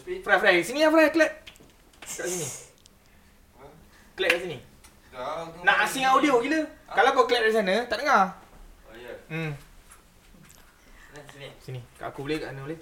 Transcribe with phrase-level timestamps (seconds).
[0.00, 0.56] Fry, Fry.
[0.64, 1.12] Sini lah, Fry.
[1.12, 1.32] Clap.
[2.00, 2.48] Kat sini.
[4.16, 4.58] Clap kat sini.
[5.60, 6.64] Nak asing audio gila.
[6.92, 8.40] Kalau kau clap dari sana, tak dengar.
[8.88, 9.12] Oh ya.
[9.28, 9.52] Hmm.
[11.28, 11.48] Sini.
[11.60, 11.80] Sini.
[12.00, 12.80] Kat aku boleh, kat mana boleh?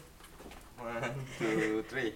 [0.79, 2.15] One, two, three.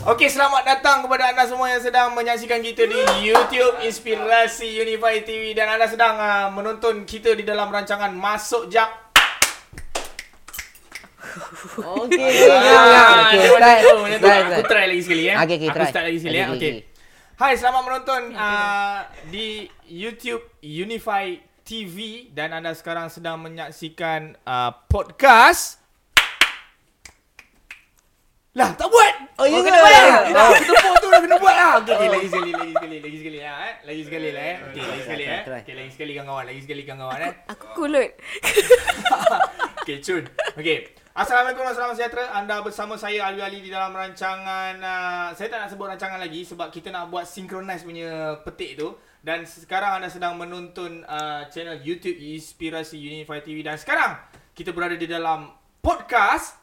[0.00, 5.52] Okey, selamat datang kepada anda semua yang sedang menyaksikan kita di YouTube Inspirasi Unify TV
[5.52, 8.88] dan anda sedang uh, menonton kita di dalam rancangan Masuk Jap.
[11.76, 12.32] Okey.
[12.48, 13.44] Ah, Okey.
[13.44, 13.80] macam Start.
[13.84, 14.24] tu, macam tu.
[14.24, 15.36] Start, Aku try lagi sekali eh.
[15.36, 15.88] Okey, Aku try.
[15.92, 16.48] start lagi sekali Okey, eh.
[16.48, 16.82] okey, okey.
[17.36, 19.48] Hai, selamat menonton uh, di
[19.84, 21.96] YouTube Unify TV
[22.32, 25.79] dan anda sekarang sedang menyaksikan uh, podcast
[28.50, 29.14] lah, tak buat.
[29.38, 29.84] Oh, ya kena ke?
[29.86, 30.20] buat lah.
[30.26, 30.50] Dah, Oh.
[30.50, 31.72] aku tepuk tu dah kena buat lah.
[31.78, 33.74] Okey, okay, lagi sekali, lagi sekali, lagi sekali lah eh.
[33.86, 34.56] Lagi sekali lah eh.
[34.66, 35.40] Okey, lagi sekali eh.
[35.46, 37.32] Okey, lagi sekali kawan-kawan, lagi sekali kawan-kawan eh.
[37.46, 38.10] Aku kulut.
[39.86, 40.24] Okey, cun.
[40.58, 40.78] Okey.
[41.10, 42.24] Assalamualaikum selamat sejahtera.
[42.34, 46.46] Anda bersama saya Alwi Ali di dalam rancangan uh, saya tak nak sebut rancangan lagi
[46.46, 51.82] sebab kita nak buat synchronize punya petik tu dan sekarang anda sedang menonton uh, channel
[51.82, 54.22] YouTube Inspirasi Unify TV dan sekarang
[54.54, 55.50] kita berada di dalam
[55.82, 56.59] podcast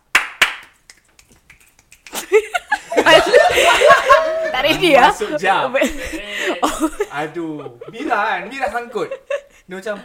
[4.54, 5.12] tak ready ah.
[5.12, 5.74] Masuk jam.
[7.14, 9.10] Aduh, Mira kan, Mira sangkut.
[9.66, 9.98] Dia macam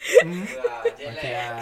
[0.00, 0.48] Hmm.
[0.96, 1.60] Okay lah.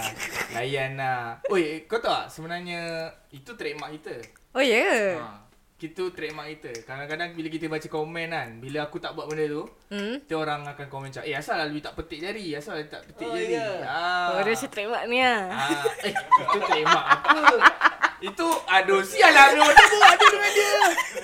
[0.55, 1.43] Layan lah.
[1.51, 4.15] Oi, kau tahu tak sebenarnya itu trademark kita.
[4.55, 4.79] Oh ya.
[4.79, 5.19] Yeah.
[5.19, 5.43] Ha.
[5.75, 6.87] Itu trademark kita.
[6.87, 10.23] Kadang-kadang bila kita baca komen kan, bila aku tak buat benda tu, Hmm.
[10.23, 12.55] kita orang akan komen macam, "Eh, asal Alwi tak petik jari?
[12.55, 13.67] Asal Alwi tak petik Oh, jari?" ya.
[13.83, 14.31] Ah.
[14.31, 15.41] Oh, dia macam trademark ni ah.
[15.51, 17.39] Ah, eh, itu trademark apa?
[18.19, 19.67] itu aduh sial lah bro.
[19.71, 20.73] Dia buat dia dengan dia.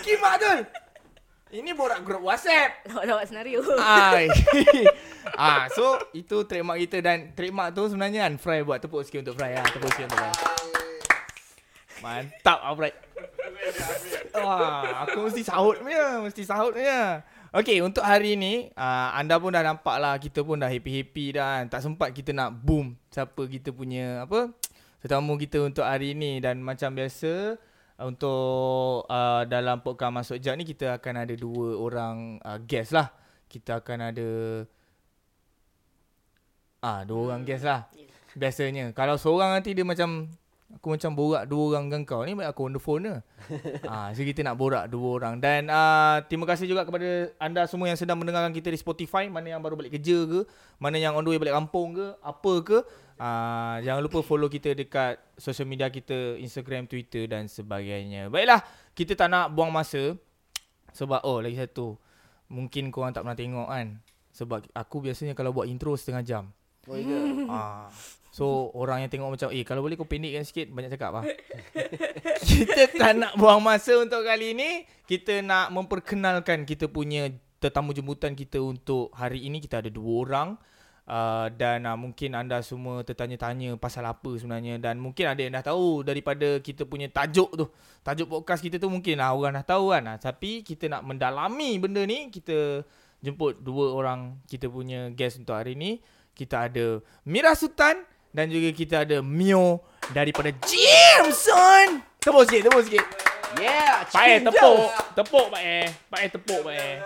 [0.02, 0.52] Kimak tu.
[1.54, 2.82] Ini borak grup WhatsApp.
[2.90, 3.62] Lawak-lawak senario.
[3.78, 4.26] Ai.
[5.38, 9.38] ah, so itu trademark kita dan trademark tu sebenarnya kan Fry buat tepuk sikit untuk
[9.38, 9.66] Fry ah.
[9.66, 10.32] Tepuk sikit untuk Fry.
[12.02, 12.92] Mantap ah Fry.
[14.34, 17.22] Wah, aku mesti sahut punya, mesti sahut punya.
[17.54, 21.62] Okey, untuk hari ni uh, anda pun dah nampak lah kita pun dah happy-happy dah
[21.62, 21.64] kan.
[21.70, 24.50] Tak sempat kita nak boom siapa kita punya apa
[25.04, 27.60] tetamu kita untuk hari ni dan macam biasa
[28.00, 32.96] uh, untuk uh, dalam podcast Masuk Jat ni kita akan ada dua orang uh, guest
[32.96, 33.12] lah.
[33.44, 34.28] Kita akan ada
[36.80, 37.84] ah dua orang guest lah.
[38.32, 38.96] Biasanya.
[38.96, 40.24] Kalau seorang nanti dia macam
[40.72, 43.16] aku macam borak dua orang dengan kau ni baik aku on the phone ke.
[43.92, 47.92] ah so kita nak borak dua orang dan uh, terima kasih juga kepada anda semua
[47.92, 50.48] yang sedang mendengarkan kita di Spotify, mana yang baru balik kerja ke,
[50.80, 52.78] mana yang on the way balik kampung ke, apa ke.
[53.14, 58.26] Uh, jangan lupa follow kita dekat social media kita, Instagram, Twitter dan sebagainya.
[58.26, 58.62] Baiklah,
[58.94, 60.18] kita tak nak buang masa
[60.94, 61.94] sebab oh lagi satu.
[62.50, 64.02] Mungkin korang tak pernah tengok kan.
[64.34, 66.44] Sebab aku biasanya kalau buat intro setengah jam.
[66.90, 67.18] Oh, ya?
[67.50, 67.88] Ah.
[68.34, 71.24] So orang yang tengok macam eh kalau boleh kau pendekkan sikit banyak cakap lah.
[72.50, 74.82] kita tak nak buang masa untuk kali ini.
[75.06, 77.30] Kita nak memperkenalkan kita punya
[77.62, 80.48] tetamu jemputan kita untuk hari ini kita ada dua orang.
[81.04, 85.60] Uh, dan uh, mungkin anda semua tertanya-tanya pasal apa sebenarnya dan mungkin ada yang dah
[85.60, 87.68] tahu daripada kita punya tajuk tu.
[88.00, 90.00] Tajuk podcast kita tu mungkin lah orang dah tahu kan.
[90.08, 92.88] Uh, tapi kita nak mendalami benda ni kita
[93.20, 96.00] jemput dua orang kita punya guest untuk hari ni.
[96.32, 98.00] Kita ada Mira Sultan
[98.32, 102.00] dan juga kita ada Mio daripada Jameson.
[102.16, 103.04] Tepuk sikit, tepuk sikit.
[103.60, 104.08] Yeah.
[104.08, 104.88] Pak Eh, tepuk.
[105.14, 105.86] Tepuk Pak Eh.
[106.08, 106.96] Pak Eh, tepuk Pak Eh.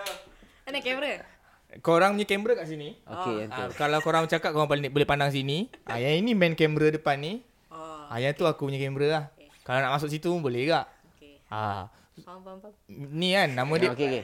[0.65, 1.38] Mana kamera?
[1.69, 2.97] Korang punya kamera kat sini.
[3.05, 3.77] Okey, Ah, okey.
[3.77, 5.69] kalau korang cakap korang paling boleh pandang sini.
[5.85, 7.45] Ah, yang ini main kamera depan ni.
[7.69, 8.09] Oh.
[8.09, 9.23] Ah, yang tu aku punya kamera lah.
[9.61, 10.89] Kalau nak masuk situ pun boleh tak?
[11.13, 11.37] Okey.
[11.47, 12.73] Ah, Faham, faham, faham.
[12.89, 13.93] ni kan nama dia.
[13.93, 14.23] Okey, okey.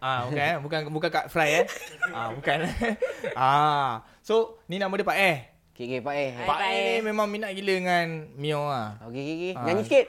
[0.00, 0.56] Ah, bukan eh?
[0.56, 1.66] Bukan bukan Kak Fry eh.
[2.16, 2.58] Ah, bukan.
[3.36, 5.36] ah, so ni nama dia Pak Eh.
[5.70, 6.30] Okey, okey, Pak Eh.
[6.32, 7.04] Hai, Pak Pak Eh ni Eh.
[7.04, 8.96] memang minat gila dengan Mio ah.
[9.04, 9.52] Okey, okey, okey.
[9.52, 9.64] Ah.
[9.68, 10.06] Nyanyi sikit.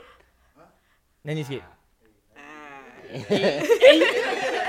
[1.21, 1.63] Nyanyi sikit.
[2.33, 2.79] Ah.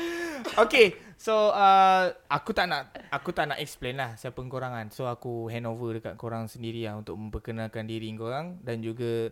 [0.64, 4.88] Okay, so uh, aku tak nak aku tak nak explain lah siapa korang kan.
[4.88, 9.30] So aku hand over dekat korang sendiri lah untuk memperkenalkan diri korang dan juga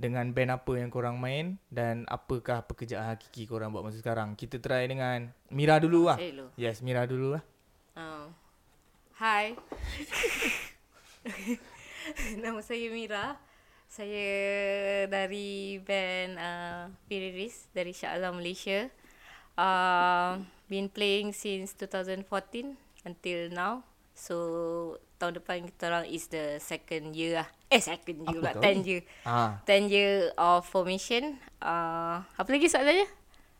[0.00, 4.32] dengan band apa yang korang main dan apakah pekerjaan hakiki korang buat masa sekarang.
[4.32, 6.16] Kita try dengan Mira dulu lah.
[6.16, 6.56] Dulu.
[6.56, 7.44] Yes, Mira dulu lah.
[8.00, 8.32] Oh.
[9.20, 9.52] Hai.
[12.42, 13.36] Nama saya Mira.
[13.90, 14.30] Saya
[15.10, 18.88] dari band uh, Piriris dari Shah Alam Malaysia.
[19.60, 20.40] Uh,
[20.72, 22.24] been playing since 2014
[23.04, 23.84] until now.
[24.16, 27.48] So tahun depan kita orang is the second year lah.
[27.68, 28.56] Eh second year pula.
[28.56, 28.88] kau 10 ni?
[28.88, 29.02] year.
[29.28, 31.36] Ah, 10 year of formation.
[31.60, 33.08] Uh, apa lagi soalannya?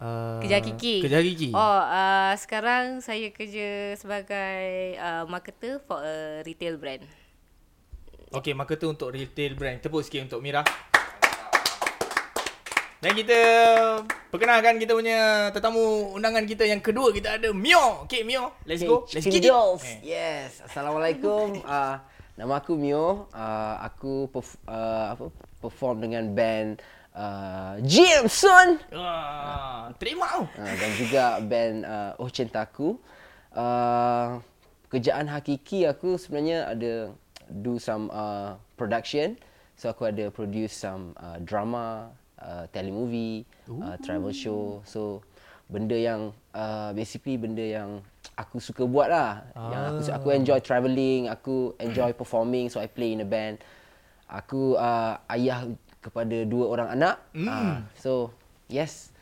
[0.01, 1.05] Uh, Kerja Kiki.
[1.05, 1.53] Kerja Kiki.
[1.53, 7.05] Oh, uh, sekarang saya kerja sebagai uh, marketer for a retail brand.
[8.33, 9.77] Okay, maka tu untuk retail brand.
[9.85, 10.65] Tepuk sikit untuk Mira.
[13.01, 13.41] Dan kita
[14.29, 17.09] perkenalkan kita punya tetamu undangan kita yang kedua.
[17.17, 18.05] Kita ada Mio.
[18.05, 18.53] Okay, Mio.
[18.69, 19.09] Let's go.
[19.09, 19.57] Let's Chicken kick it.
[19.89, 19.97] Eh.
[20.05, 20.61] Yes.
[20.69, 21.65] Assalamualaikum.
[21.65, 21.97] uh,
[22.39, 23.33] nama aku Mio.
[23.33, 25.33] Uh, aku perf- uh, apa
[25.65, 26.85] perform dengan band
[27.17, 28.77] uh, Jameson.
[28.93, 30.45] Wah, terima tau.
[30.61, 33.01] Uh, dan juga band uh, Oh Cintaku.
[33.57, 34.45] Uh,
[34.93, 37.17] kerjaan hakiki aku sebenarnya ada
[37.49, 39.41] do some uh, production.
[39.81, 44.83] So aku ada produce some uh, drama, uh, telemovie, uh, travel show.
[44.89, 45.23] So
[45.71, 48.03] benda yang uh, basically benda yang
[48.35, 49.47] aku suka buat lah.
[49.55, 53.63] Yang aku aku enjoy travelling, aku enjoy performing so I play in a band.
[54.27, 55.69] Aku uh, ayah
[56.01, 57.21] kepada dua orang anak.
[57.37, 58.33] Uh, so
[58.67, 59.13] yes,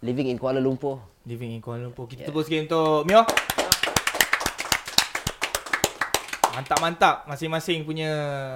[0.00, 0.98] living in Kuala Lumpur.
[1.28, 2.08] Living in Kuala Lumpur.
[2.08, 3.22] Kita tepuk sikit untuk Mio.
[6.54, 7.26] Mantap-mantap.
[7.26, 8.10] Masing-masing punya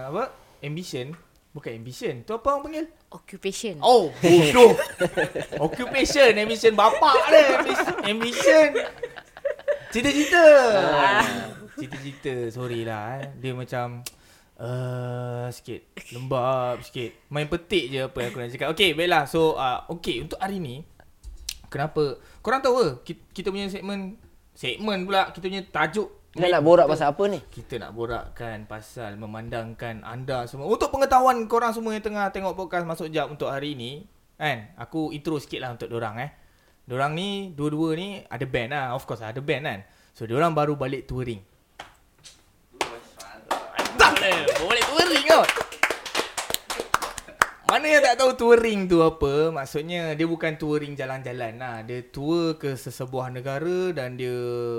[0.06, 0.30] apa?
[0.62, 1.18] Ambition.
[1.58, 2.22] Bukan ambition.
[2.22, 2.86] Tu apa orang panggil?
[3.10, 3.82] Occupation.
[3.82, 4.78] Oh, bodoh.
[5.66, 7.42] Occupation, ambition bapak dia.
[7.58, 8.68] Ambi- Ambition.
[9.90, 10.46] Cita-cita.
[11.74, 12.34] Cita-cita.
[12.54, 13.18] Sorry lah.
[13.18, 13.42] Eh.
[13.42, 14.06] Dia macam
[14.62, 17.26] uh, sikit lembab sikit.
[17.26, 18.68] Main petik je apa yang aku nak cakap.
[18.78, 19.26] Okay, baiklah.
[19.26, 20.86] So, uh, okay untuk hari ni
[21.66, 24.14] kenapa korang tahu ke kita, kita punya segmen
[24.54, 26.08] segmen pula kita punya tajuk
[26.38, 27.42] Kita nak borak pasal apa ni?
[27.50, 30.70] kita nak borakkan pasal memandangkan anda semua.
[30.70, 34.06] Untuk pengetahuan korang semua yang tengah tengok podcast Masuk Jap untuk hari ni,
[34.38, 34.70] kan?
[34.78, 36.30] Aku intro sikit lah untuk dorang eh.
[36.86, 38.94] Dorang ni, dua-dua ni ada band lah.
[38.94, 39.80] Of course ada band kan.
[40.14, 41.42] So, dorang baru balik touring.
[43.98, 44.14] Lah.
[44.62, 45.67] Balik touring kot.
[47.68, 52.56] Mana yang tak tahu touring tu apa Maksudnya dia bukan touring jalan-jalan lah Dia tour
[52.56, 54.32] ke sesebuah negara Dan dia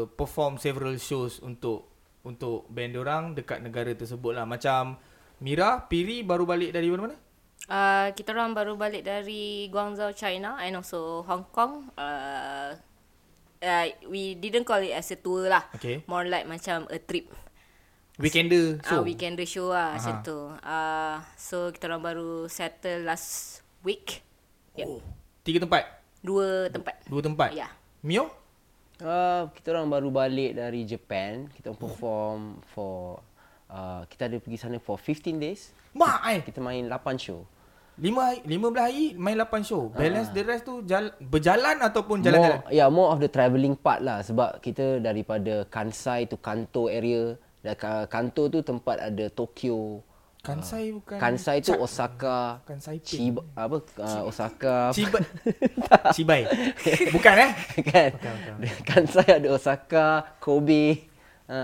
[0.09, 1.85] perform several shows untuk
[2.25, 4.97] Untuk band orang dekat negara tersebut lah Macam
[5.39, 7.15] Mira, Piri baru balik dari mana-mana?
[7.69, 11.93] Uh, kita orang baru balik dari Guangzhou, China and also Hong Kong.
[11.95, 12.73] Uh,
[13.63, 15.63] uh, we didn't call it as a tour lah.
[15.77, 16.01] Okay.
[16.09, 17.29] More like macam a trip.
[18.19, 18.87] Weekender So.
[18.91, 20.27] show Uh, weekender show lah macam Aha.
[20.27, 20.39] tu.
[20.59, 24.19] Uh, so kita orang baru settle last week.
[24.75, 24.87] Yep.
[24.91, 24.99] oh.
[25.47, 25.83] Tiga tempat?
[26.19, 26.99] Dua tempat.
[27.07, 27.55] Dua tempat?
[27.55, 27.71] Ya.
[28.03, 28.27] Mio?
[28.99, 31.47] Uh, kita orang baru balik dari Japan.
[31.47, 32.39] Kita orang perform
[32.75, 33.23] for
[33.71, 35.71] uh, kita ada pergi sana for 15 days.
[35.95, 37.47] Mak eh Kita main 8 show.
[37.99, 42.63] Lima, lima belah hari main lapan show Balance the rest tu jal, berjalan ataupun jalan-jalan?
[42.71, 47.35] yeah, more of the travelling part lah sebab kita daripada Kansai to Kanto area.
[47.59, 47.75] Dan
[48.07, 50.03] Kanto tu tempat ada Tokyo.
[50.39, 52.63] Kansai bukan Kansai tu Cak- Osaka.
[52.63, 53.35] Kansai Pin.
[53.35, 54.95] Chiba apa uh, Osaka.
[54.95, 55.23] Cibai
[56.15, 56.41] Cibai
[57.11, 57.51] Bukan eh
[57.83, 58.11] kan.
[58.15, 58.55] Bukan, bukan,
[58.87, 61.11] Kansai ada Osaka, Kobe.
[61.51, 61.59] Ha,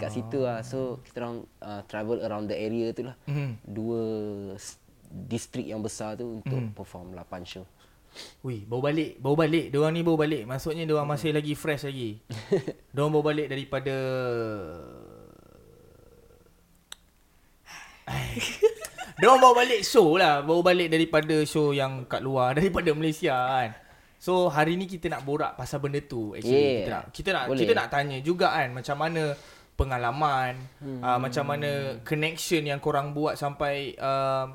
[0.00, 0.64] kat situ lah.
[0.64, 3.20] So kita orang uh, travel around the area tu lah.
[3.28, 3.60] Mhm.
[3.68, 4.02] Dua
[5.10, 6.72] distrik yang besar tu untuk Mhm.
[6.72, 7.68] perform 8 show.
[8.40, 9.20] Wih, baru balik.
[9.20, 9.70] Baru balik.
[9.70, 10.42] Diorang ni baru balik.
[10.42, 12.16] Maksudnya diorang masih lagi fresh lagi.
[12.94, 13.94] diorang baru balik daripada...
[19.20, 20.42] diorang baru balik show lah.
[20.42, 22.52] Baru balik daripada show yang kat luar.
[22.58, 23.70] Daripada Malaysia kan.
[24.20, 26.36] So, hari ni kita nak borak pasal benda tu.
[26.36, 26.76] Actually, Yeah.
[26.84, 27.60] kita nak kita nak Boleh.
[27.64, 29.22] kita nak tanya juga kan macam mana
[29.80, 30.52] pengalaman,
[30.84, 31.00] hmm.
[31.00, 31.70] uh, macam mana
[32.04, 34.52] connection yang korang buat sampai uh,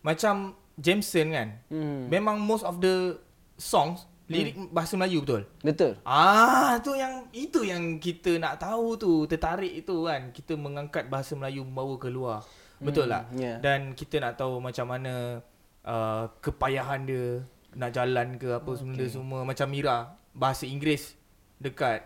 [0.00, 1.48] macam Jameson kan.
[1.68, 2.08] Hmm.
[2.08, 3.20] Memang most of the
[3.60, 5.42] songs lirik bahasa Melayu betul.
[5.62, 5.92] Betul.
[6.02, 10.34] Ah, tu yang itu yang kita nak tahu tu, tertarik itu kan.
[10.34, 12.38] Kita mengangkat bahasa Melayu membawa keluar.
[12.80, 13.32] Betul tak?
[13.36, 13.56] ya.
[13.60, 15.40] Dan kita nak tahu macam mana
[15.86, 17.40] uh, kepayahan dia
[17.76, 18.80] nak jalan ke apa okay.
[18.80, 21.16] semua semua macam Mira bahasa Inggeris
[21.60, 22.04] dekat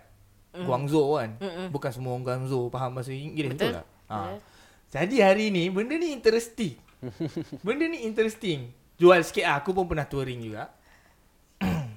[0.54, 0.66] mm.
[0.66, 1.30] Guangzhou kan.
[1.38, 1.66] Mm-mm.
[1.74, 3.78] Bukan semua orang Guangzhou faham bahasa Inggeris betul, Betul.
[3.82, 3.86] tak?
[4.10, 4.18] Ha.
[4.18, 4.38] Betul.
[4.90, 6.74] Jadi hari ni benda ni interesting.
[7.66, 8.74] benda ni interesting.
[8.98, 9.62] Jual sikit lah.
[9.62, 10.74] Aku pun pernah touring juga.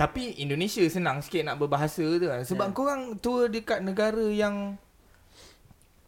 [0.00, 2.46] Tapi Indonesia senang sikit nak berbahasa tu kan.
[2.46, 2.76] Sebab yeah.
[2.76, 4.78] korang tour dekat negara yang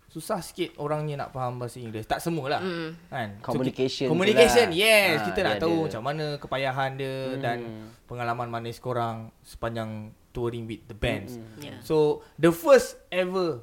[0.08, 2.04] susah sikit orangnya nak faham bahasa Inggeris.
[2.04, 2.58] Tak semualah.
[2.58, 2.90] Mm.
[3.06, 3.28] Kan?
[3.38, 4.80] Communication tu communication, lah.
[4.80, 5.14] yes.
[5.14, 5.84] Ha, kita nak tahu ada.
[5.84, 7.40] macam mana kepayahan dia Hmm.
[7.40, 7.58] dan
[8.04, 11.36] pengalaman manis korang sepanjang touring with the bands.
[11.36, 11.60] Hmm.
[11.60, 11.78] Yeah.
[11.80, 13.60] So, the first ever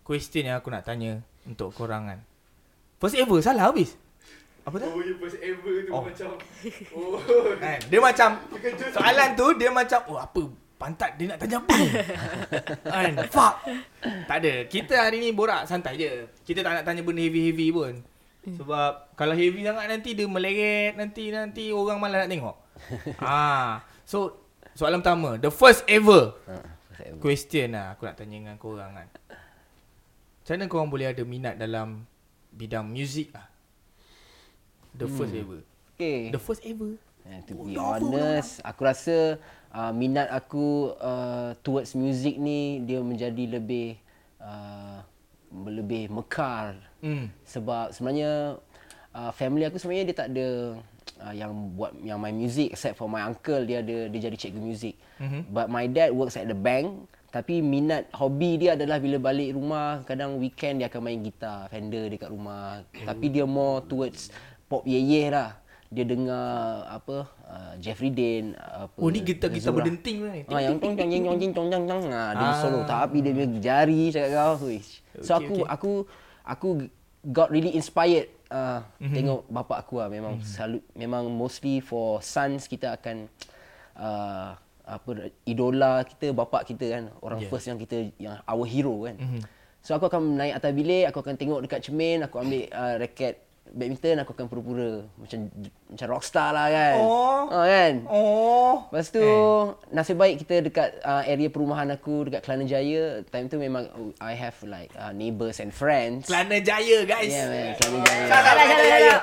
[0.00, 2.20] question yang aku nak tanya untuk korang kan.
[2.96, 4.00] First ever, salah habis.
[4.64, 4.88] Apa tu?
[4.88, 6.02] Oh, you first ever tu Oh.
[6.02, 6.28] macam
[6.96, 7.20] Oh
[7.54, 7.78] Kan?
[7.86, 8.28] Dia macam
[8.90, 10.42] soalan tu dia macam oh apa
[10.76, 11.88] pantat dia nak tanya apa ni?
[12.84, 13.12] kan?
[13.32, 13.54] Fuck.
[14.28, 14.54] Tak ada.
[14.68, 16.28] Kita hari ni borak santai je.
[16.44, 17.94] Kita tak nak tanya benda heavy-heavy pun.
[18.46, 22.56] Sebab kalau heavy sangat nanti dia meleret nanti nanti orang malas nak tengok.
[23.24, 24.38] ah, so
[24.78, 29.08] soalan pertama, the first ever Ha, question lah aku nak tanya dengan korang kan.
[30.46, 32.06] Macam mana korang boleh ada minat dalam
[32.54, 33.50] bidang muzik lah?
[34.94, 35.60] The first ever.
[35.96, 36.30] Okay.
[36.32, 36.96] The first ever.
[37.26, 39.42] And to be honest, aku rasa
[39.74, 43.98] uh, minat aku uh, towards music ni dia menjadi lebih
[44.38, 45.02] uh,
[45.52, 47.28] lebih mekar Hmm.
[47.44, 48.58] sebab sebenarnya
[49.14, 50.48] uh, family aku sebenarnya dia tak ada
[51.22, 54.60] uh, yang buat yang main music except for my uncle dia ada dia jadi cikgu
[54.60, 54.94] music.
[55.20, 55.42] Mm-hmm.
[55.52, 60.00] But my dad works at the bank tapi minat hobi dia adalah bila balik rumah
[60.08, 62.82] kadang weekend dia akan main gitar Fender dekat rumah.
[62.90, 64.32] Tapi dia more towards
[64.66, 65.60] pop yeye lah.
[65.86, 66.46] Dia dengar
[66.84, 67.16] apa
[67.46, 69.78] uh, Jeffrey Dane apa Oh ni gitar-gitar Zura.
[69.80, 70.34] berdenting lah.
[70.48, 72.58] Ah yang tong tong tong tong tong tong tong ah dia Ah.
[72.58, 74.66] solo tapi dia punya jari cakap kau.
[74.66, 74.90] Uish.
[75.22, 75.66] So Okay, aku okay.
[75.68, 75.90] aku
[76.42, 76.68] aku
[77.24, 78.82] got really inspired uh, Mhm.
[78.98, 79.14] mm-hmm.
[79.14, 80.50] tengok bapak aku lah memang mm-hmm.
[80.52, 83.30] selalu memang mostly for sons kita akan
[83.94, 84.54] uh,
[84.86, 85.10] apa
[85.42, 87.50] idola kita bapak kita kan orang Yeah.
[87.50, 89.18] first yang kita yang our hero kan.
[89.18, 89.22] Mhm.
[89.22, 89.42] Mm-hmm.
[89.82, 93.38] So aku akan naik atas bilik, aku akan tengok dekat cermin, aku ambil uh, raket
[93.72, 95.50] badminton, aku akan pura-pura macam
[95.86, 96.96] macam rockstar lah kan.
[96.98, 97.42] Oh.
[97.46, 97.94] Oh kan?
[98.10, 98.74] Oh.
[98.90, 99.62] Lepas tu eh.
[99.94, 103.22] nasib baik kita dekat uh, area perumahan aku dekat Kelana Jaya.
[103.30, 106.26] Time tu memang uh, I have like uh, neighbours and friends.
[106.26, 107.30] Kelana Jaya guys.
[107.30, 108.26] Yeah man, Kelana Jaya.
[108.26, 109.16] Salah, Salah, Kelana salah, Jaya.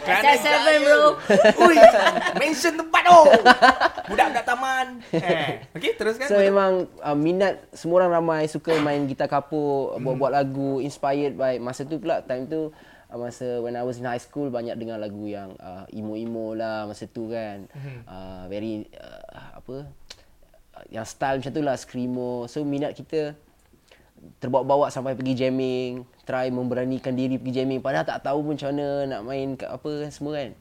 [0.00, 1.02] Kelana Macam seven, bro.
[1.66, 1.76] Ui,
[2.40, 3.20] mention tempat tu.
[4.10, 4.86] Budak-budak taman.
[5.14, 6.26] Eh, okey teruskan.
[6.26, 10.04] So memang uh, minat semua orang ramai suka main gitar kapur, Hmm.
[10.06, 12.72] buat-buat lagu inspired by masa tu pula time tu
[13.08, 16.88] uh, masa when I was in high school banyak dengar lagu yang uh, emo-emo lah
[16.88, 17.68] masa tu kan.
[17.72, 18.00] Hmm.
[18.04, 19.76] Uh, very uh, apa
[20.76, 22.46] uh, yang style macam tu lah screamo.
[22.50, 23.36] So minat kita
[24.36, 28.88] terbawa-bawa sampai pergi jamming, try memberanikan diri pergi jamming padahal tak tahu pun macam mana
[29.16, 30.52] nak main kat apa kan semua kan.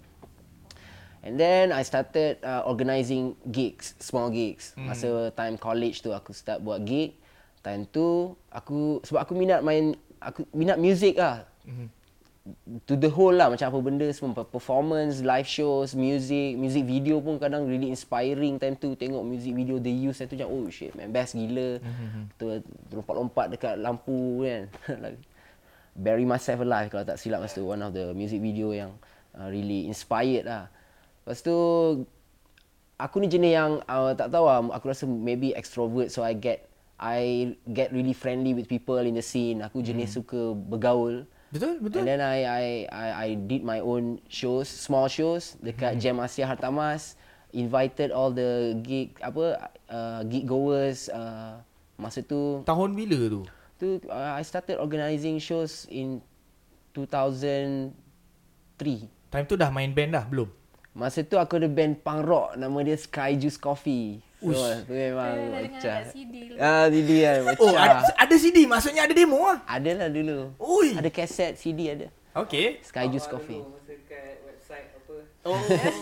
[1.19, 4.71] And then I started uh, organising gigs, small gigs.
[4.79, 4.87] Mm.
[4.87, 7.11] Masa time college tu aku start buat gig.
[7.59, 11.47] Time tu aku sebab aku minat main aku minat music lah.
[11.63, 11.87] Mm.
[12.89, 17.37] To the whole lah macam apa benda semua performance, live shows, music, music video pun
[17.37, 20.89] kadang really inspiring time tu tengok music video they use time tu macam oh shit
[20.97, 21.77] man best gila.
[21.77, 22.23] Mm-hmm.
[22.41, 22.45] Tu
[22.95, 24.65] lompat-lompat dekat lampu kan.
[25.99, 28.95] Bury Myself Alive kalau tak silap masa tu one of the music video yang
[29.35, 30.71] uh, really inspired lah.
[31.21, 31.53] Lepas tu
[32.99, 36.68] aku ni jenis yang uh, tak tahu lah aku rasa maybe extrovert so I get
[36.99, 39.63] I get really friendly with people in the scene.
[39.63, 41.23] Aku jenis suka bergaul.
[41.49, 42.03] Betul, betul.
[42.03, 46.45] And then I I I I did my own shows, small shows dekat Jam Asia
[46.45, 47.15] Hartamas.
[47.49, 51.57] Invited all the gig apa uh, gig goers uh,
[51.97, 53.41] masa tu Tahun bila tu?
[53.81, 56.21] tu uh, I started organising shows in
[56.93, 57.89] 2003.
[59.33, 60.45] Time tu dah main band dah belum?
[60.93, 64.21] Masa tu aku ada band punk rock nama dia Sky Juice Coffee.
[64.39, 64.55] Ush.
[64.87, 66.59] tu memang macam kat CD lah.
[66.63, 67.59] Ah, CD kan macam.
[67.59, 69.59] Oh, ada, ada CD maksudnya ada demo lah.
[69.67, 70.55] ada lah dulu.
[70.55, 70.95] Ui.
[70.95, 72.07] Ada kaset CD ada.
[72.37, 72.79] Okey.
[72.79, 73.59] Sky Juice Coffee.
[73.59, 75.55] Website apa Oh.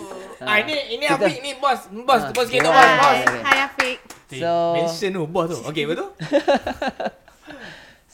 [0.49, 1.89] ah, ini ini Afiq ni bos.
[1.89, 3.17] Bos, Ah, bos kita bos, bos.
[3.17, 3.97] Hai, hai Afiq.
[4.37, 5.57] So- mention tu bos tu.
[5.65, 6.09] Okey, betul?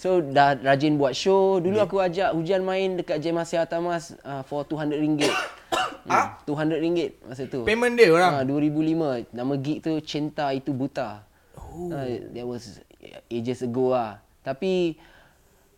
[0.03, 1.63] So dah rajin buat show.
[1.63, 5.31] Dulu aku ajak Hujan main dekat Jam Asia Tamas uh, for 200 ringgit.
[6.11, 6.43] ah?
[6.43, 7.63] 200 ringgit masa tu.
[7.63, 8.35] Payment dia orang.
[8.35, 9.31] Ah, 2005.
[9.31, 11.23] Nama gig tu Cinta Itu Buta.
[11.55, 11.87] Oh.
[11.87, 12.83] Uh, that was
[13.31, 14.19] ages ago lah.
[14.43, 14.99] Tapi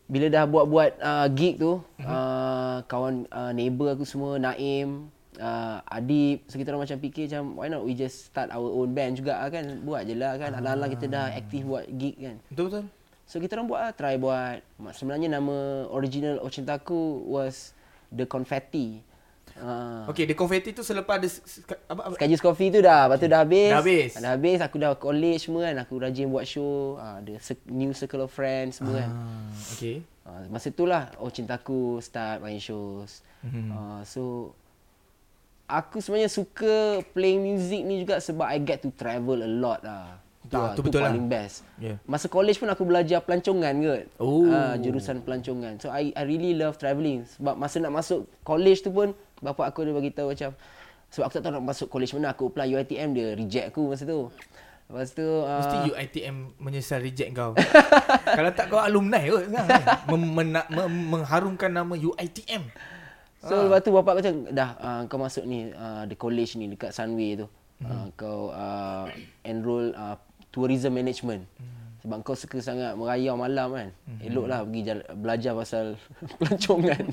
[0.10, 2.10] bila dah buat-buat uh, gig tu, uh-huh.
[2.10, 5.05] uh, kawan uh, neighbor aku semua, Naim,
[5.38, 8.89] uh, Adib, so kita orang macam fikir macam why not we just start our own
[8.89, 9.86] band juga lah kan.
[9.86, 10.50] Buat je lah kan.
[10.58, 12.41] Alang-alang kita dah aktif buat gig kan.
[12.50, 12.86] Betul betul.
[13.25, 14.62] So kita orang buat lah, try buat.
[14.94, 17.74] Sebenarnya nama original Ocintaku was
[18.13, 19.01] The Confetti.
[19.55, 21.29] Uh, Okey, the confetti tu selepas ada
[21.88, 22.15] apa apa?
[22.20, 23.08] Sky Juice Coffee tu dah.
[23.08, 23.72] Lepas tu dah habis.
[23.72, 24.12] Dah habis.
[24.20, 24.60] Dah habis.
[24.60, 25.75] Aku dah college semua kan.
[25.79, 27.00] Aku rajin buat show.
[27.00, 29.10] Uh, ada cir- new circle of friends semua kan.
[29.15, 30.03] Ah, okey.
[30.27, 33.24] Uh, masa tu lah Oh Cintaku start main shows.
[33.48, 33.72] Mhm.
[33.72, 34.51] Uh, so
[35.72, 40.20] aku sebenarnya suka playing music ni juga sebab I get to travel a lot lah.
[40.55, 41.12] Tu, Ah, lah, tu tu betul lah.
[41.12, 41.55] paling best.
[41.75, 42.00] Yeah.
[42.03, 44.03] Masa college pun aku belajar pelancongan kot.
[44.17, 44.47] Oh.
[44.47, 45.75] Ah, jurusan pelancongan.
[45.77, 47.27] So I I really love travelling.
[47.29, 50.55] Sebab masa nak masuk college tu pun bapa aku dia bagi tahu macam
[51.07, 54.03] sebab aku tak tahu nak masuk college mana aku apply UiTM dia reject aku masa
[54.03, 54.31] tu.
[54.85, 57.51] Lepas tu uh, Mesti UiTM menyesal reject kau.
[58.38, 59.65] Kalau tak kau alumni kot kan?
[60.07, 62.69] Mem- mena- mem- mengharumkan nama UiTM.
[63.39, 66.89] So lepas tu bapak kata dah uh, kau masuk ni uh, the college ni dekat
[66.89, 67.45] Sunway tu.
[67.77, 69.05] Uh, kau uh,
[69.41, 70.15] enroll uh,
[70.55, 71.43] tourism management.
[72.05, 73.89] Sebab kau suka sangat merayau malam kan.
[74.21, 75.85] Eloklah pergi jala, belajar pasal
[76.39, 77.03] pelancongan.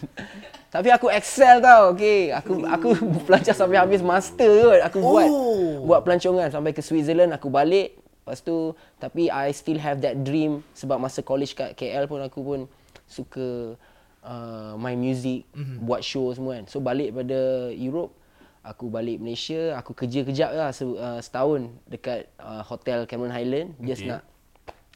[0.68, 1.96] Tapi aku excel tau.
[1.96, 2.30] Okay.
[2.30, 2.88] Aku aku
[3.26, 4.80] belajar sampai habis master kot.
[4.92, 5.82] Aku buat Oh.
[5.88, 7.34] buat pelancongan sampai ke Switzerland.
[7.34, 7.98] Aku balik.
[8.22, 12.38] Lepas tu tapi I still have that dream sebab masa college kat KL pun aku
[12.44, 12.60] pun
[13.08, 13.74] suka
[14.22, 15.82] uh, main music, mm-hmm.
[15.82, 16.66] buat show semua kan.
[16.70, 18.14] So balik pada Europe,
[18.62, 23.74] aku balik Malaysia, aku kerja kejap lah se, uh, setahun dekat uh, hotel Cameron Highland
[23.82, 24.22] just nak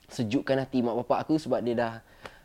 [0.07, 1.93] sejukkan hati mak bapak aku sebab dia dah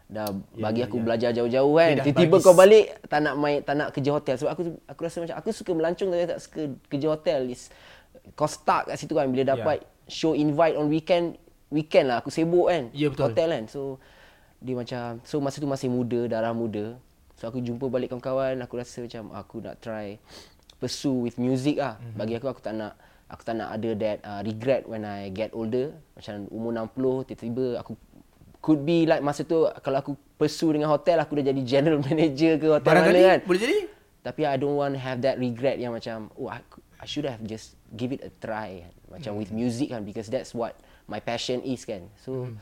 [0.10, 1.04] dah Ya, bagi ya, aku ya.
[1.08, 1.94] belajar jauh-jauh kan.
[2.04, 5.36] Tiba-tiba kau balik tak nak main tak nak kerja hotel sebab aku aku rasa macam
[5.40, 6.62] aku suka melancong tapi tak suka
[6.92, 7.40] kerja hotel.
[7.48, 7.72] Is,
[8.36, 9.56] kau stuck kat situ kan bila Ya.
[9.56, 11.40] dapat show invite on weekend
[11.72, 13.32] weekend lah aku sibuk kan Ya, betul.
[13.32, 14.04] hotel kan so
[14.60, 17.00] dia macam so masa tu masih muda darah muda
[17.40, 20.20] so aku jumpa balik kawan-kawan aku rasa macam aku nak try
[20.82, 22.02] pursue with music ah Mhm.
[22.02, 22.18] mm-hmm.
[22.18, 22.98] bagi aku aku tak nak
[23.30, 27.66] aku tak nak ada that uh, regret when I get older macam umur 60 tiba-tiba
[27.80, 27.94] aku
[28.60, 32.58] could be like masa tu kalau aku pursue dengan hotel aku dah jadi general manager
[32.58, 33.78] ke hotel Barangkali mana kan boleh jadi.
[34.22, 36.60] tapi I don't want have that regret yang macam oh I,
[36.98, 38.94] I should have just give it a try kan.
[39.12, 42.06] Macam with music kan because that's what my passion is kan.
[42.22, 42.54] So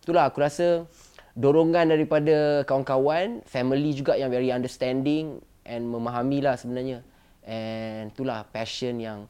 [0.00, 0.88] itulah aku rasa
[1.32, 7.04] dorongan daripada kawan-kawan, family juga yang very understanding and memahami lah sebenarnya.
[7.42, 9.26] And itulah passion yang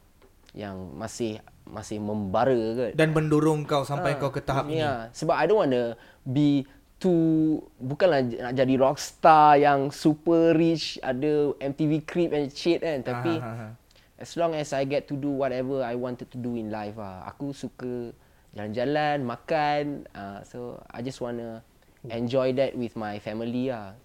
[0.53, 2.91] yang masih masih membara kan.
[2.93, 4.83] Dan mendorong kau sampai Ah, kau ke tahap ini.
[4.83, 5.09] yeah.
[5.11, 6.67] Sebab I don't want to be
[6.99, 13.01] too bukanlah nak jadi rockstar yang super rich, ada MTV creep and shit kan.
[13.01, 13.71] Tapi Ah, ah, ah.
[14.19, 17.25] as long as I get to do whatever I wanted to do in life ah.
[17.27, 18.13] Aku suka
[18.53, 20.05] jalan-jalan, makan.
[20.13, 21.65] Uh, so I just wanna
[22.05, 23.97] enjoy that with my family ah.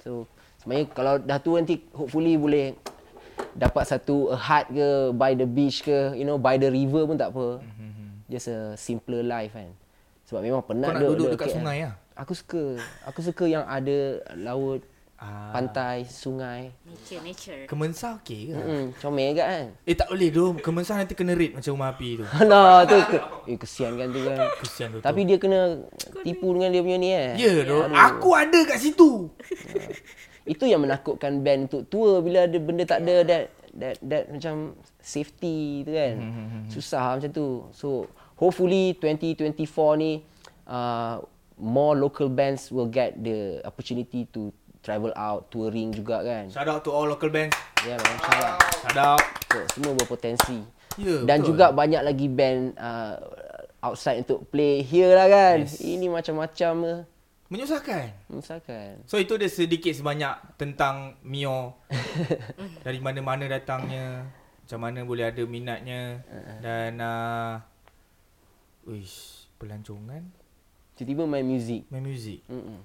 [0.00, 0.24] So
[0.62, 2.72] sebenarnya kalau dah tua nanti hopefully boleh
[3.52, 7.14] dapat satu a hut ke by the beach ke, you know, by the river pun
[7.14, 7.62] tak apa.
[8.24, 9.70] Just a simpler life kan.
[10.24, 11.54] Sebab memang Kau penat nak duduk dekat KL.
[11.54, 11.94] sungai lah?
[12.14, 12.64] Aku suka.
[13.04, 13.98] Aku suka yang ada
[14.34, 14.80] laut,
[15.14, 15.54] Ah.
[15.54, 16.74] pantai, sungai.
[16.84, 17.62] Nature, nature.
[17.64, 18.56] Kemensah okey ke?
[18.56, 19.66] Hmm, comel kat kan.
[19.82, 20.44] Eh tak boleh tu.
[20.58, 22.24] Kemensah nanti kena rate macam rumah api tu.
[22.50, 24.36] Nah, tu ke, eh kesian kan tu kan.
[24.58, 24.98] Kesian tu.
[25.00, 25.80] Tapi dia kena
[26.20, 27.30] tipu dengan dia punya ni eh.
[27.38, 27.78] Ya tu.
[27.88, 29.30] Aku ada kat situ.
[30.44, 34.76] Itu yang menakutkan band untuk tour bila ada benda tak ada that that that macam
[35.00, 36.14] safety tu kan.
[36.68, 37.48] Susah macam tu.
[37.72, 40.20] So hopefully 2024 ni
[40.68, 41.24] uh,
[41.58, 44.52] more local bands will get the opportunity to
[44.84, 46.44] travel out touring juga kan.
[46.52, 47.56] Shout out to all local bands.
[47.88, 48.56] Ya memang salah.
[48.84, 49.24] Shout out.
[49.48, 50.60] So, semua berpotensi.
[51.00, 51.56] Ya, Dan betul.
[51.56, 53.16] juga banyak lagi band uh,
[53.80, 55.64] outside untuk play here lah kan.
[55.64, 55.80] Yes.
[55.80, 56.94] Ini macam-macam ke.
[57.46, 58.10] Menyusahkan.
[58.28, 59.04] Misalkan.
[59.04, 61.76] So itu dia sedikit sebanyak tentang Mio.
[62.86, 64.24] Dari mana-mana datangnya.
[64.64, 66.24] Macam mana boleh ada minatnya.
[66.58, 67.60] Dan uh,
[68.84, 70.24] Uish, pelancongan,
[70.94, 71.84] Tiba-tiba main music.
[71.88, 72.44] main muzik.
[72.46, 72.80] Mm-mm.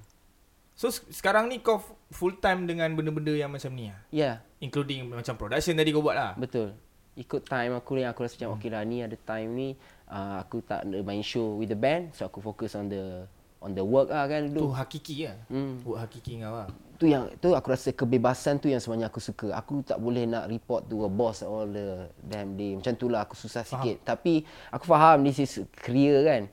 [0.73, 1.77] So se- sekarang ni kau
[2.09, 3.99] full time dengan benda-benda yang macam ni lah?
[4.09, 6.31] Ya, Including macam production tadi kau buat lah?
[6.35, 6.75] betul.
[7.15, 8.47] Ikut time aku ni aku rasa Hmm.
[8.47, 9.67] macam okay lah ni ada time ni
[10.07, 13.27] uh, aku tak ada main show with the band so aku fokus on the
[13.59, 14.71] on the work lah kan Tu dulu.
[14.71, 15.37] hakiki lah.
[15.47, 15.83] Hmm.
[15.83, 16.69] Buat hakiki kau lah.
[16.95, 19.51] Tu yang tu aku rasa kebebasan tu yang sebenarnya aku suka.
[19.53, 22.75] Aku tak boleh nak report to a boss all the damn day.
[22.75, 23.83] Macam tu lah aku susah Faham.
[23.83, 24.03] sikit.
[24.03, 26.43] Tapi aku faham this is career kan.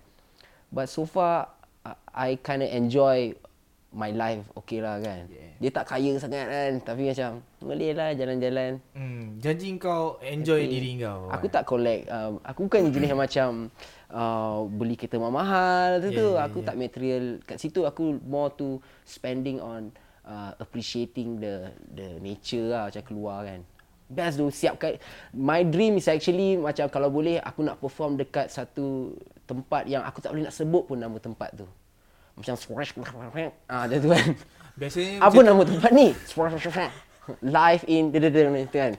[0.66, 1.50] But so far
[1.82, 3.34] I- I kind of enjoy
[3.96, 5.24] my life okay lah kan.
[5.32, 5.56] Yeah.
[5.56, 6.72] Dia tak kaya sangat kan.
[6.84, 8.76] Tapi macam boleh lah jalan-jalan.
[8.92, 10.72] Hmm, janji kau enjoy Happy.
[10.76, 11.32] diri kau.
[11.32, 11.54] Aku kan?
[11.56, 12.04] tak collect.
[12.12, 13.48] Um, aku bukan jenis yang macam
[14.12, 16.28] uh, beli kereta mahal tu Yeah, tu.
[16.36, 16.66] yeah, Aku yeah.
[16.68, 17.24] tak material.
[17.48, 19.88] Kat situ aku more to spending on
[20.28, 23.64] uh, appreciating the the nature lah macam keluar kan.
[24.06, 25.00] Best tu siapkan.
[25.32, 29.16] My dream is actually macam kalau boleh aku nak perform dekat satu
[29.48, 31.66] tempat yang aku tak boleh nak sebut pun nama tempat tu.
[32.36, 32.52] Macam
[33.66, 34.26] ah dia tu kan.
[34.76, 36.12] Biasanya Apa nama tempat ni?
[37.42, 38.92] Live in dia dia ni tu kan.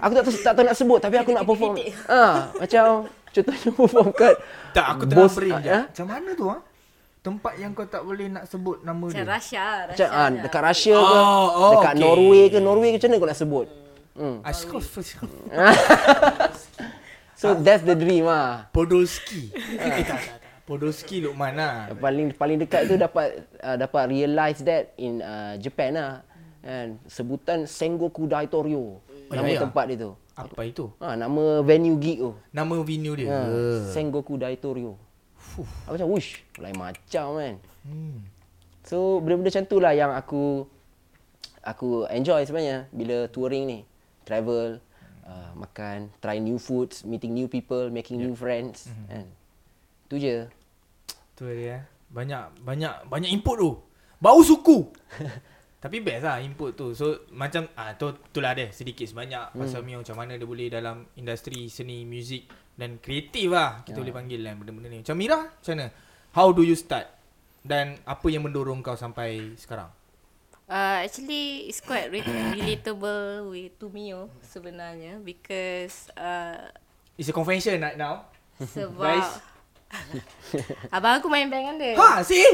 [0.00, 1.76] Aku tak tahu tak tahu nak sebut tapi aku nak perform.
[2.08, 4.34] Ah, macam contohnya perform kat
[4.72, 5.82] Tak, aku tengah Bos- brain ah, ah?
[5.86, 6.60] Macam mana tu ah?
[7.20, 9.28] Tempat yang kau tak boleh nak sebut nama Macam dia.
[9.28, 9.64] Russia.
[9.84, 12.02] Macam Russia ah, dekat Russia ke, Oh, oh, dekat okay.
[12.02, 13.66] Norway ke, Norway ke macam mana kau nak sebut?
[14.16, 14.36] Hmm.
[14.40, 14.82] Askov
[17.36, 18.64] So that's the dream ah.
[18.72, 19.52] Podolski.
[19.52, 20.45] eh, tak, tak, tak.
[20.66, 21.94] Podolski Lukman lah.
[21.94, 26.12] Paling paling dekat tu dapat uh, dapat realize that in uh, Japan lah.
[26.66, 28.98] Kan sebutan Sengoku Daitorio.
[29.30, 29.60] Nama ya, ya.
[29.62, 30.12] tempat dia tu.
[30.36, 30.90] Apa itu?
[31.00, 32.34] Ha, nama venue gig tu.
[32.50, 33.30] Nama venue dia.
[33.30, 33.38] Ha.
[33.94, 34.98] Sengoku Daitorio.
[35.88, 37.54] Aku macam, wush, lain macam kan.
[37.86, 38.18] Hmm.
[38.84, 40.66] So, benda-benda macam tu lah yang aku
[41.64, 43.78] aku enjoy sebenarnya bila touring ni.
[44.26, 44.82] Travel,
[45.22, 48.90] uh, makan, try new foods, meeting new people, making new friends.
[48.90, 49.06] Mhm.
[49.06, 49.26] Kan.
[50.06, 50.46] Tu je.
[51.34, 51.78] Tu dia.
[51.78, 51.82] eh.
[52.08, 53.70] Banyak banyak banyak input tu.
[54.22, 54.88] Bau suku.
[55.82, 56.94] Tapi best lah input tu.
[56.96, 59.58] So macam ah tu itulah dia sedikit sebanyak hmm.
[59.60, 64.02] pasal Mio macam mana dia boleh dalam industri seni muzik dan kreatif lah kita Ya.
[64.02, 64.98] boleh panggil lah benda-benda ni.
[65.02, 65.86] Macam Mira macam mana?
[66.32, 67.06] How do you start?
[67.66, 69.90] Dan apa yang mendorong kau sampai sekarang?
[70.66, 72.26] Uh, actually, it's quite re-
[72.58, 76.70] relatable with to me oh, sebenarnya because uh,
[77.14, 78.26] It's a confession right now.
[78.58, 79.55] sebab.
[80.94, 81.94] abang aku main band dengan dia.
[81.96, 82.44] Ha, see?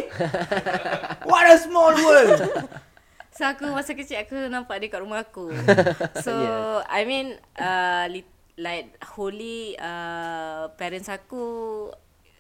[1.25, 2.40] What a small world.
[3.33, 5.49] So aku masa kecil aku nampak dia kat rumah aku.
[6.25, 6.37] So
[6.85, 8.29] I mean uh, li-
[8.61, 11.88] like wholly uh, parents aku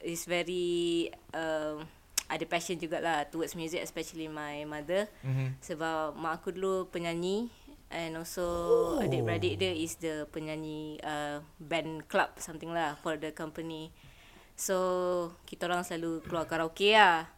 [0.04, 1.80] is very uh,
[2.28, 5.08] ada passion jugalah towards music especially my mother.
[5.24, 5.56] Mhm.
[5.64, 7.48] Sebab mak aku dulu penyanyi
[7.88, 8.44] and also
[8.96, 9.04] oh.
[9.04, 13.96] adik-beradik dia is the penyanyi uh, band club something lah for the company.
[14.56, 14.76] So
[15.48, 17.28] kita orang selalu keluar karaoke lah.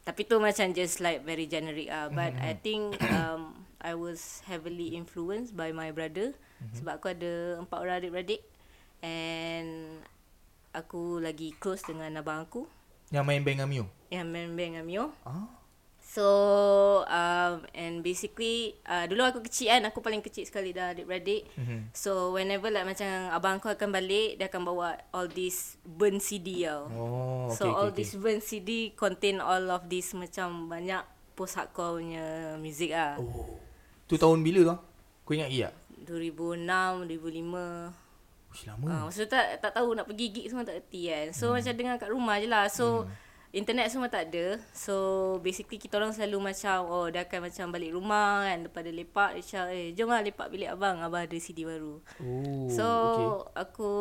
[0.00, 2.08] Tapi tu macam just like very generic ah.
[2.08, 6.76] But I think um, I was heavily influenced by my brother mm-hmm.
[6.76, 8.44] sebab aku ada empat orang adik-beradik
[9.00, 10.00] and
[10.76, 12.68] aku lagi close dengan abang aku
[13.10, 13.84] Yang main band dengan Mio.
[14.12, 15.04] yang main band dengan Mio.
[15.24, 15.59] Ah.
[16.10, 16.26] So
[17.06, 21.46] um, and basically uh, dulu aku kecil kan aku paling kecil sekali dah adik-beradik.
[21.54, 21.94] Mhm.
[21.94, 26.66] So whenever like macam abang aku akan balik dia akan bawa all this burn CD
[26.66, 26.90] tau.
[26.90, 28.02] Oh, okay, so okay, all okay.
[28.02, 31.06] this burn CD contain all of this macam banyak
[31.38, 33.14] post hardcore punya music ah.
[33.14, 33.62] Oh.
[34.10, 34.76] Tu tahun bila tu?
[35.22, 35.70] Kau ingat iya?
[36.10, 38.50] 2006, 2005.
[38.50, 39.06] Ush, lama.
[39.06, 41.30] Masa tu tak tak tahu nak pergi gig semua tak erti kan.
[41.30, 41.62] So hmm.
[41.62, 42.66] macam dengar kat rumah je lah.
[42.66, 43.29] So hmm.
[43.50, 44.62] Internet semua tak ada.
[44.70, 44.94] So
[45.38, 49.30] basically kita orang selalu macam oh dia akan macam balik rumah kan lepas dia lepak
[49.32, 51.98] dia macam eh jom lah lepak bilik abang abang ada CD baru.
[52.18, 52.86] Oh, So
[53.44, 53.60] okay.
[53.60, 53.92] aku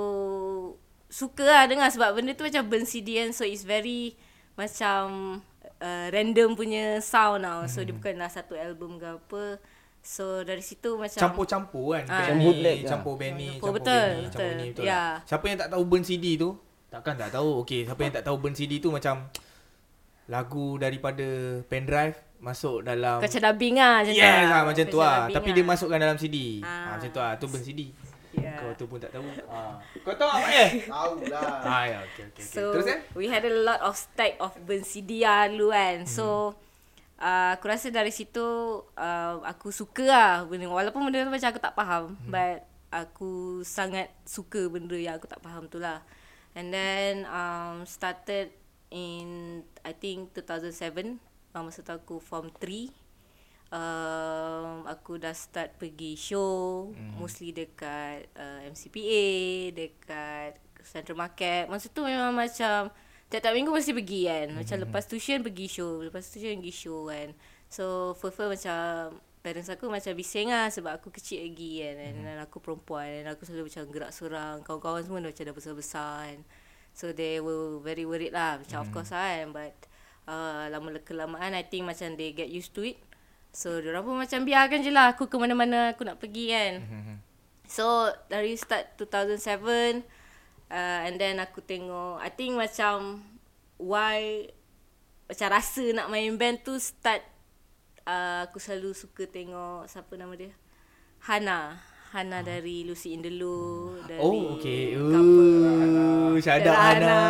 [1.07, 4.13] suka lah dengar sebab benda tu macam burn CD kan so it's very
[4.53, 5.39] macam
[5.79, 7.65] uh, random punya sound tau.
[7.65, 7.97] So dia Hmm.
[7.97, 9.45] bukanlah satu album ke apa.
[9.99, 12.31] So dari situ macam Campur-campur kan Ah.
[12.31, 12.89] Ni bootleg lah.
[12.93, 14.51] Campur band ni Campur, Campur betul, band ni Campur betul.
[14.55, 14.93] ni betul Ya.
[14.95, 15.13] lah.
[15.25, 16.49] Siapa yang tak tahu burn CD tu
[16.89, 19.29] Takkan tak tahu Okay siapa yang tak tahu burn CD tu macam
[20.29, 21.25] Lagu daripada
[21.69, 24.49] pendrive Masuk dalam Macam dubbing lah macam tu Yes lah.
[24.49, 26.67] lah macam tu lah Tapi dia masukkan dalam CD Ah.
[26.67, 26.85] ah.
[26.97, 27.81] Macam tu lah Tu burn CD
[28.29, 28.61] Yeah.
[28.61, 29.81] Kau tu pun tak tahu ah.
[30.05, 31.65] Kau tahu apa eh Tahu lah.
[31.65, 32.45] Ah ya okay, okay, okay.
[32.45, 36.05] So Terus kan we had a lot of stack of burn CD lah dulu kan.
[36.05, 36.53] So
[37.17, 38.45] uh, aku rasa dari situ
[38.85, 42.29] uh, aku suka lah benda walaupun benda tu macam aku tak faham hmm.
[42.31, 46.05] but aku sangat suka benda yang aku tak faham tu lah.
[46.59, 48.51] And then um, started
[48.91, 51.23] in I think 2007
[51.55, 52.91] uh, masa tu aku form 3
[53.71, 57.15] um, aku dah start pergi show mm.
[57.15, 59.27] mostly dekat uh, MCPA
[59.71, 61.71] dekat Central Market.
[61.71, 62.91] Masa tu memang macam
[63.31, 64.47] tiap-tiap minggu mesti pergi kan.
[64.51, 67.31] Macam lepas tuition pergi show lepas tuition pergi show kan.
[67.71, 71.95] So first-first macam parents aku macam bising lah sebab aku kecil lagi kan
[72.27, 76.13] dan aku perempuan dan aku selalu macam gerak seorang kawan-kawan semua dah macam dah besar-besar
[76.27, 76.39] kan.
[76.91, 78.59] So they were very worried lah.
[78.59, 78.83] Macam mm.
[78.83, 79.75] of course lah kan but
[80.27, 82.99] uh, lama kelamaan I think macam they get used to it.
[83.55, 86.73] So diorang pun macam biarkan je lah aku ke mana-mana aku nak pergi kan.
[87.69, 89.39] So dari start 2007
[90.67, 93.23] uh, and then aku tengok I think macam
[93.79, 94.51] why
[95.29, 97.21] macam rasa nak main band tu start
[98.09, 100.51] uh, aku selalu suka tengok siapa nama dia?
[101.21, 101.77] Hana.
[102.09, 103.29] Hana dari Lucy in the
[104.09, 105.61] dari Oh okay Couple.
[105.61, 107.21] Uh, Syahadat Syahadat Hana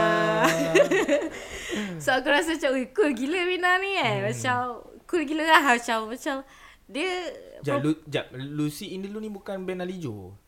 [2.04, 4.26] So aku rasa macam Ui cool gila Mina ni kan hmm.
[4.32, 4.60] Macam
[5.04, 6.48] Cool gila lah Macam Macam
[6.88, 7.12] Dia
[7.60, 7.92] Jap, Lu,
[8.39, 10.38] Lucy in the Loo ni bukan band Alijo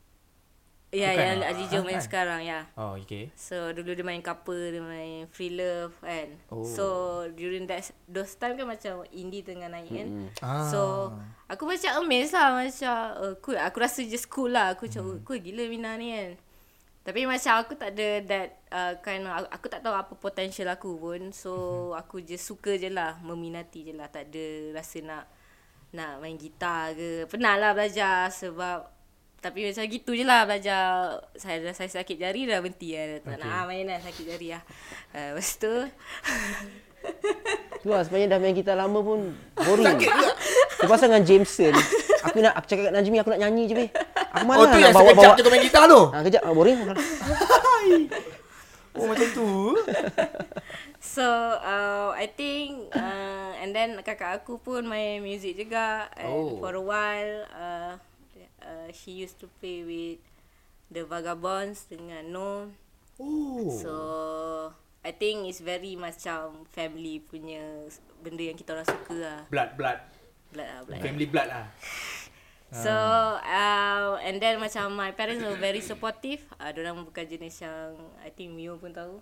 [0.91, 1.49] Ya bukan yang ah?
[1.56, 2.04] Aziz Jom main Kan?
[2.04, 6.67] sekarang ya Oh okay So dulu dia main couple Dia main free love kan Oh.
[6.67, 6.86] So
[7.32, 10.08] during that Those time kan macam Indie tengah naik kan
[10.43, 10.67] Ah.
[10.67, 11.08] So
[11.47, 15.23] Aku macam amazed lah Macam uh, cool Aku rasa just cool lah Aku macam Hmm.
[15.23, 16.36] cool gila Mina ni kan
[17.01, 21.01] Tapi macam aku tak ada that uh, kind of, aku tak tahu apa potential aku
[21.01, 21.34] pun.
[21.34, 21.51] So
[21.89, 21.97] Hmm.
[21.97, 24.06] aku just suka je lah, meminati je lah.
[24.06, 24.45] Tak ada
[24.77, 25.25] rasa nak
[25.91, 27.25] nak main gitar ke.
[27.25, 28.86] Pernah lah belajar sebab
[29.41, 30.86] tapi macam gitu je lah belajar.
[31.34, 33.19] Saya dah saya sakit jari dah berhenti lah.
[33.19, 33.43] Tak Okay.
[33.43, 34.62] nak main lah sakit jari lah.
[35.12, 35.73] Uh, lepas tu
[37.82, 39.89] Tu lah sebenarnya dah main gitar lama pun boring.
[39.89, 40.32] Sakit pula.
[40.77, 41.73] Terpaksa dengan Jameson.
[42.21, 43.86] Aku nak aku cakap kat Najmi aku nak nyanyi je be.
[44.32, 46.77] Aku mana Oh tu nak sekejap je kau main gitar tu Ha, kejap ah, boring.
[48.91, 49.71] Oh macam tu
[51.15, 51.23] So
[51.58, 56.60] uh, I think uh, And then kakak aku pun main music juga And Oh.
[56.60, 57.91] for a while uh,
[58.62, 60.19] uh, She used to play with
[60.88, 62.69] The Vagabonds dengan No
[63.17, 63.93] Oh So
[65.02, 67.89] I think it's very macam family punya
[68.21, 70.00] benda yang kita orang suka lah Blood blood
[70.52, 71.00] Blood lah, blood.
[71.00, 71.65] Family blood lah.
[72.71, 72.88] So
[73.36, 76.39] uh, and then macam my parents were very supportive.
[76.56, 79.19] Uh, orang bukan jenis yang I think Mio pun tahu.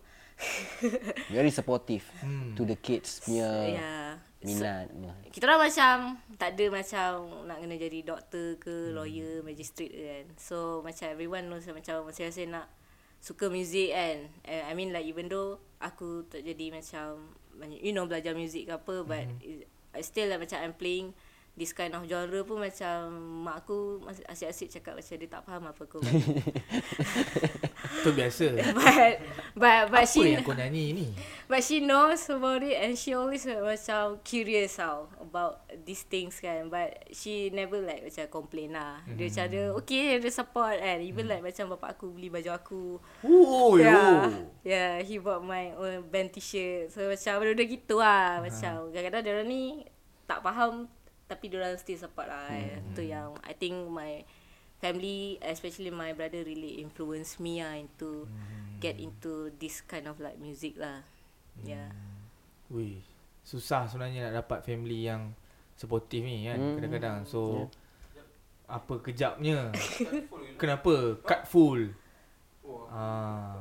[1.33, 2.53] Very supportive Hmm.
[2.53, 4.09] to the kids punya yeah.
[4.43, 4.87] Minat.
[5.35, 5.95] Kita orang macam
[6.39, 7.07] tak ada macam
[7.43, 10.25] nak kena jadi doktor ke, lawyer, magistrate ke kan.
[10.39, 12.71] So macam everyone knows macam masing-masing nak
[13.19, 14.31] suka music kan.
[14.47, 17.35] Uh, I mean like even though aku tak jadi macam
[17.83, 19.67] you know belajar music ke apa but mm.
[19.91, 21.11] I still like macam I'm playing
[21.59, 23.11] this kind of genre pun macam
[23.43, 23.99] mak aku
[24.31, 25.99] asyik-asyik cakap macam dia tak faham apa aku.
[28.03, 28.45] Tu biasa.
[28.71, 29.13] but
[29.57, 31.07] but but Apa she yang kau nyanyi ni?
[31.51, 36.39] But she knows about it and she always like, macam curious tau about these things
[36.39, 36.71] kan.
[36.71, 39.03] But she never like macam complain lah.
[39.03, 41.03] Dia macam ada okay dia support kan.
[41.03, 42.83] Even like macam bapak aku beli baju aku.
[43.27, 43.91] Oh, yeah.
[43.91, 44.03] yo.
[44.63, 46.93] Yeah, he bought my own band t-shirt.
[46.93, 48.39] So macam benda-benda gitu lah.
[48.39, 49.83] Macam kadang-kadang dia ni
[50.29, 50.85] tak faham
[51.29, 52.49] tapi dia orang still support lah.
[52.49, 52.97] Hmm.
[52.97, 54.25] Tu yang I think my
[54.81, 58.25] family especially my brother really influence me lah into
[58.79, 61.05] get into this kind of like music lah.
[61.61, 61.93] Yeah.
[62.73, 63.05] Wih,
[63.45, 65.37] susah sebenarnya nak dapat family yang
[65.77, 66.75] supportive ni kan Hmm.
[66.81, 67.17] kadang-kadang.
[67.29, 67.69] So
[68.65, 69.69] apa kejapnya?
[70.61, 71.17] Kenapa?
[71.21, 71.93] Cut full.
[72.89, 73.57] Ah.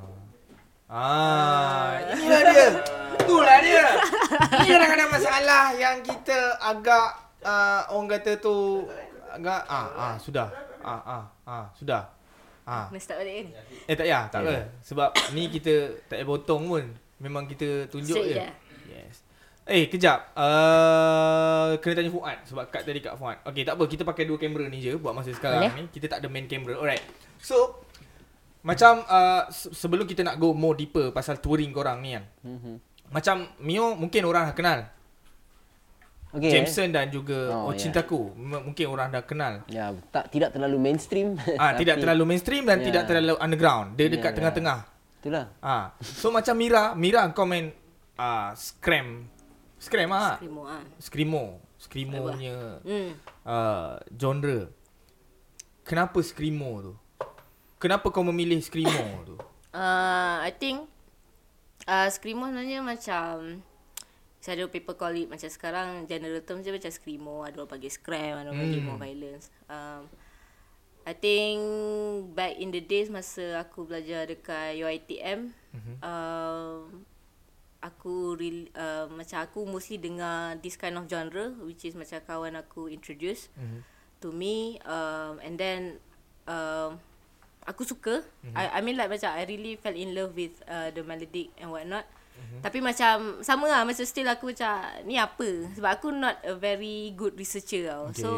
[0.88, 2.68] Ah, inilah dia.
[3.20, 3.86] Itulah dia.
[4.56, 8.86] Ini kadang-kadang masalah yang kita agak uh, orang kata tu
[9.28, 10.48] agak ah ah sudah.
[10.80, 12.02] Ah ah ah sudah.
[12.68, 12.84] Ah.
[12.92, 13.46] Mesti tak balik kan?
[13.88, 14.54] Eh tak payah, tak apa.
[14.84, 15.74] Sebab ni kita
[16.04, 16.84] tak payah potong pun.
[17.18, 18.44] Memang kita tunjuk Straight je.
[18.44, 18.46] je.
[18.92, 19.16] Yes.
[19.64, 20.32] Eh, kejap.
[20.32, 23.40] Uh, kena tanya Fuad sebab kat tadi kat Fuad.
[23.44, 23.84] Okay, tak apa.
[23.84, 25.72] Kita pakai dua kamera ni je buat masa sekarang Boleh.
[25.76, 25.84] ni.
[25.88, 26.76] Kita tak ada main camera.
[26.76, 27.00] Alright.
[27.36, 27.84] So,
[28.60, 32.24] macam uh, se- sebelum kita nak go more deeper pasal touring korang ni kan.
[32.44, 32.74] Mhm.
[33.08, 34.78] Macam Mio mungkin orang dah kenal.
[36.28, 36.52] Okay.
[36.52, 37.80] Jameson dan juga Oh, ya.
[37.80, 38.36] Cintaku.
[38.36, 39.64] M- Mungkin orang dah kenal.
[39.64, 41.40] Ya, tak tidak terlalu mainstream.
[41.56, 42.84] Ah, tidak terlalu mainstream dan Ya.
[42.84, 43.96] tidak terlalu underground.
[43.96, 44.36] Dia Ya, dekat ya.
[44.36, 44.78] tengah-tengah.
[45.18, 45.46] Itulah.
[45.58, 47.72] Ah, so macam Mira, Mira kau main
[48.14, 49.24] ah scram.
[49.78, 50.36] Scram ah.
[50.36, 50.82] Screamo ah.
[50.98, 51.44] Screamo.
[51.76, 52.26] Screamo Apa?
[52.28, 53.10] punya Hmm.
[53.42, 54.68] uh, genre.
[55.82, 56.92] Kenapa screamo tu?
[57.78, 59.36] Kenapa kau memilih screamo tu?
[59.72, 60.84] Uh, I think
[61.86, 63.62] uh, screamo sebenarnya macam
[64.46, 68.38] ada people call it macam sekarang general term je macam screamo, ada orang panggil scram,
[68.38, 68.88] ada orang panggil Hmm.
[68.88, 69.50] more violence.
[69.66, 70.02] Um,
[71.02, 71.58] I think
[72.32, 75.94] back in the days masa aku belajar dekat UiTM, Mhm.
[76.00, 77.02] um,
[77.78, 82.58] aku real, uh, macam aku mostly dengar this kind of genre which is macam kawan
[82.58, 83.80] aku introduce Mhm.
[84.18, 86.02] to me um, and then
[86.50, 86.98] um,
[87.62, 88.56] aku suka mm-hmm.
[88.58, 91.70] I, I mean like macam I really fell in love with uh, the melodic and
[91.70, 92.02] whatnot
[92.38, 92.60] mm-hmm.
[92.62, 97.10] tapi macam sama lah macam still aku macam ni apa sebab aku not a very
[97.18, 98.22] good researcher tau Okay.
[98.22, 98.28] so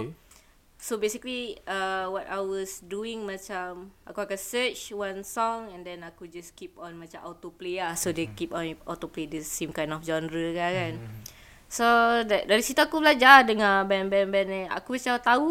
[0.80, 6.00] so basically uh, what I was doing macam aku akan search one song and then
[6.00, 9.92] aku just keep on macam autoplay lah so they keep on autoplay the same kind
[9.92, 10.94] of genre kan, kan.
[11.70, 11.86] So
[12.26, 14.62] da- dari situ aku belajar dengan band-band-band ni.
[14.66, 15.48] Aku macam tahu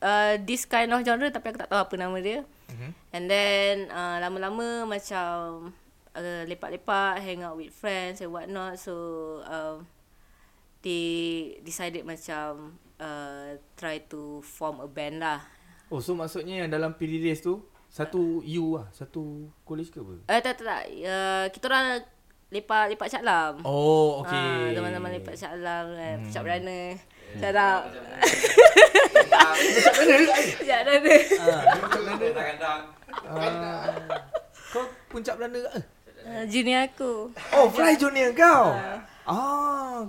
[0.00, 2.40] uh, this kind of genre tapi aku tak tahu apa nama dia.
[2.72, 2.90] Mhm.
[3.12, 5.76] And then uh, lama-lama macam
[6.16, 8.80] uh, lepak-lepak, hang out with friends and whatnot.
[8.80, 8.92] So
[9.44, 9.84] uh,
[10.80, 11.04] they
[11.60, 15.44] decided macam uh, try to form a band lah.
[15.86, 20.14] Oh, so maksudnya yang dalam PD race tu satu U lah, satu college ke apa?
[20.26, 20.82] Eh tak tak tak.
[20.90, 21.86] Uh, kita orang
[22.46, 23.54] lepak-lepak Cak Lam.
[23.62, 24.74] Oh, Ah, okay.
[24.74, 26.16] teman-teman lepak Cak Lam kan.
[26.22, 26.30] Hmm.
[26.30, 26.80] Cak Berana.
[27.36, 27.84] Shout out.
[30.62, 31.16] Cak Berana.
[33.26, 33.86] Ah,
[34.70, 35.95] kau puncak Belanda ke?
[36.26, 37.30] Uh, junior aku.
[37.54, 38.74] Oh, fly junior kau.
[39.22, 40.02] Ah,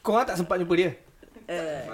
[0.00, 0.90] kau orang tak sempat jumpa dia.
[1.44, 1.84] Uh,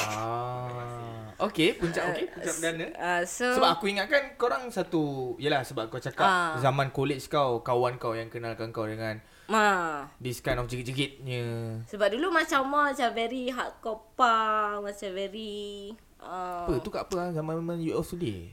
[0.00, 1.28] Ah.
[1.38, 2.86] Okey, puncak okey, puncak Belanda.
[2.96, 6.58] uh, so Sebab aku ingatkan korang satu Yelah sebab kau cakap Ah.
[6.58, 12.10] Zaman college kau Kawan kau yang kenalkan kau dengan ma This kind of jegit-jegitnya sebab
[12.10, 17.30] dulu macam more macam very hardcore punk, macam very uh, Apa tu kat apa ah,
[17.30, 18.50] Zaman-zaman US Today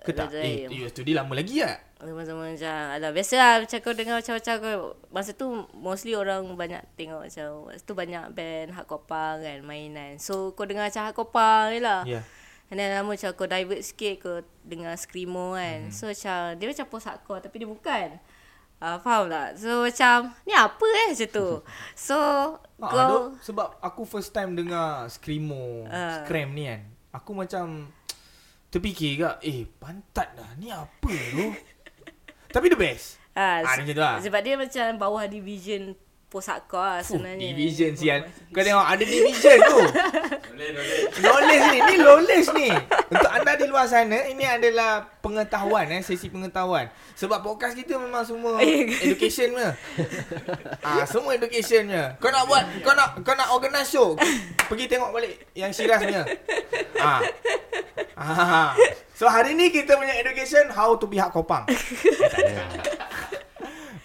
[0.00, 0.32] Ke tak?
[0.32, 1.78] Eh US Today lama lagi tak?
[2.00, 6.80] Zaman-zaman macam Alah biasa lah Macam kau dengar macam-macam kau Masa tu Mostly orang banyak
[6.94, 11.28] tengok macam Masa tu banyak band Hardcore punk kan Mainan So kau dengar macam hardcore
[11.28, 12.24] punk je lah yeah.
[12.72, 15.60] And then lama macam kau divert sikit Kau dengar screamo Hmm.
[15.60, 18.08] kan So macam Dia macam post hardcore Tapi dia bukan
[18.80, 21.48] uh, Faham tak So macam Ni apa eh macam tu
[22.08, 22.16] So
[22.80, 26.24] Ah, Kau aduh, sebab aku first time dengar Screamo Ah.
[26.24, 26.80] Scram ni kan
[27.12, 27.92] Aku macam
[28.70, 31.46] Terfikir kak Eh pantat dah Ni apa tu?
[32.54, 33.18] Tapi the best.
[33.30, 34.16] Ah, Ah, se- macam tu lah.
[34.18, 35.94] Sebab dia macam bawah division
[36.30, 37.42] post hardcore lah Fuh, sebenarnya.
[37.50, 38.20] division sial.
[38.54, 39.78] Kau tengok ada division tu.
[41.18, 42.68] Knowledge ni, ni knowledge ni.
[43.10, 46.86] Untuk anda di luar sana, ini adalah pengetahuan eh, sesi pengetahuan.
[47.18, 48.62] Sebab podcast kita memang semua
[49.04, 49.74] education punya.
[50.86, 52.14] Ah, semua education punya.
[52.22, 54.14] Kau nak buat, kau nak kau nak organize show,
[54.70, 56.22] pergi tengok balik yang Syiraz punya.
[56.94, 57.20] Ah.
[58.14, 58.70] Ah.
[59.18, 61.66] So hari ni kita punya education how to be hak kopang.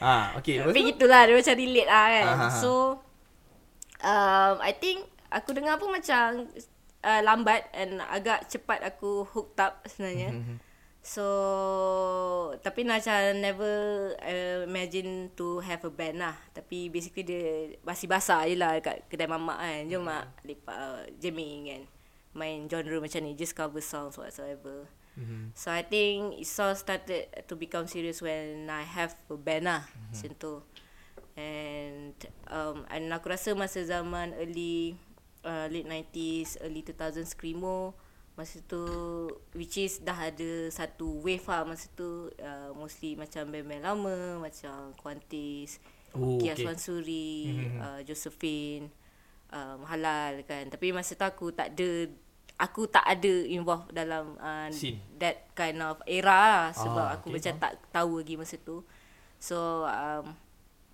[0.01, 0.35] Ah.
[0.37, 0.87] Lepas Tapi tu?
[0.95, 2.25] gitulah dia macam relate lah kan.
[2.25, 2.51] Ah, ah.
[2.51, 2.71] So
[4.01, 6.47] um, I think aku dengar pun macam
[7.05, 10.35] uh, lambat and agak cepat aku hooked up sebenarnya.
[10.35, 10.57] Mhm.
[11.05, 11.25] So
[12.65, 13.75] tapi macam never
[14.17, 16.33] uh, imagine to have a band lah.
[16.49, 19.81] Tapi basically dia masih basah je lah kat kedai mamak kan.
[19.85, 21.83] Jom mak lepak uh, jamming kan.
[22.35, 24.89] Main genre macam ni just cover songs whatsoever.
[25.15, 25.55] Mhm.
[25.55, 29.83] So I think it all started to become serious when I have a band lah
[29.87, 30.11] mm-hmm.
[30.11, 30.53] macam tu.
[31.35, 32.15] And
[32.47, 34.95] um, and aku rasa masa zaman early
[35.43, 37.91] uh, late 90s, early 2000s screamo
[38.35, 38.83] masa tu
[39.55, 44.91] which is dah ada satu wave lah masa tu uh, mostly macam band-band lama macam
[44.99, 45.79] Quantis,
[46.15, 46.63] Oh, Kia okay.
[46.63, 47.79] Swansuri, Mhm.
[47.79, 48.87] uh, Josephine,
[49.51, 50.71] um, Halal kan.
[50.71, 52.07] Tapi masa tu aku tak ada
[52.55, 54.99] aku tak ada involved dalam uh, Scene.
[55.19, 58.83] that kind of era lah sebab Ah, aku okay, macam tak tahu lagi masa tu.
[59.39, 60.35] So um,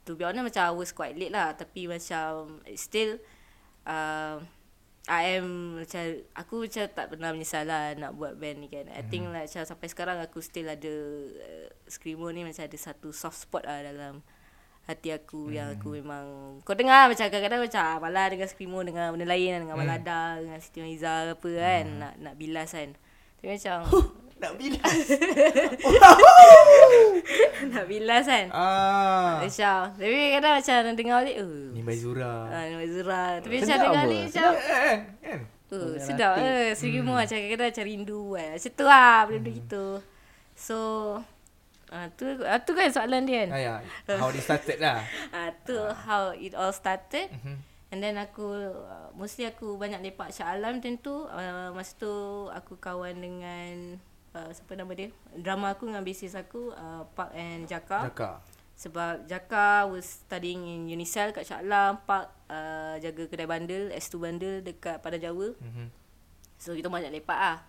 [0.10, 3.22] to be honest macam I was quite late lah tapi macam still
[3.86, 4.42] um,
[5.10, 6.02] I am macam
[6.38, 8.90] aku macam tak pernah menyesal lah nak buat band ni kan.
[8.94, 10.94] I think like macam sampai sekarang aku still ada
[11.42, 14.26] uh, Screamo ni macam ada satu soft spot lah dalam
[14.90, 15.56] hati aku hmm.
[15.56, 19.62] yang aku memang kau dengar macam kadang-kadang macam ah, malah dengan Screamo dengan benda lain
[19.62, 19.82] dengan Hmm.
[19.86, 22.90] Malada dengan Siti ke apa kan nak nak bilas kan.
[23.40, 23.78] Tapi macam
[24.42, 24.98] Nak bilas.
[27.78, 28.46] nak bilas kan.
[28.50, 29.38] ah.
[29.38, 32.50] Macam Tapi kadang macam nak dengar balik uh, Ni Baizura.
[32.50, 33.38] Ah, ni Zura.
[33.38, 34.98] Tapi macam dengar balik macam Kan?
[35.22, 35.40] Kan?
[35.72, 36.74] Uh, Boleh sedap eh.
[36.74, 37.14] Segi hmm.
[37.14, 38.50] macam kadang-kadang macam rindu kan.
[38.58, 39.86] Macam tu lah benda-benda gitu.
[40.58, 40.78] So
[41.92, 43.50] ah tu ah, tu kan soalan dia kan.
[43.52, 43.74] Ah, ya.
[44.16, 45.04] How they started lah.
[45.36, 47.28] Ah tu how it all started.
[47.28, 47.72] Mhm.
[47.92, 51.28] And then aku uh, mostly aku banyak lepak Shah Alam tentu.
[51.28, 54.00] Uh, masa tu aku kawan dengan
[54.32, 55.12] uh, siapa nama dia?
[55.36, 58.08] Drama aku dengan basis aku uh, Park and Jaka.
[58.08, 58.40] Jaka.
[58.80, 64.16] Sebab Jaka was studying in Unicel kat Shah Alam, Park uh, jaga kedai bandel, S2
[64.24, 65.52] bandel dekat Padang Jawa.
[65.60, 65.92] Mhm.
[66.56, 67.60] So kita banyak lepak ah.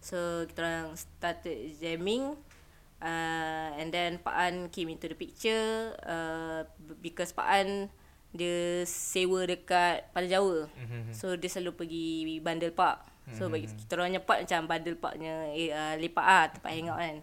[0.00, 2.32] So kita orang started jamming
[3.00, 6.64] uh, and then Pak An came into the picture uh,
[7.00, 7.90] because Pak An
[8.36, 10.58] dia sewa dekat Padang Jawa.
[10.76, 11.12] Mhm.
[11.16, 12.06] So dia selalu pergi
[12.44, 13.16] bandel park.
[13.34, 17.16] So bagi kita orang nyepat macam bandel parknya eh, uh, lepak ah tempat hangout kan.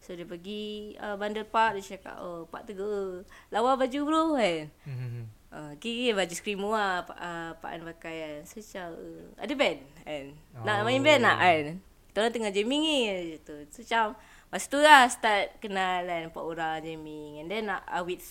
[0.00, 4.72] So dia pergi uh, bandel park dia cakap oh Pak Teguh lawa baju bro kan.
[4.88, 5.22] Mhm.
[5.54, 9.54] Uh, kira baju screamo lah Pak, uh, Pak An pakai kan So macam uh, Ada
[9.54, 10.24] band kan
[10.66, 11.64] Nak main band nak kan
[12.10, 13.54] Kita orang tengah jamming ni tu.
[13.70, 14.18] So macam
[14.54, 18.22] Masa tu lah start kenal kan Empat orang jamming And then uh, Awit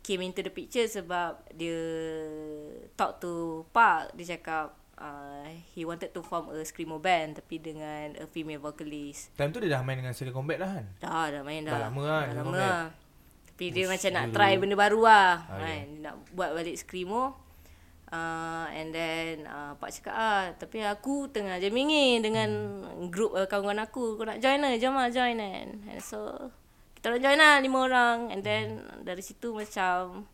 [0.00, 1.74] Came into the picture sebab Dia
[2.94, 5.42] Talk to Pak Dia cakap uh,
[5.74, 9.34] He wanted to form a screamo band Tapi dengan A female vocalist.
[9.34, 10.86] Time tu dia dah main dengan Silicon Combat dah kan?
[11.02, 11.74] Dah dah main dah.
[11.74, 12.82] Dah lama lah, Dah lama lah.
[13.50, 15.82] Tapi dia macam nak try benda baru lah Ah, kan?
[15.90, 17.45] Dia Nak buat balik Screamo
[18.08, 22.48] uh, And then uh, Pak cakap ah Tapi aku tengah jamming ni Dengan
[22.86, 23.08] Hmm.
[23.08, 26.32] grup uh, kawan aku Kau nak join lah Jom lah join kan And so
[26.94, 28.64] Kita orang join lah lima orang And then
[29.00, 30.24] Dari situ macam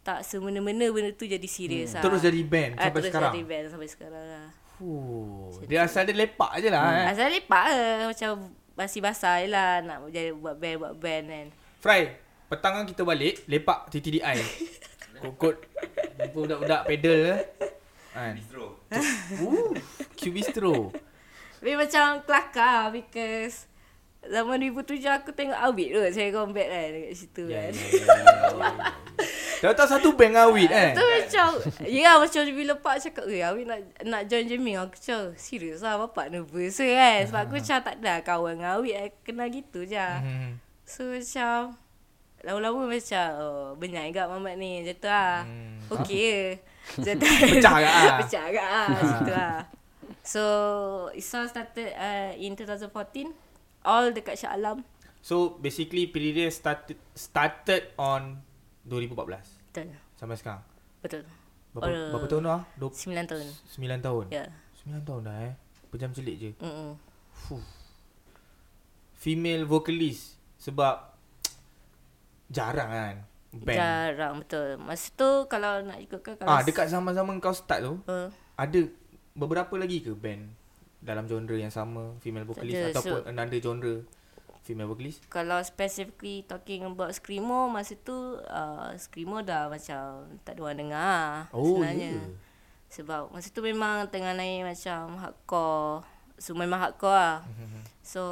[0.00, 2.08] Tak semena-mena benda tu jadi serius lah Hmm.
[2.08, 3.32] Terus jadi band Ah, sampai terus sekarang?
[3.32, 5.62] jadi band sampai sekarang lah Fuh.
[5.64, 7.06] Dia asal dia lepak je lah eh.
[7.08, 8.30] Asal lepak je Macam
[8.72, 11.46] basi-basah je lah Nak jadi buat band Buat band kan
[11.78, 12.14] Fry,
[12.46, 14.38] petang kan kita balik, lepak TTDI.
[15.22, 15.56] Kokot.
[16.18, 17.36] Jumpa budak-budak pedal ke.
[18.12, 18.34] Kan?
[18.36, 18.66] Bistro.
[18.92, 19.72] Uh,
[20.12, 20.74] Q Bistro.
[21.56, 23.70] Tapi macam kelakar because
[24.22, 27.72] zaman 2007 aku tengok Awit tu saya combat kan dekat situ Ya, kan.
[27.72, 28.70] ya, ya.
[29.62, 30.90] Tahu-tahu satu band awit kan?
[30.92, 31.48] Tu macam
[31.86, 36.02] Ya macam bila Pak cakap Eh Awit nak nak join jamming Aku macam Serius lah
[36.02, 40.58] Bapak nervous kan Sebab aku macam tak ada kawan dengan Awit Kenal gitu je Hmm.
[40.82, 41.78] So macam
[42.42, 45.74] Lama-lama macam Oh benyai agak Mamat ni Macam tu lah Hmm.
[45.90, 46.38] Okay je
[46.98, 48.16] Macam tu Pecah agak lah.
[48.18, 49.58] Pecah agak lah Macam tu lah
[50.22, 50.42] So
[51.14, 53.30] all started uh, In 2014
[53.82, 54.82] All dekat Shah Alam
[55.22, 58.42] So basically period started started on
[58.84, 59.14] 2014
[59.70, 60.62] Betul sampai sekarang.
[60.98, 61.22] Betul
[61.70, 62.10] Berapa, Oh.
[62.12, 62.60] berapa tahun dah?
[62.76, 62.90] 9
[63.24, 64.24] tahun 9 tahun.
[64.28, 64.44] Ya
[64.82, 65.54] 9 tahun dah eh.
[65.88, 66.50] Pejam celik je.
[66.58, 66.98] Mm-mm.
[67.32, 67.62] Fuh.
[69.14, 71.11] Female vocalist sebab
[72.52, 73.16] jarang kan.
[73.50, 73.76] band?
[73.76, 74.68] Jarang betul.
[74.78, 78.80] Masa tu kalau nak ikutkan kalau Ah, dekat zaman-zaman kau start tu, uh, ada
[79.32, 80.48] beberapa lagi ke band
[80.98, 82.92] dalam genre yang sama, female vocalist ada.
[82.92, 83.94] ataupun So- another genre
[84.62, 85.26] female vocalist?
[85.26, 90.00] kalau specifically talking about screamo masa tu uh, screamo dah macam
[90.40, 92.10] tak ada orang dengar Oh, sebenarnya.
[92.14, 92.24] ya.
[92.88, 96.04] Sebab masa tu memang tengah naik macam hardcore.
[96.36, 97.38] So memang hardcore lah.
[98.00, 98.22] So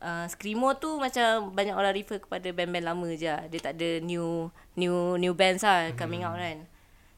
[0.00, 3.28] uh, Screamo tu macam banyak orang refer kepada band-band lama je.
[3.28, 3.46] lah.
[3.46, 6.66] Dia tak ada new new new bands lah coming out kan.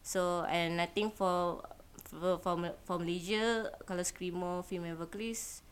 [0.03, 1.63] So and I think for
[2.11, 5.65] for for, for Malaysia kalau Screamo female vocalist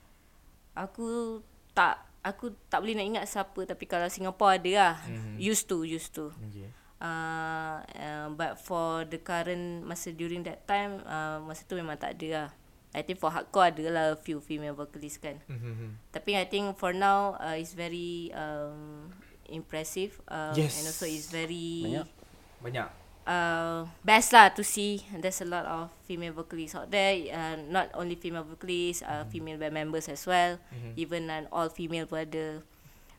[0.72, 1.40] aku
[1.74, 4.94] tak aku tak boleh nak ingat siapa tapi kalau Singapore ada lah.
[5.36, 6.30] Used to used to.
[6.48, 6.70] Okay.
[7.00, 12.16] Uh, uh, but for the current masa during that time uh, masa tu memang tak
[12.20, 12.48] ada lah.
[12.91, 15.38] I think for hardcore ada lah a few female vocalist kan.
[15.47, 15.95] Mhm.
[16.11, 19.14] Tapi I think for now uh, it's very um,
[19.47, 20.78] impressive um, Yes.
[20.78, 22.09] and also it's very Banyak.
[22.62, 22.88] Banyak.
[23.26, 27.91] uh, best lah to see there's a lot of female vocalists out there uh, not
[27.95, 30.59] only female vocalists uh, female band members as well
[30.99, 32.59] even an all female pun ada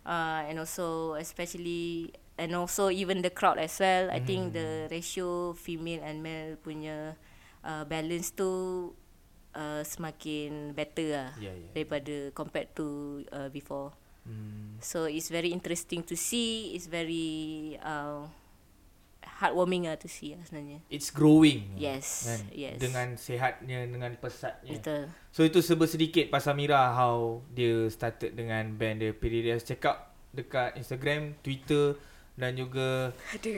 [0.04, 5.54] uh, and also especially and also even the crowd as well I think the ratio
[5.56, 7.16] female and male punya
[7.64, 8.92] uh, balance tu
[9.54, 11.70] uh, semakin better lah Ya, ya.
[11.74, 12.86] daripada compared to
[13.32, 13.92] uh, before
[14.22, 14.78] Hmm.
[14.78, 16.78] So it's very interesting to see.
[16.78, 18.30] It's very uh,
[19.42, 20.78] heartwarming lah to see lah sebenarnya.
[20.94, 21.74] It's growing.
[21.74, 22.42] Yes, Kan?
[22.54, 22.78] yes.
[22.78, 24.78] Dengan sehatnya, dengan pesatnya.
[24.78, 25.10] Betul.
[25.34, 29.66] So itu serba sedikit pasal Mira how dia started dengan band dia Peridias.
[29.66, 31.98] Check out dekat Instagram, Twitter
[32.38, 33.58] dan juga Ada.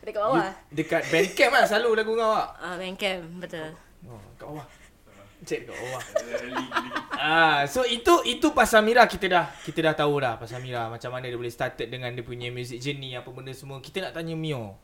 [0.00, 0.40] Ada kat bawah.
[0.40, 2.48] you, dekat Bandcamp lah selalu lagu kau awak.
[2.56, 3.68] Ah, uh, Bandcamp, betul.
[4.08, 4.66] Oh, kat bawah.
[5.48, 6.02] Check kat bawah.
[7.24, 11.08] ah, so itu itu pasal Mira kita dah kita dah tahu dah pasal Mira macam
[11.08, 13.80] mana dia boleh started dengan dia punya music journey apa benda semua.
[13.80, 14.76] Kita nak tanya Mio.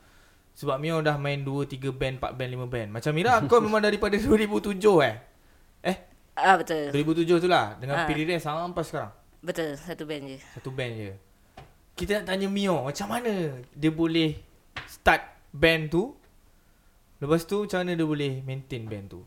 [0.54, 2.88] Sebab Mio dah main 2 3 band, 4 band, 5 band.
[2.90, 5.16] Macam Mira kau memang daripada 2007 eh.
[5.84, 5.96] Eh,
[6.34, 6.90] Ah, betul.
[6.90, 8.06] 2007 tu lah dengan Ah.
[8.08, 9.12] Peridias sampai sekarang.
[9.38, 10.38] Betul, satu band je.
[10.56, 11.12] Satu band je.
[11.94, 13.30] Kita nak tanya Mio macam mana
[13.70, 14.40] dia boleh
[14.88, 16.16] start band tu.
[17.20, 19.20] Lepas tu macam mana dia boleh maintain band tu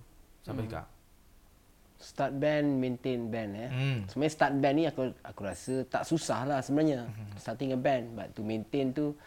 [0.43, 0.71] sampai Hmm.
[0.73, 0.89] sekarang.
[1.98, 3.70] Start band, maintain band eh.
[3.74, 4.00] Hmm.
[4.06, 7.10] Sebenarnya start band ni aku aku rasa tak susah lah sebenarnya.
[7.10, 7.34] Hmm.
[7.41, 9.18] Starting a band but to maintain tu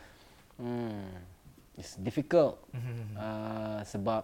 [0.54, 1.02] hmm
[1.74, 2.62] it's difficult.
[2.70, 3.10] Hmm.
[3.18, 4.22] Uh, sebab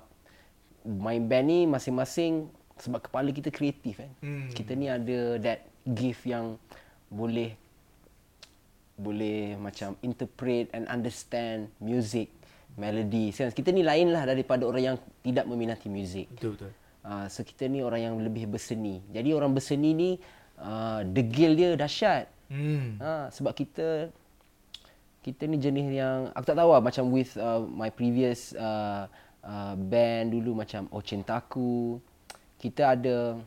[0.87, 2.47] main band ni masing-masing
[2.79, 4.13] sebab kepala kita kreatif kan.
[4.23, 4.47] Hmm.
[4.55, 6.55] Kita ni ada that gift yang
[7.11, 7.55] boleh
[8.97, 12.33] boleh macam interpret and understand music,
[12.81, 13.29] melody.
[13.35, 13.53] Kan?
[13.53, 16.31] Kita ni lain lah daripada orang yang tidak meminati music.
[16.33, 16.73] Betul betul.
[17.07, 18.99] Uh, so kita ni orang yang lebih berseni.
[19.15, 20.11] Jadi orang berseni ni
[20.59, 22.27] uh, degil dia dahsyat.
[22.51, 22.99] Hmm.
[22.99, 24.11] Ha, sebab kita
[25.23, 29.11] kita ni jenis yang aku tak tahu lah macam with uh, my previous uh,
[29.43, 31.99] uh, band dulu macam Oh Cintaku
[32.63, 33.39] kita ada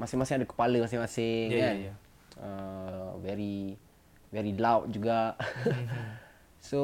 [0.00, 1.76] masing-masing ada kepala masing-masing Ya, ya, kan.
[1.76, 1.94] ya.
[2.40, 3.76] Uh, very
[4.32, 5.36] very loud juga.
[6.72, 6.80] so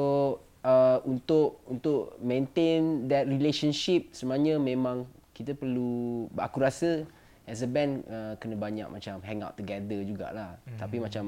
[0.61, 5.09] uh, untuk untuk maintain that relationship sebenarnya memang
[5.39, 7.07] kita perlu aku rasa
[7.47, 10.59] as a band uh, kena banyak macam hang out together jugalah.
[10.59, 10.79] Mm-hmm.
[10.83, 11.25] Tapi macam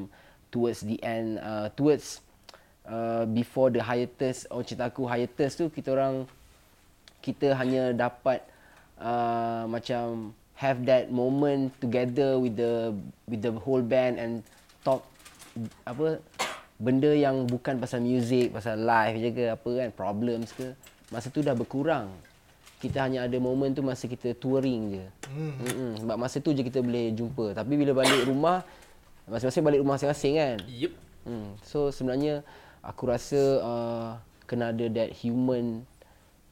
[0.52, 2.20] towards the end uh, towards
[2.92, 6.28] uh, before the hiatus oh ceritaku hiatus tu kita orang
[7.24, 8.44] kita hanya dapat
[9.00, 12.92] uh, macam have that moment together with the
[13.32, 14.44] with the whole band and
[14.84, 15.08] talk
[15.88, 16.20] apa
[16.82, 20.74] benda yang bukan pasal music, pasal live je ke apa kan, problems ke.
[21.14, 22.10] Masa tu dah berkurang.
[22.82, 25.06] Kita hanya ada moment tu masa kita touring je.
[25.30, 25.94] Hmm.
[26.02, 27.54] Sebab masa tu je kita boleh jumpa.
[27.54, 28.66] Tapi bila balik rumah
[29.30, 30.58] masing-masing balik rumah masing-masing kan.
[30.66, 30.94] Yup.
[31.30, 31.54] Hmm.
[31.62, 32.42] So sebenarnya
[32.82, 34.10] aku rasa uh,
[34.50, 35.86] kena ada that human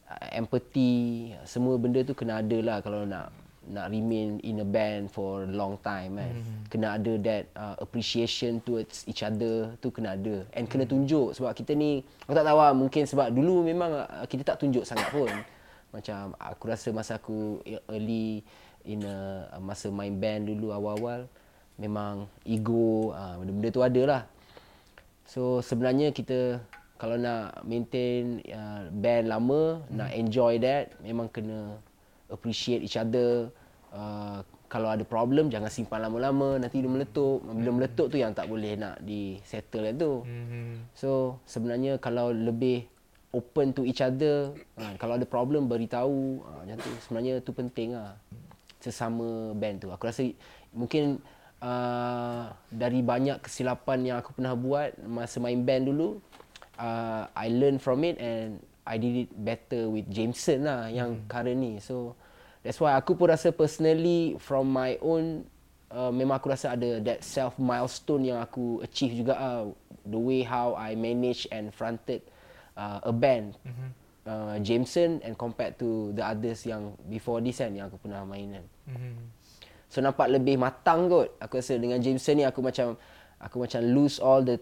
[0.06, 3.34] uh, empathy semua benda tu kena ada lah kalau nak
[3.70, 6.34] nak remain in a band for a long time kan.
[6.34, 6.60] Mm-hmm.
[6.74, 11.54] Kena ada that uh, appreciation towards each other tu kena ada and kena tunjuk sebab
[11.54, 15.10] kita ni aku tak tahu lah mungkin sebab dulu memang uh, kita tak tunjuk sangat
[15.10, 15.30] pun.
[15.90, 18.46] Macam aku rasa masa aku early
[18.86, 21.28] in a, masa main band dulu awal-awal
[21.80, 24.24] memang ego uh, benda-benda tu ada lah.
[25.24, 26.60] So sebenarnya kita
[27.00, 29.96] kalau nak maintain uh, band lama, hmm.
[29.96, 31.80] nak enjoy that, memang kena
[32.28, 33.48] appreciate each other.
[33.90, 37.42] Uh, kalau ada problem jangan simpan lama-lama, nanti dia meletup.
[37.42, 40.28] Bila meletup tu yang tak boleh nak di settle tu.
[40.28, 40.92] Hmm.
[40.92, 42.86] So sebenarnya kalau lebih
[43.30, 47.94] open to each other, uh, kalau ada problem beritahu, uh, macam tu sebenarnya tu penting
[47.94, 48.18] lah.
[48.80, 49.92] Sesama band tu.
[49.92, 50.24] Aku rasa
[50.72, 51.20] mungkin
[51.62, 56.18] uh, dari banyak kesilapan yang aku pernah buat masa main band dulu,
[56.80, 61.60] uh, I learn from it and I did it better with Jameson lah yang current
[61.60, 61.78] ni.
[61.84, 62.18] So
[62.66, 65.46] that's why aku pun rasa personally from my own
[65.94, 69.70] uh, memang aku rasa ada that self milestone yang aku achieve juga ah
[70.08, 72.39] the way how I manage and fronted uh,
[73.04, 73.60] a band.
[74.30, 78.62] Uh, Jameson and compared to the others yang before this kan yang aku pernah main
[78.62, 78.66] kan.
[78.94, 79.14] Mhm.
[79.90, 81.34] So nampak lebih matang kot.
[81.42, 82.94] Aku rasa dengan Jameson ni aku macam
[83.42, 84.62] aku macam lose all the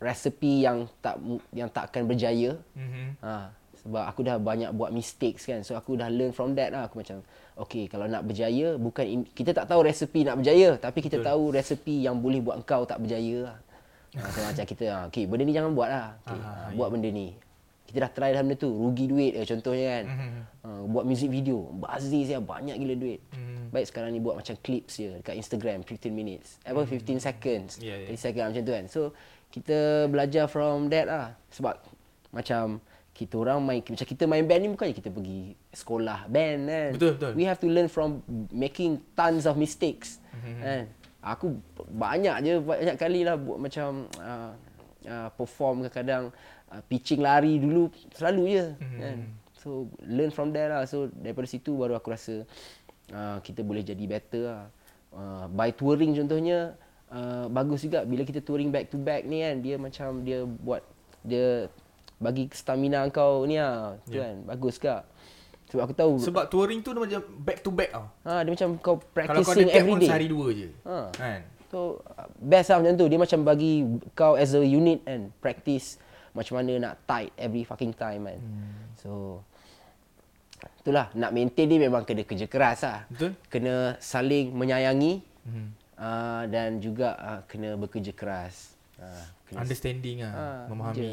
[0.00, 1.20] recipe yang tak
[1.52, 2.56] yang tak akan berjaya.
[2.72, 3.20] Mhm.
[3.20, 3.52] Ha,
[3.84, 5.60] sebab aku dah banyak buat mistakes kan.
[5.60, 6.88] So aku dah learn from that lah.
[6.88, 7.20] Aku macam
[7.56, 11.28] okay kalau nak berjaya bukan in, kita tak tahu resipi nak berjaya tapi kita Betul.
[11.28, 13.56] tahu resipi yang boleh buat kau tak berjaya lah.
[14.16, 16.08] Ha, so macam kita ha, okay benda ni jangan buat lah.
[16.24, 17.36] Okay, Ah, ha, buat benda ni.
[17.86, 20.04] Kita dah try dah benda tu, rugi duit eh, contohnya kan.
[20.08, 20.40] Mhm.
[20.64, 23.20] Ha, buat music video, bazir saya banyak gila duit.
[23.30, 23.70] Mhm.
[23.70, 26.56] Baik sekarang ni buat macam clips je dekat Instagram 15 minutes.
[26.64, 27.76] Apa 15 seconds.
[27.78, 28.16] Yeah, yeah.
[28.16, 28.84] 30 second macam tu kan.
[28.88, 29.00] So
[29.52, 31.26] kita belajar from that lah.
[31.52, 31.76] Sebab
[32.32, 32.80] macam
[33.12, 35.40] kita orang main macam kita main band ni bukannya kita pergi
[35.72, 36.90] sekolah band kan.
[36.96, 37.32] Betul, betul.
[37.36, 40.20] We have to learn from making tons of mistakes.
[40.32, 40.56] Mhm.
[40.60, 40.84] Kan.
[41.26, 41.58] Aku
[41.90, 44.54] banyak je banyak kali lah buat macam uh,
[45.04, 46.30] uh, perform kadang-kadang
[46.70, 48.98] uh, pitching lari dulu selalu je Mhm.
[49.02, 49.18] kan.
[49.58, 49.68] So
[50.06, 50.86] learn from there lah.
[50.86, 52.46] So daripada situ baru aku rasa
[53.10, 54.64] uh, kita boleh jadi better lah.
[55.10, 59.58] Uh, by touring contohnya uh, bagus juga bila kita touring back to back ni kan
[59.58, 60.84] dia macam dia buat
[61.24, 61.66] dia
[62.16, 64.30] bagi stamina kau ni lah tu Yeah.
[64.30, 65.02] kan bagus kak
[65.66, 68.06] sebab aku tahu Sebab touring tu dia macam back to back tau.
[68.22, 69.06] ha, dia macam kau Kalau kau ada
[69.42, 70.68] practicing gap every pun day sehari dua je.
[70.82, 70.98] ha.
[71.10, 71.40] Kan?
[71.66, 73.72] So uh, best lah macam tu Dia macam bagi
[74.12, 75.98] kau as a unit kan Practice
[76.30, 78.94] macam mana nak tight every fucking time kan hmm.
[78.96, 79.42] So
[80.78, 83.32] Itulah nak maintain ni memang kena kerja keras lah Betul?
[83.48, 85.66] Kena saling menyayangi Mhm.
[85.96, 90.98] uh, Dan juga uh, kena bekerja keras uh, kena Understanding lah, Ah, memahami.
[90.98, 91.10] je.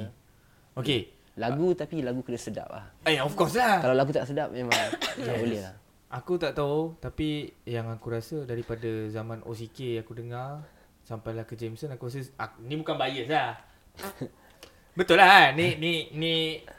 [0.75, 1.01] Okay.
[1.33, 3.81] Lagu tapi lagu kena sedap lah Eh, of course lah.
[3.81, 4.73] Kalau lagu tak sedap memang
[5.25, 5.75] tak boleh lah
[6.13, 10.61] Aku tak tahu tapi yang aku rasa daripada zaman OCK aku dengar
[11.01, 13.57] sampailah ke Jameson aku rasa aku, ni bukan bias lah.
[14.97, 15.49] Betul lah kan?
[15.57, 16.33] Ni ni ni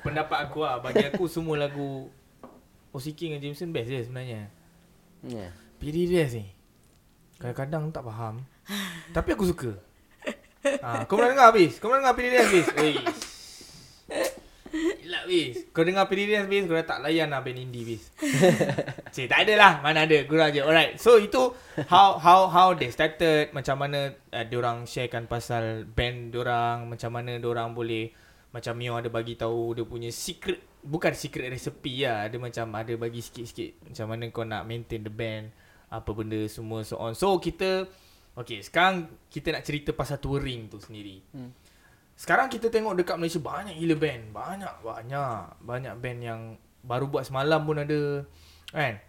[0.06, 0.78] pendapat aku lah.
[0.78, 2.06] Bagi aku semua lagu
[2.94, 4.46] OCK dengan Jameson best je sebenarnya.
[5.26, 5.50] yeah.
[5.82, 6.46] PD Rest ni
[7.36, 8.40] Kadang-kadang tak faham
[9.16, 9.74] Tapi aku suka
[10.80, 11.76] ha, Kau pernah dengar habis?
[11.76, 12.66] Kau pernah dengar PD Rest habis?
[12.78, 12.94] Oi.
[15.04, 18.08] Gila habis Kau dengar Rest habis Kau dah tak layan lah band indie habis
[19.14, 20.16] Cik tak ada lah Mana ada.
[20.24, 20.96] Kurang je Alright.
[20.96, 21.52] So itu
[21.92, 23.52] How how how they started.
[23.52, 26.88] Macam mana uh, Diorang sharekan pasal Band diorang.
[26.88, 28.16] Macam mana diorang boleh
[28.56, 30.80] Macam Mio ada bagi tahu Dia punya secret.
[30.80, 32.24] Bukan secret recipe lah.
[32.32, 35.52] Dia macam ada bagi sikit-sikit Macam mana kau nak maintain the band
[35.92, 37.12] Apa benda semua so on.
[37.12, 37.84] So kita
[38.40, 41.20] Okay sekarang Kita nak cerita pasal touring tu sendiri.
[41.36, 41.52] Hmm.
[42.14, 46.40] Sekarang kita tengok dekat Malaysia Banyak gila band Banyak Banyak Banyak band yang
[46.80, 48.22] Baru buat semalam pun ada
[48.70, 49.02] Kan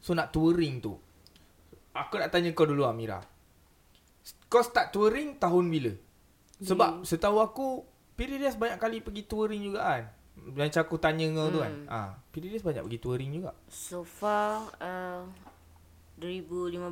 [0.00, 0.98] So nak touring tu
[1.92, 3.22] Aku nak tanya kau dulu Amira
[4.46, 5.92] Kau start touring tahun bila?
[6.58, 7.66] Sebab setahu aku
[8.12, 10.04] Piridias banyak kali pergi touring juga kan
[10.52, 11.86] Macam aku tanya kau tu kan Hmm.
[11.86, 15.22] ah, Piridias banyak pergi touring juga So far uh,
[16.16, 16.90] 2015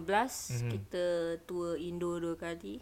[0.55, 0.71] Mhm.
[0.71, 1.05] kita
[1.43, 2.77] tour Indo dua kali.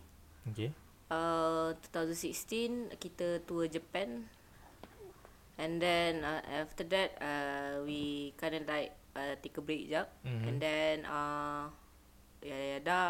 [0.44, 0.74] Okay
[1.12, 4.24] Uh, 2016 kita tour Japan.
[5.60, 10.08] And then uh, after that uh, we kind of like uh, take a break jap.
[10.24, 10.42] Mhm.
[10.48, 11.68] And then uh,
[12.40, 13.00] yada yada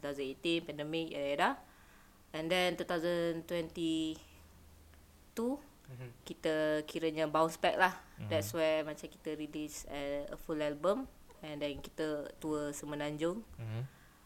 [0.00, 1.50] 2018 pandemic yada yada.
[2.32, 4.16] And then 2022
[5.92, 6.08] Mhm.
[6.24, 7.92] kita kiranya bounce back lah.
[8.32, 11.04] That's where macam kita release uh, a full album
[11.44, 13.44] and then kita tour Semenanjung.
[13.60, 13.82] mm-hmm.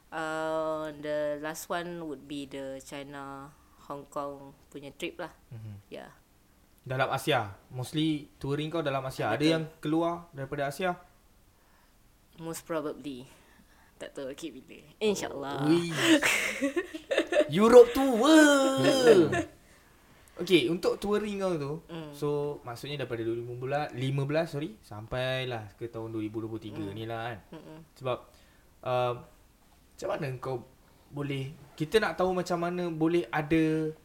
[0.07, 3.51] Uh, the last one would be the China
[3.91, 5.33] Hong Kong punya trip lah.
[5.51, 5.75] Mhm.
[5.91, 6.11] Yeah.
[6.87, 10.95] Dalam Asia Mostly touring kau dalam Asia Ada yang keluar daripada Asia?
[12.39, 13.27] Most probably.
[13.99, 14.87] Tak tahu okay bila.
[15.03, 15.67] InsyaAllah.
[15.67, 15.91] Ui.
[17.51, 19.33] Europe world.
[20.37, 22.13] Okay, untuk touring kau tu, Mm.
[22.13, 26.93] so maksudnya daripada 2015, 15 sorry, sampailah ke tahun 2023 Mm.
[26.93, 27.39] ni lah kan.
[27.57, 27.79] Mm-mm.
[27.97, 28.19] Sebab
[28.85, 29.15] uh,
[29.97, 30.61] macam mana kau
[31.09, 33.97] boleh kita nak tahu macam mana boleh ada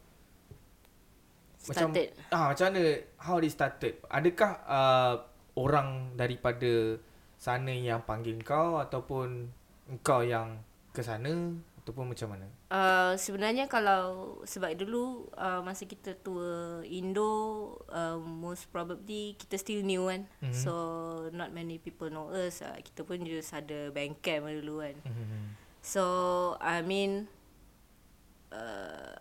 [1.60, 2.16] Started.
[2.16, 2.82] macam ah macam mana
[3.20, 4.00] how they started?
[4.08, 5.14] Adakah uh,
[5.54, 6.96] orang daripada
[7.36, 9.52] sana yang panggil kau ataupun
[10.00, 10.64] kau yang
[10.96, 11.52] ke sana
[11.84, 12.46] ataupun macam mana?
[12.72, 17.30] Uh, sebenarnya kalau sebab dulu uh, masa kita tour Indo
[17.92, 20.24] uh, most probably kita still new kan.
[20.40, 20.50] Mhm.
[20.50, 20.62] Mm-hmm.
[20.66, 20.72] So
[21.30, 22.64] not many people know us.
[22.64, 24.96] Uh, kita pun just ada Bandcamp dulu kan.
[25.04, 25.61] Hmm.
[25.82, 27.26] So I mean
[28.54, 29.18] uh,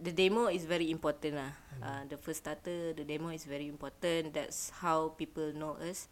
[0.00, 1.52] the demo is very important lah.
[1.78, 4.32] Uh, the first starter, the demo is very important.
[4.34, 6.08] That's how people know us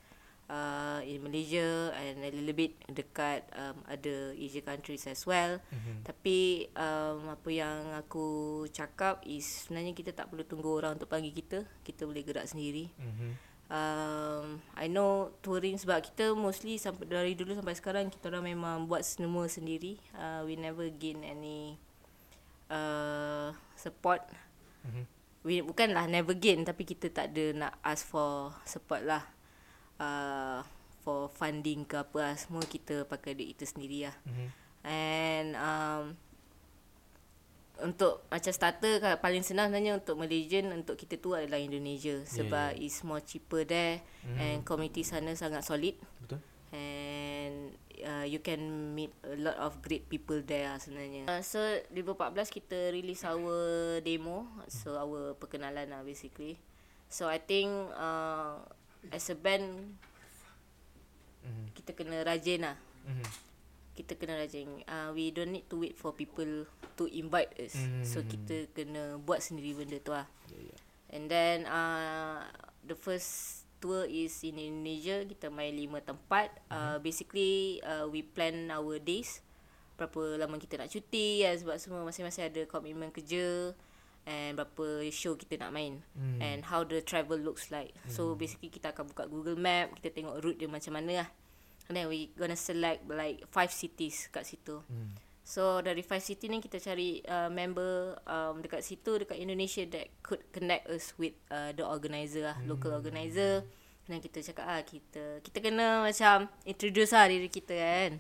[0.51, 5.59] uh, in Malaysia and a little bit dekat um, other Asia countries as well.
[5.71, 5.97] Mm-hmm.
[6.07, 11.35] Tapi um, apa yang aku cakap is sebenarnya kita tak perlu tunggu orang untuk panggil
[11.35, 11.67] kita.
[11.83, 12.91] Kita boleh gerak sendiri.
[12.95, 13.33] Mm-hmm.
[13.67, 18.87] Um, I know touring sebab kita mostly sampai dari dulu sampai sekarang kita orang memang
[18.87, 19.99] buat semua sendiri.
[20.15, 21.75] Uh, we never gain any
[22.71, 24.23] uh, support.
[24.87, 25.05] Mm-hmm.
[25.43, 29.27] We bukanlah never gain tapi kita tak ada nak ask for support lah.
[29.99, 30.63] Uh,
[31.03, 32.35] for funding ke apa lah.
[32.39, 34.17] Semua kita pakai duit kita sendiri lah.
[34.31, 34.49] Mm-hmm.
[34.87, 36.03] And um,
[37.85, 42.73] untuk macam starter kan paling senang sebenarnya untuk Malaysian untuk kita tu adalah Indonesia sebab
[42.73, 42.87] yeah, yeah.
[42.89, 44.39] it's more cheaper there mm.
[44.41, 45.93] and community sana sangat solid.
[46.25, 46.41] Betul.
[46.73, 51.29] And uh, you can meet a lot of great people there lah sebenarnya.
[51.29, 51.61] Uh, so
[51.93, 56.57] 2014 kita release our demo, so our perkenalan lah basically.
[57.13, 58.65] So I think uh,
[59.13, 60.01] as a band
[61.45, 61.77] mm.
[61.77, 62.77] kita kena rajin lah.
[63.05, 63.46] Mm
[63.97, 64.85] kita kena rajin.
[64.85, 66.69] Uh, we don't need to wait for people
[67.01, 67.73] to invite us.
[67.75, 68.05] Mm.
[68.05, 70.29] So kita kena buat sendiri benda tu lah.
[70.53, 70.81] Yeah, yeah.
[71.17, 72.45] And then uh,
[72.85, 75.25] the first tour is in Indonesia.
[75.25, 76.53] Kita main lima tempat.
[76.69, 76.77] Mm.
[76.77, 79.41] Uh, basically uh, we plan our days.
[79.97, 83.73] Berapa lama kita nak cuti ya, sebab semua masing-masing ada komitmen kerja.
[84.27, 86.05] And berapa show kita nak main.
[86.13, 86.39] Mm.
[86.43, 87.97] And how the travel looks like.
[88.05, 88.13] Mm.
[88.13, 89.97] So basically kita akan buka Google Map.
[89.97, 91.31] Kita tengok route dia macam mana lah.
[91.87, 94.83] And then we gonna select like five cities kat situ.
[94.87, 95.15] Hmm.
[95.47, 100.11] So dari five city ni kita cari uh, member um, dekat situ dekat Indonesia that
[100.19, 102.67] could connect us with uh, the organizer lah, hmm.
[102.67, 103.63] local organizer.
[104.11, 108.19] Dan kita cakap ah kita kita kena macam introduce lah diri kita kan.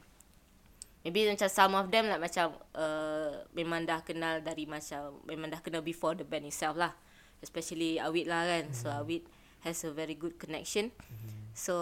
[1.03, 5.62] Maybe macam some of them like macam uh, memang dah kenal dari macam memang dah
[5.62, 6.95] kenal before the band itself lah.
[7.43, 8.71] Especially Awit lah kan.
[8.71, 8.75] Hmm.
[8.75, 9.27] So Awit
[9.67, 10.95] has a very good connection.
[10.95, 11.46] Hmm.
[11.57, 11.73] So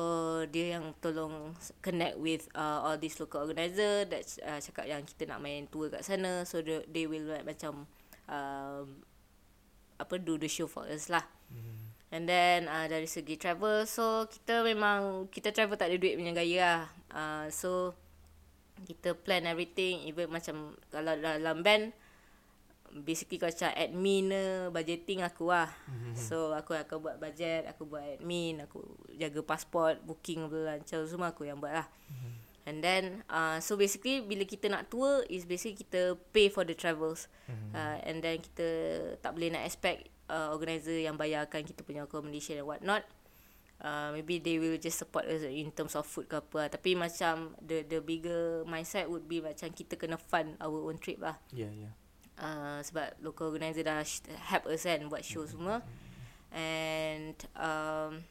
[0.55, 1.51] dia yang tolong
[1.83, 5.91] connect with uh, all these local organizer that uh, cakap yang kita nak main tour
[5.91, 7.83] kat sana so they, they will like macam
[8.31, 9.03] um,
[9.99, 11.27] apa do the show for us lah.
[11.51, 11.83] Mm.
[12.15, 16.31] And then uh, dari segi travel so kita memang kita travel tak ada duit punya
[16.31, 16.83] gaya lah.
[17.11, 17.99] Uh, so
[18.87, 21.91] kita plan everything even macam kalau dalam band
[23.03, 24.31] basically kau macam admin
[24.71, 25.67] budgeting aku lah.
[25.91, 26.15] Mm-hmm.
[26.15, 28.87] So aku akan buat budget, aku buat admin, aku
[29.19, 31.87] jaga pasport, booking bla semua aku yang buat lah.
[31.91, 32.33] Mm-hmm.
[32.65, 36.79] And then uh, so basically bila kita nak tour is basically kita pay for the
[36.79, 37.27] travels.
[37.51, 37.71] Mm-hmm.
[37.75, 38.67] Uh, and then kita
[39.19, 43.03] tak boleh nak expect uh, organizer yang bayarkan kita punya accommodation and what not.
[43.85, 46.69] Uh, maybe they will just support us in terms of food ke apa lah.
[46.73, 51.21] Tapi macam the the bigger mindset would be macam kita kena fund our own trip
[51.21, 51.37] lah.
[51.53, 51.93] Yeah, yeah.
[52.35, 54.03] Uh, sebab local organizer dah
[54.51, 55.85] help us kan buat show semua.
[56.51, 58.27] And um,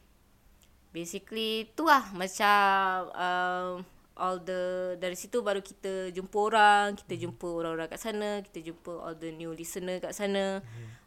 [0.92, 3.72] basically tu lah macam um,
[4.14, 8.92] all the dari situ baru kita jumpa orang kita jumpa orang-orang kat sana kita jumpa
[9.02, 10.60] all the new listener kat sana.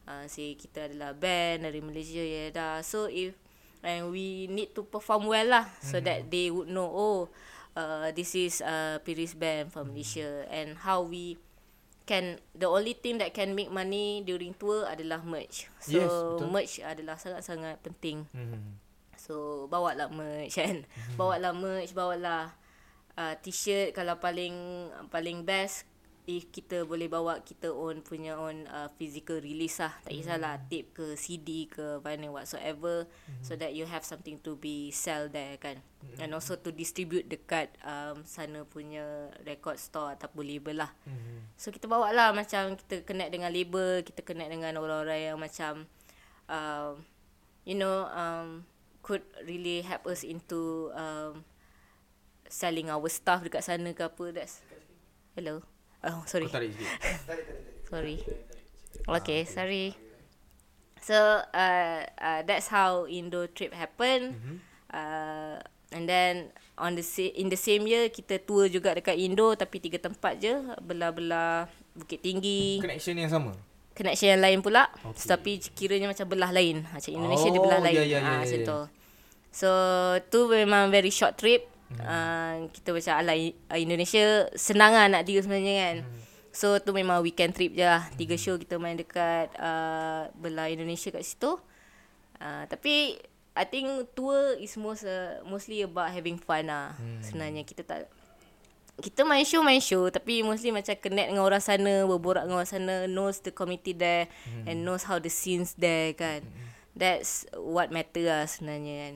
[0.06, 2.80] Uh, say kita adalah band dari Malaysia ya dah.
[2.80, 3.36] So if
[3.86, 7.30] and we need to perform well lah so that they would know oh
[7.76, 11.38] uh, this is uh, Piris band from Malaysia and how we
[12.06, 15.66] can the only thing that can make money during tour adalah merch.
[15.82, 16.14] So yes,
[16.46, 18.30] merch adalah sangat-sangat penting.
[18.30, 18.62] Mm-hmm.
[19.18, 20.86] So bawa lah merch kan.
[20.86, 21.18] Mm-hmm.
[21.18, 22.42] Bawa lah merch, bawa lah
[23.18, 24.54] uh, t-shirt kalau paling
[25.10, 25.82] paling best
[26.26, 30.66] if kita boleh bawa kita own punya own uh, physical release lah tak kisahlah mm.
[30.66, 33.46] tape ke CD ke vinyl whatsoever mm.
[33.46, 36.18] so that you have something to be sell there kan mm.
[36.18, 41.54] and also to distribute dekat um, sana punya record store ataupun label lah mm.
[41.54, 45.86] so kita bawa lah macam kita connect dengan label kita connect dengan orang-orang yang macam
[46.50, 46.98] uh,
[47.62, 48.66] you know um,
[49.06, 51.46] could really help us into um,
[52.50, 54.58] selling our stuff dekat sana ke apa that's
[55.38, 55.62] hello
[56.04, 56.48] Oh, sorry.
[56.50, 56.90] tarik sikit.
[57.88, 58.16] sorry.
[59.06, 59.94] Okay, sorry.
[61.00, 61.14] So,
[61.54, 64.34] uh, uh, that's how Indo trip happen.
[64.34, 64.56] Mm-hmm.
[64.90, 65.56] Uh,
[65.94, 69.78] and then on the sa- in the same year kita tour juga dekat Indo tapi
[69.78, 72.82] tiga tempat je belah-belah Bukit Tinggi.
[72.82, 73.54] Connection yang sama.
[73.96, 74.90] Connection yang lain pula.
[75.14, 75.24] Okay.
[75.30, 76.84] Tapi kiranya macam belah lain.
[76.84, 77.96] Macam Indonesia oh, dia belah lain.
[77.96, 78.84] Yeah, yeah, yeah, ha, yeah, yeah.
[79.56, 79.70] So,
[80.28, 81.64] tu memang very short trip.
[81.86, 82.00] Hmm.
[82.02, 83.34] Uh, kita macam ala
[83.78, 85.96] Indonesia senang lah nak deal sebenarnya kan.
[86.02, 86.20] Hmm.
[86.56, 88.08] So tu memang weekend trip je lah.
[88.16, 88.42] Tiga hmm.
[88.42, 91.60] show kita main dekat uh, belah Indonesia kat situ.
[92.40, 93.20] Uh, tapi
[93.56, 96.96] I think tour is most uh, mostly about having fun lah.
[96.96, 97.22] Hmm.
[97.22, 98.10] Sebenarnya kita tak
[98.96, 102.70] kita main show main show tapi mostly macam connect dengan orang sana berborak dengan orang
[102.70, 104.64] sana knows the community there hmm.
[104.64, 106.64] and knows how the scenes there kan hmm.
[106.96, 109.14] that's what matter lah sebenarnya kan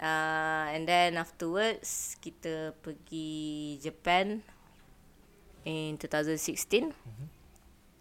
[0.00, 4.40] uh, and then afterwards kita pergi Japan
[5.66, 7.26] in 2016 hmm.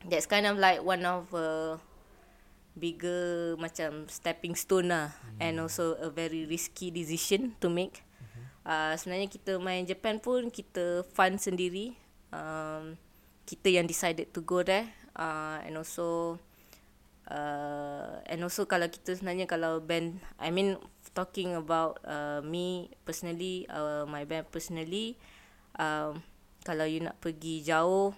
[0.08, 1.76] that's kind of like one of uh,
[2.78, 5.42] bigger macam stepping stone lah hmm.
[5.42, 8.06] and also a very risky decision to make.
[8.68, 11.96] Uh, sebenarnya kita main Japan pun kita fund sendiri.
[12.36, 13.00] Um,
[13.48, 14.92] kita yang decided to go there.
[15.16, 16.38] Uh, and also
[17.32, 20.78] uh, and also kalau kita sebenarnya kalau band I mean
[21.18, 25.18] talking about uh, me personally uh, my band personally
[25.82, 26.22] um,
[26.62, 28.14] kalau you nak pergi jauh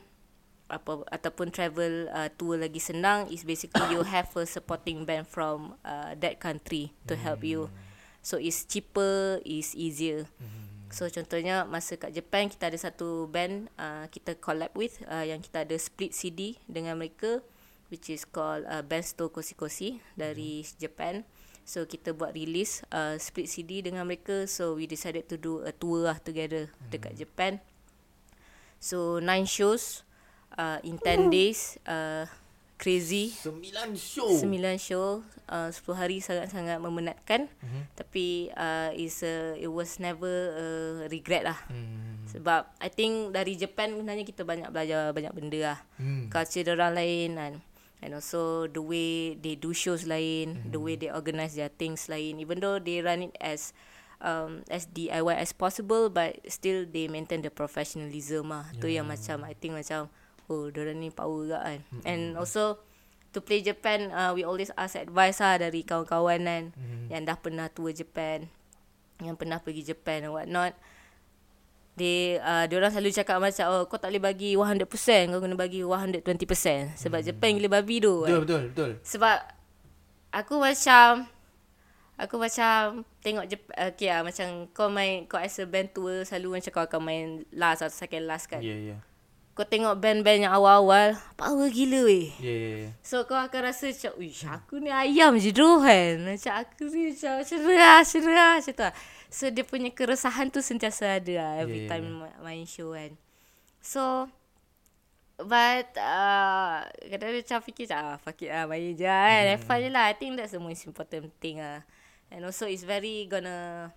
[0.68, 5.80] apa ataupun travel uh, tour lagi senang is basically you have a supporting band from
[5.88, 7.88] uh, that country to help you hmm.
[8.20, 10.28] So it's cheaper, is easier.
[10.28, 10.68] Mm-hmm.
[10.90, 15.38] So contohnya masa kat Japan kita ada satu band uh, kita collab with uh, yang
[15.38, 17.46] kita ada split CD dengan mereka
[17.94, 20.78] which is called uh, Bensto Kosi Kosi dari mm-hmm.
[20.82, 21.14] Japan.
[21.70, 25.70] So kita buat release uh, split CD dengan mereka so we decided to do a
[25.70, 26.90] tour lah together mm-hmm.
[26.90, 27.62] dekat Japan.
[28.82, 30.02] So nine shows
[30.58, 32.26] uh, in 10 days uh,
[32.82, 33.30] crazy.
[33.30, 34.34] Sembilan show.
[34.34, 35.22] Sembilan show.
[35.46, 37.46] Uh, 10 hari sangat-sangat memenatkan.
[37.46, 37.84] Mm-hmm.
[37.94, 40.26] Tapi uh, is a, it was never
[40.58, 40.68] a
[41.06, 41.60] regret lah.
[41.70, 42.34] Mm.
[42.34, 45.80] Sebab I think dari Japan sebenarnya kita banyak belajar banyak benda lah.
[46.02, 46.34] Mm.
[46.34, 47.54] Culture orang lain kan.
[48.00, 50.56] And also the way they do shows lain.
[50.56, 50.72] Mm-hmm.
[50.72, 52.40] The way they organize their things lain.
[52.40, 53.76] Even though they run it as
[54.24, 56.08] um, as DIY as possible.
[56.08, 58.72] But still they maintain the professionalism lah.
[58.72, 58.80] Yeah.
[58.80, 60.08] Tu yang macam I think macam
[60.50, 62.04] oh diorang ni power juga kan mm-hmm.
[62.10, 62.82] and also
[63.32, 67.14] to play Japan uh, we always ask advice lah dari kawan-kawan kan mm-hmm.
[67.14, 68.50] yang dah pernah tour Japan
[69.22, 70.74] yang pernah pergi Japan and what not
[72.00, 74.88] they uh, diorang selalu cakap macam oh kau tak boleh bagi 100%
[75.36, 76.24] kau kena bagi 120%
[76.96, 77.28] sebab mm.
[77.28, 78.40] Japan gila babi tu betul kan?
[78.48, 79.38] betul betul sebab
[80.32, 81.28] aku macam
[82.16, 86.64] aku macam tengok Japan okay lah macam kau main kau as a band tour selalu
[86.64, 89.00] macam kau akan main last atau second last kan yeah yeah
[89.60, 92.92] kau tengok band-band yang awal-awal Power gila weh yeah, yeah, yeah.
[93.04, 97.12] So kau akan rasa macam Uish aku ni ayam je tu kan Macam aku ni
[97.12, 98.94] macam cerah cerah macam tu lah.
[99.30, 102.42] So dia punya keresahan tu sentiasa ada lah Every yeah, time yeah.
[102.42, 103.14] main show kan
[103.78, 104.26] So
[105.40, 109.50] But uh, Kadang-kadang macam fikir macam ah, Fuck it lah main je kan mm.
[109.54, 111.86] Have fun je lah I think that's the most important thing lah
[112.34, 113.94] And also it's very gonna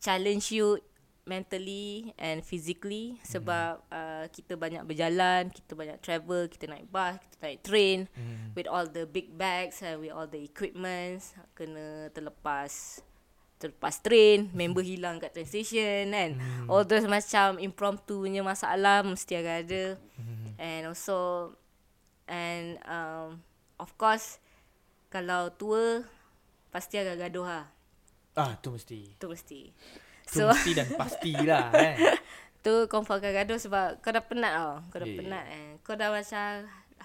[0.00, 0.80] Challenge you
[1.26, 3.26] mentally and physically mm.
[3.26, 8.54] sebab uh, kita banyak berjalan, kita banyak travel, kita naik bus, kita naik train mm.
[8.54, 13.02] with all the big bags and with all the equipments kena terlepas
[13.56, 16.30] terlepas train, member hilang kat train station kan.
[16.36, 16.68] Mm.
[16.68, 19.84] All those macam impromptu punya masalah mesti akan ada.
[20.20, 20.46] Mm.
[20.60, 21.52] And also
[22.28, 23.40] and um,
[23.80, 24.38] of course
[25.08, 26.04] kalau tour
[26.68, 27.66] pasti agak gaduh lah.
[28.36, 29.16] Ah, tu mesti.
[29.16, 29.72] Tu mesti.
[30.28, 31.96] So, mesti dan pasti lah kan.
[32.60, 34.72] tu confirm akan gaduh sebab kau dah penat tau.
[34.92, 35.18] Kau dah yeah.
[35.22, 35.66] penat kan.
[35.80, 36.48] Kau dah macam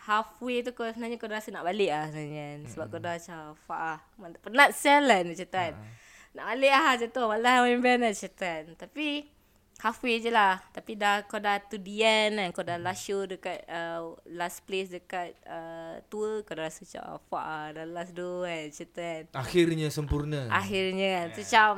[0.01, 2.59] halfway tu kau sebenarnya kau dah rasa nak balik lah sebenarnya kan.
[2.67, 2.91] Sebab mm.
[2.91, 3.99] kau dah macam fuck lah.
[4.43, 5.73] Penat sel lah macam tu kan.
[5.79, 6.10] Uh.
[6.31, 7.23] Nak balik lah macam tu.
[7.27, 8.63] Malah main band lah macam tu kan.
[8.79, 9.05] Tapi
[9.81, 10.63] halfway je lah.
[10.71, 12.49] Tapi dah kau dah to the end kan.
[12.55, 16.45] Kau dah last show dekat uh, last place dekat uh, tour.
[16.47, 17.67] Kau dah rasa macam oh, fuck lah.
[17.75, 19.23] Dah last do kan macam tu kan.
[19.35, 20.41] Akhirnya sempurna.
[20.47, 21.27] Akhirnya kan.
[21.31, 21.39] Yeah.
[21.41, 21.73] Macam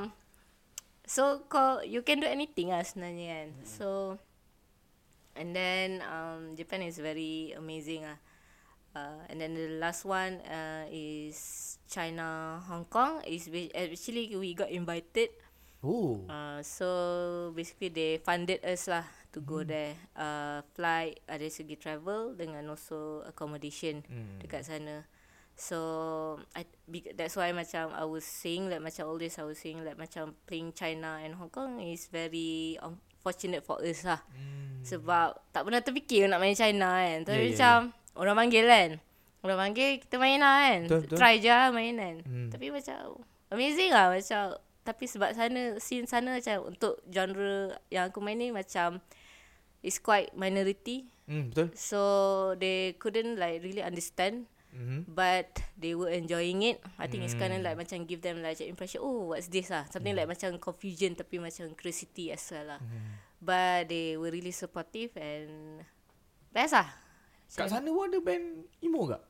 [1.03, 3.47] So kau you can do anything lah sebenarnya kan.
[3.59, 3.67] Mm.
[3.67, 3.87] So
[5.35, 8.15] and then um Japan is very amazing ah.
[8.93, 14.69] Uh, and then the last one uh, is China Hong Kong is actually we got
[14.69, 15.33] invited.
[15.81, 16.21] Oh.
[16.29, 19.49] Uh, so basically they funded us lah to mm.
[19.49, 19.97] go there.
[20.13, 24.45] Uh, flight ada segi travel dengan also accommodation mm.
[24.45, 25.09] dekat sana.
[25.53, 26.65] So I
[27.13, 30.33] that's why macam I was saying like macam all this I was saying like macam
[30.49, 34.21] playing China and Hong Kong is very unfortunate for us lah.
[34.33, 34.81] Hmm.
[34.81, 37.21] Sebab tak pernah terfikir nak main China kan.
[37.21, 38.02] Tapi yeah, macam yeah.
[38.17, 38.89] Orang panggil kan.
[39.43, 40.79] Orang panggil kita main lah kan.
[40.87, 41.17] Betul, betul.
[41.19, 42.15] Try je lah main kan.
[42.23, 42.49] Hmm.
[42.49, 42.99] Tapi macam
[43.53, 48.51] amazing lah macam tapi sebab sana scene sana macam untuk genre yang aku main ni
[48.51, 48.99] macam
[49.83, 51.07] is quite minority.
[51.27, 51.71] Hmm, betul.
[51.75, 52.01] So
[52.59, 55.07] they couldn't like really understand mm-hmm.
[55.07, 55.47] but
[55.79, 56.83] they were enjoying it.
[56.99, 57.31] I think mm.
[57.31, 58.99] it's kind of like macam give them like impression.
[59.03, 59.87] Oh, what's this ah?
[59.87, 60.23] Something mm.
[60.23, 62.81] like macam confusion tapi macam curiosity as well lah.
[62.81, 63.11] Mm.
[63.43, 65.83] But they were really supportive and
[66.51, 67.02] best lah.
[67.55, 68.45] Kat sana pun ada band
[68.79, 69.21] emo tak?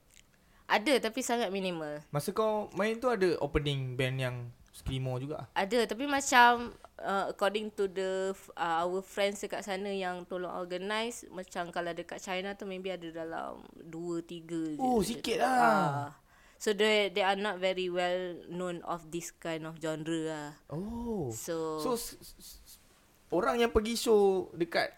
[0.64, 2.00] Ada tapi sangat minimal.
[2.10, 4.36] Masa kau main tu ada opening band yang
[4.74, 5.46] Screamo juga.
[5.54, 11.30] Ada tapi macam uh, according to the uh, our friends dekat sana yang tolong organize
[11.30, 16.18] macam kalau dekat China tu maybe ada dalam 2 3 Oh, sikit lah.
[16.58, 20.50] So they they are not very well known of this kind of genre lah.
[20.74, 21.30] Oh.
[21.30, 22.82] So, So s- s-
[23.30, 24.90] orang yang pergi show dekat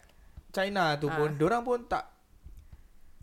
[0.56, 2.15] China tu pun, orang pun tak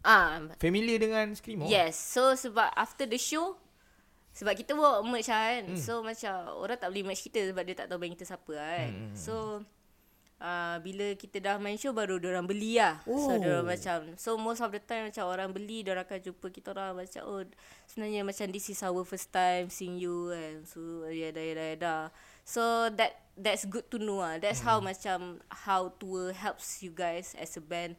[0.03, 1.65] ah familiar dengan Screamo.
[1.65, 1.95] Yes.
[1.95, 3.55] So sebab after the show
[4.33, 5.63] sebab kita bawa merch lah kan.
[5.73, 5.79] Hmm.
[5.79, 8.89] So macam orang tak beli merch kita sebab dia tak tahu band kita siapa kan.
[8.91, 9.33] Hmm, So
[10.43, 12.99] uh, bila kita dah main show baru orang beli lah.
[13.05, 13.29] Oh.
[13.29, 16.73] So orang macam so most of the time macam orang beli orang akan jumpa kita
[16.73, 17.41] orang macam oh
[17.87, 21.67] sebenarnya macam this is our first time seeing you and so ya dah ya dah
[21.71, 22.03] ya dah.
[22.43, 24.35] So that that's good to know ah.
[24.37, 27.95] That's how macam how tour helps you guys as a band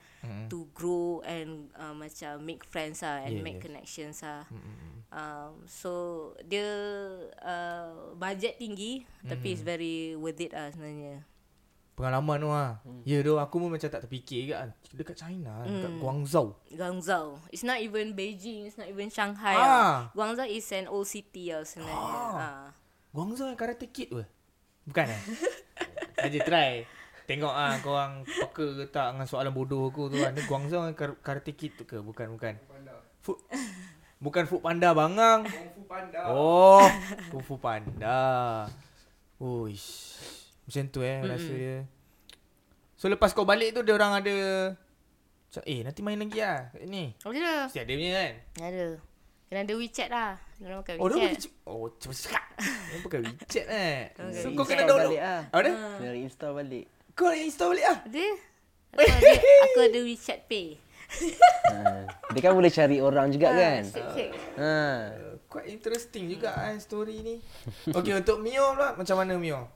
[0.53, 3.64] to grow and uh, macam make friends ah and Yeah, make yes.
[3.64, 4.45] connections ah.
[5.14, 5.90] Um, so
[6.42, 6.66] dia
[7.38, 11.24] uh, budget tinggi tapi it's very worth it ah sebenarnya.
[11.95, 12.82] Pengalaman tu lah.
[13.07, 14.74] Ya tu aku pun macam tak terfikir ke kan.
[14.90, 16.59] Dekat China, dekat Guangzhou.
[16.74, 17.38] Guangzhou.
[17.55, 19.55] It's not even Beijing, it's not even Shanghai.
[19.55, 19.62] Ah.
[19.62, 19.99] Ah.
[20.11, 21.95] Guangzou is an old city ah sebenarnya.
[21.95, 22.34] Ah.
[22.34, 22.66] Ah.
[23.14, 24.26] Guangzhou yang Karate Kid ke?
[24.85, 25.22] Bukan eh?
[26.20, 26.72] Saja try.
[27.24, 30.37] Tengok ah korang peka ke tak dengan soalan bodoh aku tu kan.
[30.37, 31.97] Ni Guangzhou yang Kar- Karate Kid tu ke?
[32.05, 32.61] Bukan, bukan.
[33.24, 33.41] Food,
[34.20, 35.49] bukan Food Panda bangang.
[35.49, 36.20] Kung Fu Panda.
[36.28, 36.85] Oh,
[37.32, 38.20] Kung Fu Panda.
[39.41, 40.20] Uish.
[40.68, 41.76] Macam tu eh rasa dia.
[42.97, 44.37] So lepas kau balik tu dia orang ada
[45.49, 47.12] macam, eh nanti main lagi lah kat ni.
[47.24, 47.68] Oh dia.
[47.68, 48.35] Mesti ada punya kan?
[48.64, 48.87] Ada.
[49.55, 50.34] Kena ada WeChat lah.
[50.59, 51.46] Kena pakai Oh dia WeChat.
[51.46, 54.34] pakai Oh cepat cakap Dia pakai WeChat eh Okay.
[54.42, 55.40] So Kena kau kena download balik lah.
[55.46, 55.72] Apa dia?
[55.94, 56.84] Kena install balik.
[57.14, 58.26] Kau nak install balik lah Ada.
[58.98, 59.30] Aku ada,
[59.62, 60.66] aku ada WeChat Pay.
[61.70, 62.02] ha.
[62.34, 63.82] Dia kan boleh cari orang juga kan.
[63.86, 64.30] Sik-sik.
[64.59, 64.74] Ha.
[65.46, 67.36] Quite interesting juga kan story ni
[67.94, 69.70] Okay untuk Mio pula Macam mana Mio?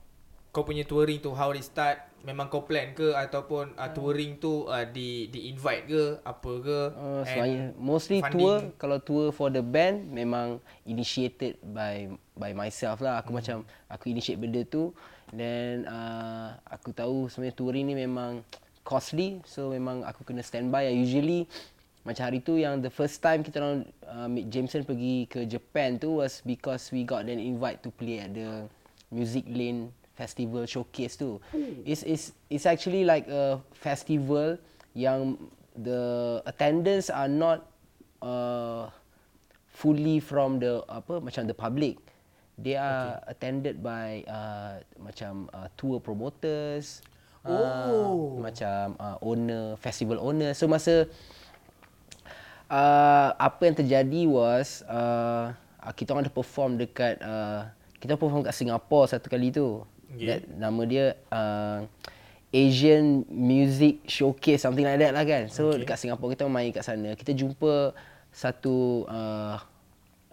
[0.58, 4.66] Kau punya touring tu How they start Memang kau plan ke Ataupun uh, touring tu
[4.66, 8.34] uh, di, di invite ke Apa ke Uh, And sebenarnya mostly funding.
[8.34, 13.22] tour kalau tour for the band memang initiated by by myself lah.
[13.22, 13.38] Aku hmm.
[13.38, 13.56] macam
[13.86, 14.90] aku initiate benda tu
[15.30, 18.42] then uh, aku tahu sebenarnya touring ni memang
[18.82, 20.90] costly so memang aku kena standby.
[20.90, 21.46] Usually
[22.02, 26.18] macam hari tu yang the first time kita orang uh, Jameson pergi ke Japan tu
[26.18, 28.66] was because we got an invite to play at the
[29.12, 31.38] Music Lane Festival Showcase tu.
[31.86, 34.58] It's it's it's actually like a festival
[34.98, 35.38] yang
[35.78, 37.62] the attendance are not
[38.18, 38.90] uh,
[39.70, 42.02] fully from the apa macam the public.
[42.58, 43.38] They are okay.
[43.38, 47.06] attended by uh, macam uh, tour promoters,
[47.46, 47.54] Oh.
[47.54, 50.52] uh, macam uh, owner, festival owner.
[50.58, 51.06] So masa
[52.66, 58.44] uh, apa yang terjadi was uh, uh, kita orang ada perform dekat uh, kita perform
[58.44, 59.86] kat Singapore satu kali tu.
[60.14, 60.26] Okay.
[60.26, 61.84] That, nama dia uh,
[62.48, 65.52] Asian Music Showcase something like that lah kan.
[65.52, 65.84] So Okay.
[65.84, 67.12] dekat Singapore kita main kat sana.
[67.12, 67.92] Kita jumpa
[68.32, 69.60] satu uh,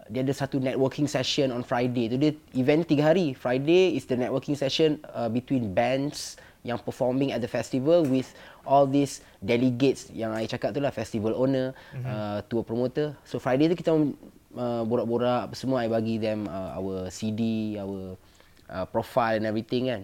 [0.06, 3.36] dia ada satu networking session on Friday tu dia event tiga hari.
[3.36, 8.26] Friday is the networking session uh, between bands yang performing at the festival with
[8.66, 12.06] all these delegates yang I cakap tu lah festival owner, mm-hmm.
[12.06, 13.14] uh, tour promoter.
[13.22, 18.18] So Friday tu kita uh, borak-borak apa semua I bagi them uh, our CD, our
[18.70, 20.02] uh, profile and everything kan.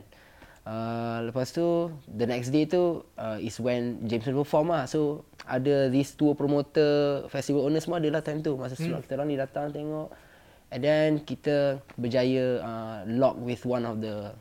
[0.63, 4.87] Uh, lepas tu the next day tu uh, is when Jameson perform lah.
[4.87, 8.55] So ada this tour promoter, festival owner semua adalah time tu.
[8.55, 9.03] Masa hmm.
[9.03, 10.15] kita orang ni datang tengok.
[10.73, 14.33] And then kita berjaya uh, lock with one of the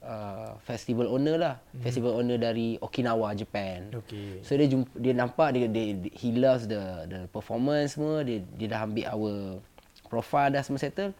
[0.00, 1.54] uh, festival owner lah.
[1.74, 1.82] Hmm.
[1.82, 3.90] Festival owner dari Okinawa, Japan.
[3.92, 4.40] Okay.
[4.46, 8.22] So dia jumpa, dia nampak dia, dia, he loves the the performance semua.
[8.22, 9.34] Dia dia dah ambil our
[10.06, 11.10] profile dah semua settle.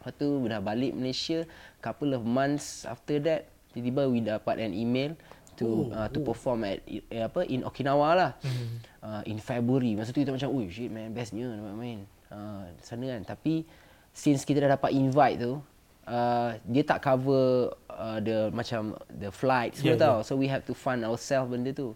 [0.00, 1.48] Lepas tu dah balik Malaysia
[1.80, 5.14] couple of months after that tiba-tiba we dapat an email
[5.60, 6.26] to oh, uh, to oh.
[6.32, 8.30] perform at eh, apa in Okinawa lah.
[8.40, 8.76] Mm-hmm.
[9.04, 9.92] Uh, in February.
[9.92, 12.00] Masa tu kita macam, "Oi, shit man, bestnya dapat main."
[12.32, 13.22] Uh, sana kan.
[13.36, 13.68] Tapi
[14.16, 15.60] since kita dah dapat invite tu,
[16.08, 20.16] uh, dia tak cover uh, the macam the flight semua Yeah, yeah, tau.
[20.24, 21.92] So we have to fund ourselves benda tu.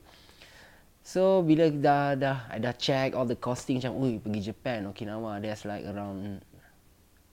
[1.05, 5.41] So bila dah dah I dah check all the costing macam, "Oi, pergi Japan, Okinawa,
[5.41, 6.45] there's like around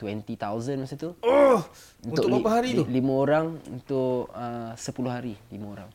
[0.01, 1.61] 20,000 masa tu." Oh,
[2.01, 2.83] untuk, berapa hari tu?
[2.89, 5.89] Lima orang untuk uh, 10 hari, lima orang.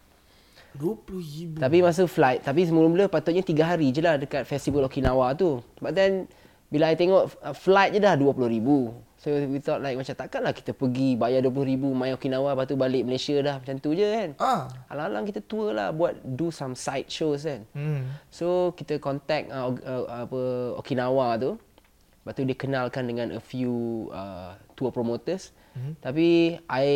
[0.77, 1.57] 20 ribu.
[1.59, 5.65] Tapi masa flight, tapi semula-mula patutnya 3 hari je lah dekat festival Okinawa tu.
[5.81, 6.29] But then
[6.69, 8.93] bila I tengok uh, flight je dah 20 ribu.
[9.17, 12.77] So we thought like macam takkanlah kita pergi bayar 20 ribu main Okinawa lepas tu
[12.77, 14.31] balik Malaysia dah macam tu je kan.
[14.39, 14.61] Ah.
[14.93, 17.65] Alang-alang kita tour lah buat do some side shows kan.
[17.73, 18.07] Hmm.
[18.29, 20.41] So kita contact uh, uh, apa
[20.79, 21.57] Okinawa tu.
[22.27, 25.55] Lepas tu dia kenalkan dengan a few uh, tour promoters.
[25.55, 25.79] Mhm.
[25.79, 25.95] Mm-hmm.
[26.03, 26.29] Tapi
[26.67, 26.87] I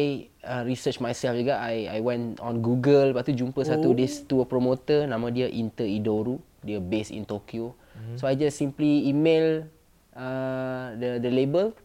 [0.42, 1.62] uh, research myself juga.
[1.62, 3.14] I I went on Google.
[3.14, 3.68] Lepas tu jumpa oh.
[3.70, 5.06] satu this tour promoter.
[5.06, 6.42] Nama dia Inter Idoru.
[6.66, 7.78] Dia based in Tokyo.
[7.94, 8.16] Mm-hmm.
[8.18, 9.70] So I just simply email
[10.18, 11.78] uh, the the label.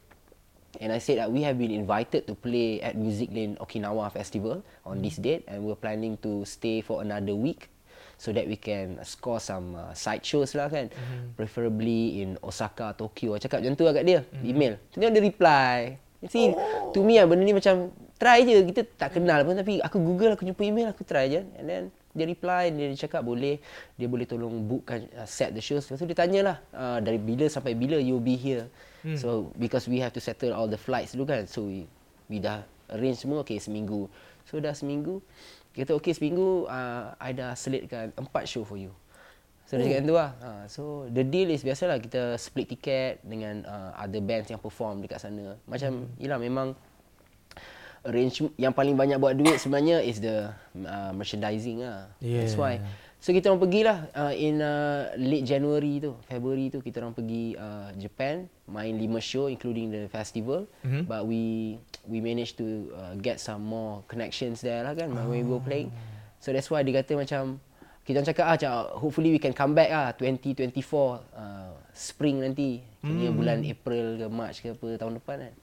[0.82, 4.66] And I said that we have been invited to play at Music Lane Okinawa Festival
[4.90, 5.46] on this date.
[5.46, 7.70] And we're planning to stay for another week.
[8.16, 10.88] So that we can score some uh, side shows lah kan.
[10.88, 11.36] Mm-hmm.
[11.36, 13.36] Preferably in Osaka, Tokyo.
[13.36, 14.20] I cakap macam tu lah kat dia.
[14.24, 14.50] Mm-hmm.
[14.50, 14.74] Email.
[14.96, 15.78] Tengok dia reply.
[16.24, 16.90] You see, oh.
[16.96, 18.64] to me lah benda ni macam try je.
[18.66, 21.44] Kita tak kenal pun tapi aku google, aku jumpa email, aku try je.
[21.60, 21.84] And then
[22.16, 23.60] dia reply, dia cakap boleh.
[24.00, 25.84] Dia boleh tolong bookkan uh, set the shows.
[25.86, 28.72] Lepas tu dia tanyalah uh, dari bila sampai bila you be here.
[29.04, 29.20] Mm.
[29.20, 31.44] So because we have to settle all the flights dulu kan.
[31.46, 31.84] So we,
[32.32, 33.44] we dah arrange semua.
[33.44, 34.08] Okay seminggu.
[34.48, 35.20] So dah seminggu.
[35.76, 38.96] Kita okay seminggu uh, I dah selitkan empat show for you.
[39.68, 39.84] So oh.
[39.84, 40.32] dia cakap tu lah.
[40.40, 45.04] Uh, so the deal is biasalah kita split tiket dengan uh, other bands yang perform
[45.04, 45.60] dekat sana.
[45.68, 46.22] Macam hmm.
[46.22, 46.78] yelah memang
[48.06, 50.54] arrange yang paling banyak buat duit sebenarnya is the
[50.86, 52.08] uh, merchandising lah.
[52.22, 52.46] Yeah.
[52.46, 52.80] That's why.
[53.26, 57.58] So kita orang pergilah uh, in uh, late January tu, February tu kita orang pergi
[57.58, 60.70] uh, Japan, main lima show including the festival.
[60.86, 61.10] Mm-hmm.
[61.10, 61.74] But we
[62.06, 65.26] we managed to uh, get some more connections there lah kan oh.
[65.26, 65.90] when we were playing.
[66.38, 67.58] So that's why dia kata macam
[68.06, 68.72] kita orang cakap ah macam
[69.02, 72.86] hopefully we can come back ah 2024 uh, spring nanti.
[73.02, 73.38] Kira mm.
[73.42, 75.54] bulan April ke March ke apa tahun depan kan.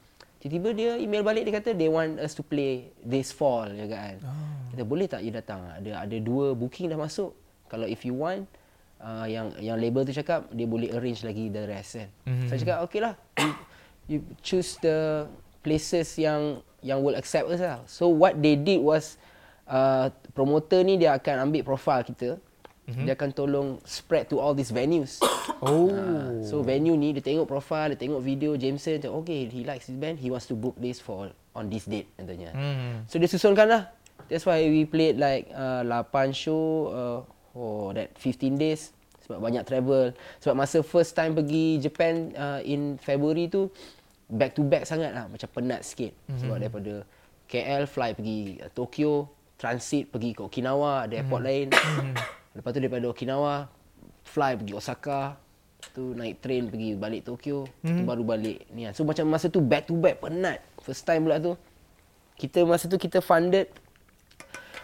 [0.42, 4.18] Tiba-tiba dia email balik dia kata they want us to play this fall juga kan.
[4.18, 4.74] Oh.
[4.74, 5.62] Kita boleh tak you datang?
[5.78, 7.38] Ada ada dua booking dah masuk.
[7.72, 8.44] Kalau if you want
[9.00, 12.08] uh, yang yang label tu cakap dia boleh arrange lagi the rest kan.
[12.28, 12.48] Mm-hmm.
[12.52, 13.14] Saya cakap okay lah.
[13.40, 13.50] You,
[14.12, 15.24] you choose the
[15.64, 17.80] places yang yang will accept us lah.
[17.88, 19.16] So what they did was
[19.66, 22.36] uh, promoter ni dia akan ambil profile kita.
[22.82, 23.04] Mm-hmm.
[23.08, 25.18] Dia akan tolong spread to all these venues.
[25.62, 25.94] Oh.
[25.94, 29.86] Uh, so venue ni dia tengok profile, dia tengok video Jameson, dia okay, he likes
[29.86, 32.50] this band, he wants to book this for on this date katanya.
[32.50, 33.06] Mm.
[33.06, 33.82] So dia susunkan lah.
[34.26, 37.18] That's why we played like uh, 8 show uh,
[37.56, 38.92] oh that 15 days
[39.22, 40.10] sebab banyak travel.
[40.42, 43.70] Sebab masa first time pergi Japan uh, in February tu
[44.32, 46.40] back to back sangat lah macam penat sikit mm-hmm.
[46.40, 46.94] sebab daripada
[47.52, 49.28] KL fly pergi uh, Tokyo
[49.60, 51.52] transit pergi ke Okinawa ada airport mm-hmm.
[51.52, 52.14] lain mm-hmm.
[52.56, 53.54] lepas tu daripada Okinawa
[54.24, 55.36] fly pergi Osaka
[55.92, 57.98] tu naik train pergi balik Tokyo mm-hmm.
[58.00, 61.36] tu baru balik ni so macam masa tu back to back penat first time pula
[61.36, 61.52] tu
[62.40, 63.68] kita masa tu kita funded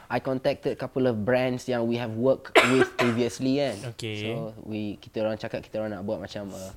[0.09, 3.77] I contacted a couple of brands yang we have worked with previously kan.
[3.93, 4.25] Okay.
[4.25, 6.73] So we kita orang cakap kita orang nak buat macam uh,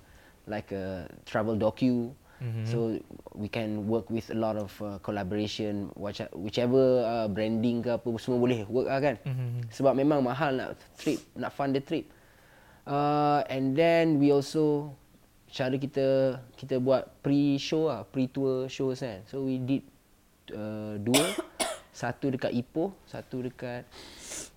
[0.51, 2.11] like a travel docu
[2.41, 2.65] Mm-hmm.
[2.65, 2.97] So
[3.37, 5.93] we can work with a lot of uh, collaboration
[6.33, 9.15] whichever uh, branding ke apa semua boleh work lah kan.
[9.21, 9.69] Mm-hmm.
[9.69, 12.09] Sebab memang mahal nak trip, nak fund the trip.
[12.89, 14.89] Uh, and then we also
[15.53, 19.21] cara kita kita buat pre-show lah, pre-tour shows kan.
[19.29, 19.85] So we did
[20.49, 21.37] uh, dua,
[22.01, 23.85] satu dekat Ipoh, satu dekat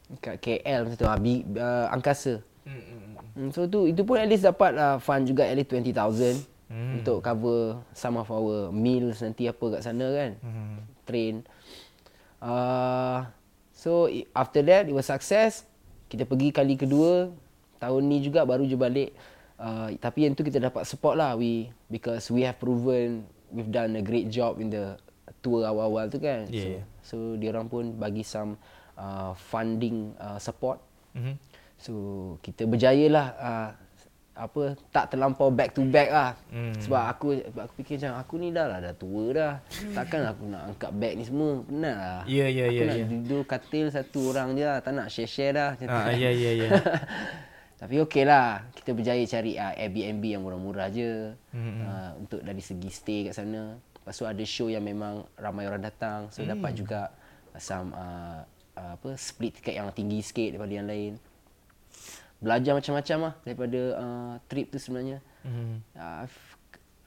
[0.08, 2.40] dekat KL macam tu, uh, Angkasa.
[2.64, 3.52] Mm-hmm.
[3.52, 7.00] So tu itu pun at least dapat uh, fund juga at least 20,000 hmm.
[7.00, 10.76] untuk cover some of our meals nanti apa kat sana kan hmm.
[11.06, 11.34] train
[12.40, 13.28] uh,
[13.74, 15.66] so after that it was success
[16.10, 17.32] kita pergi kali kedua
[17.78, 19.10] tahun ni juga baru je balik
[19.60, 23.94] uh, tapi yang tu kita dapat support lah we because we have proven we've done
[23.98, 24.96] a great job in the
[25.44, 26.80] tour awal-awal tu kan yeah.
[27.04, 28.56] so so dia orang pun bagi some
[28.96, 30.80] uh, funding uh, support
[31.12, 31.36] mm-hmm.
[31.76, 31.92] so
[32.40, 33.70] kita berjaya lah uh,
[34.34, 36.34] apa tak terlampau back to back lah.
[36.50, 36.74] Hmm.
[36.82, 39.52] Sebab aku aku fikir macam aku ni dah lah dah tua dah.
[39.94, 41.62] Takkan aku nak angkat bag ni semua.
[41.62, 42.22] Penat lah.
[42.26, 42.82] Ya ya ya.
[42.82, 43.06] Aku nak ya.
[43.06, 44.78] duduk katil satu orang je lah.
[44.82, 45.70] Tak nak share-share dah.
[45.86, 46.68] Ah, ya ya ya.
[47.80, 48.66] Tapi okey lah.
[48.74, 51.30] Kita berjaya cari uh, Airbnb yang murah-murah je.
[51.54, 51.78] Hmm.
[51.86, 53.78] Uh, untuk dari segi stay kat sana.
[54.04, 56.28] Lepas tu ada show yang memang ramai orang datang.
[56.28, 56.52] So hmm.
[56.52, 57.00] dapat juga
[57.56, 58.44] some uh,
[58.76, 61.12] uh, apa split tiket yang tinggi sikit daripada yang lain
[62.42, 65.24] belajar macam-macam lah daripada uh, trip tu sebenarnya.
[65.46, 65.76] Mm-hmm.
[65.96, 66.38] I've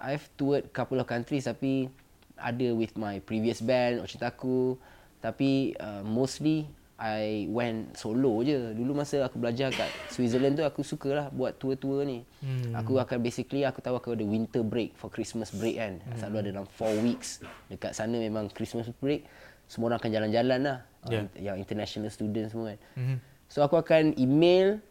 [0.02, 1.92] I've toured couple of countries tapi
[2.38, 4.78] ada with my previous band Ochitaku
[5.22, 8.74] tapi uh, mostly I went solo je.
[8.74, 12.26] Dulu masa aku belajar kat Switzerland tu aku sukalah buat tour-tour ni.
[12.42, 12.74] Mm.
[12.74, 16.02] Aku akan basically aku tahu aku ada winter break for Christmas break kan.
[16.02, 16.18] Mm.
[16.18, 19.30] Selalu ada dalam 4 weeks dekat sana memang Christmas break.
[19.70, 20.78] Semua orang akan jalan-jalan lah.
[21.06, 21.30] Yeah.
[21.30, 22.80] Uh, yang international students semua kan.
[22.98, 23.18] Mm-hmm.
[23.48, 24.82] So aku akan email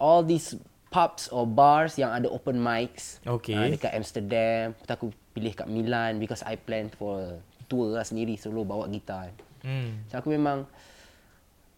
[0.00, 0.56] all these
[0.90, 3.54] pubs or bars yang ada open mics okay.
[3.54, 4.72] uh, dekat Amsterdam.
[4.80, 7.38] Lepas aku pilih kat Milan because I plan for
[7.70, 9.30] tour lah sendiri solo bawa gitar.
[9.62, 10.08] Hmm.
[10.10, 10.66] So aku memang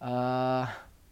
[0.03, 0.66] uh,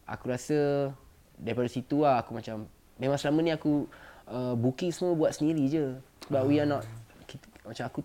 [0.04, 0.90] aku rasa
[1.38, 2.66] daripada situ lah aku macam
[3.00, 3.86] memang selama ni aku
[4.28, 5.86] uh, booking semua buat sendiri je.
[6.28, 6.84] Sebab we are not
[7.24, 8.00] kita, macam aku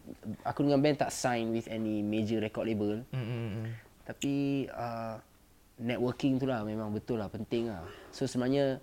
[0.46, 3.02] aku dengan band tak sign with any major record label.
[3.12, 3.68] Mm, mm, mm.
[4.06, 4.34] Tapi
[4.70, 5.18] uh,
[5.82, 7.84] networking tu lah memang betul lah penting lah.
[8.14, 8.80] So sebenarnya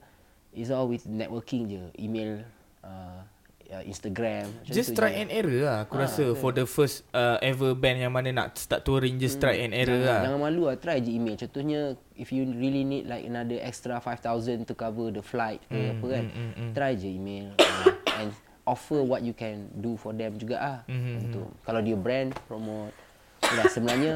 [0.53, 2.45] is all with networking je, email,
[2.85, 3.25] uh,
[3.73, 4.53] uh, Instagram.
[4.63, 8.13] Just try and error lah Aku Ah, rasa For the first uh, ever band Yang
[8.13, 10.05] mana nak start touring Just try and error Hmm.
[10.05, 11.81] jangan, lah Jangan malu lah Try je email Contohnya
[12.13, 16.07] If you really need like Another extra 5,000 To cover the flight ke Hmm, apa
[16.07, 16.71] kan hmm, hmm, hmm.
[16.73, 18.31] Try je email uh, And
[18.63, 20.79] offer what you can Do for them juga ah.
[20.85, 22.93] Hmm, hmm, Untuk Kalau dia brand Promote
[23.43, 24.13] Yalah, Sebenarnya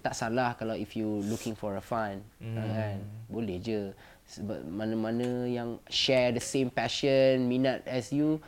[0.00, 2.54] Tak salah Kalau if you Looking for a fun Hmm.
[2.54, 2.96] uh, kan
[3.26, 3.90] Boleh je
[4.24, 8.38] Sebab mana-mana yang Share the same passion Minat as you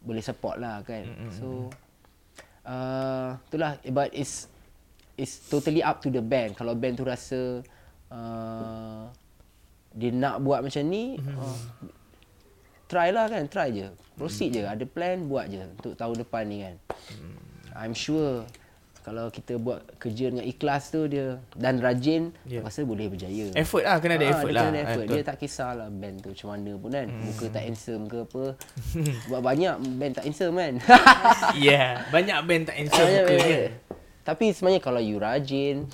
[0.00, 1.04] Boleh support lah kan.
[1.04, 1.46] Hmm, So
[2.64, 4.48] uh, itulah but it's
[5.20, 6.56] it's totally up to the band.
[6.56, 7.60] Kalau band tu rasa
[8.08, 9.04] uh,
[9.92, 11.58] dia nak buat macam ni uh,
[12.88, 13.88] try lah kan try je.
[14.16, 14.62] Proceed je.
[14.64, 16.76] Ada plan buat je untuk tahun depan ni kan.
[17.76, 18.44] I'm sure
[19.00, 22.60] kalau kita buat kerja dengan ikhlas tu dia dan rajin Yeah.
[22.60, 25.04] rasa boleh berjaya Effort lah Kena ada Ah, effort dia lah kena ada effort.
[25.04, 25.14] betul.
[25.14, 27.06] Dia tak kisahlah band tu macam mana pun kan.
[27.08, 28.44] Muka tak handsome ke apa.
[29.24, 30.74] Sebab banyak band tak handsome kan.
[31.58, 33.62] Yeah Banyak band tak Banyak muka dia
[34.20, 35.88] Tapi sebenarnya kalau you rajin,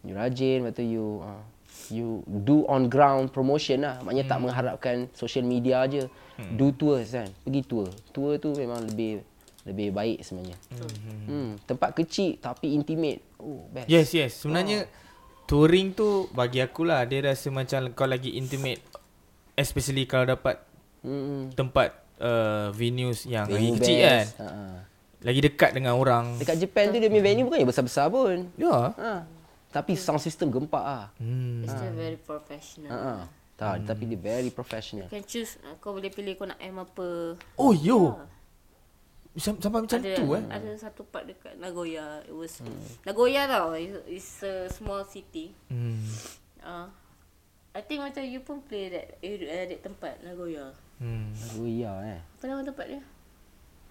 [0.00, 1.42] you rajin, lepas tu you uh,
[1.88, 4.00] you do on ground promotion lah.
[4.00, 6.04] Maknanya tak mengharapkan social media je.
[6.52, 7.28] Do tours kan.
[7.40, 7.88] Pergi tour.
[8.10, 9.24] Tour tu memang lebih
[9.64, 10.56] lebih baik sebenarnya.
[11.24, 11.56] Hmm.
[11.64, 13.20] Tempat kecil tapi intimate.
[13.36, 13.88] Oh, best.
[13.88, 14.88] Yes yes Sebenarnya
[15.44, 18.80] Touring tu Bagi aku lah Dia rasa macam Kau lagi intimate
[19.52, 20.64] Especially kalau dapat
[21.04, 21.52] Hmm.
[21.52, 24.32] Tempat uh, Venues yang lagi Venue kecil kan best.
[24.40, 24.64] Ha-ha.
[25.20, 28.48] Lagi dekat dengan orang Dekat Japan tu dia punya venue bukannya besar-besar pun.
[28.56, 29.28] Ya Ha.
[29.68, 31.12] Tapi sound system gempak ah.
[31.20, 31.60] hmm.
[31.60, 32.88] It's still very professional.
[32.88, 33.22] Ha ah.
[33.54, 35.06] Tak, tapi dia very professional.
[35.06, 37.36] You can choose kau boleh pilih kau nak M apa.
[37.54, 38.33] Oh yo Sam-
[39.34, 42.22] Sampai macam ada, tu eh Ada satu part dekat Nagoya.
[42.22, 42.62] It was
[43.02, 43.74] Nagoya tau.
[44.06, 45.50] It's, a small city.
[45.66, 45.98] hmm.
[46.62, 46.86] Uh,
[47.74, 50.70] I think macam you pun play that area that tempat Nagoya.
[51.02, 51.34] Hmm.
[51.34, 52.20] Nagoya eh.
[52.38, 53.02] Apa nama tempat dia?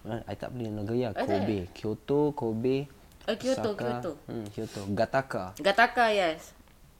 [0.04, 2.88] I tak boleh Nagoya, tak Kobe, Kyoto, Kobe,
[3.24, 3.80] Oh, Kyoto, Osaka.
[3.80, 4.12] Kyoto.
[4.28, 4.80] Hmm, Kyoto.
[4.92, 5.44] Gataka.
[5.56, 6.52] Gataka, yes.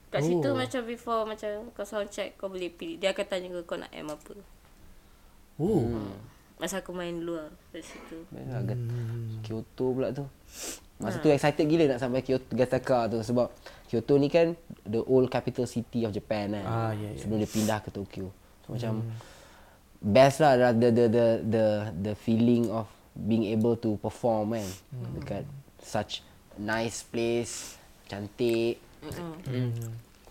[0.09, 0.25] Kat oh.
[0.25, 2.97] situ macam before macam kau sound check kau boleh pilih.
[2.97, 4.33] Dia akan tanya kau nak M apa.
[5.61, 5.85] Oh
[6.55, 8.17] Masa aku main dulu lah kat situ.
[8.31, 8.63] Hmm.
[8.63, 8.87] Gat-
[9.41, 10.23] Kyoto pula tu.
[10.95, 11.23] Masa Ha.
[11.23, 13.51] tu excited gila nak sampai Kyoto Gataka tu sebab
[13.85, 16.63] Kyoto ni kan the old capital city of Japan kan.
[16.63, 17.19] Ah, ya, ya.
[17.19, 18.31] Sebelum dia pindah ke Tokyo.
[18.63, 19.03] So macam
[19.99, 21.65] best lah the the the the the,
[22.01, 24.67] the feeling of being able to perform kan
[25.15, 25.43] dekat
[25.79, 26.23] such
[26.55, 27.75] nice place,
[28.07, 28.79] cantik.
[29.03, 29.71] hmm.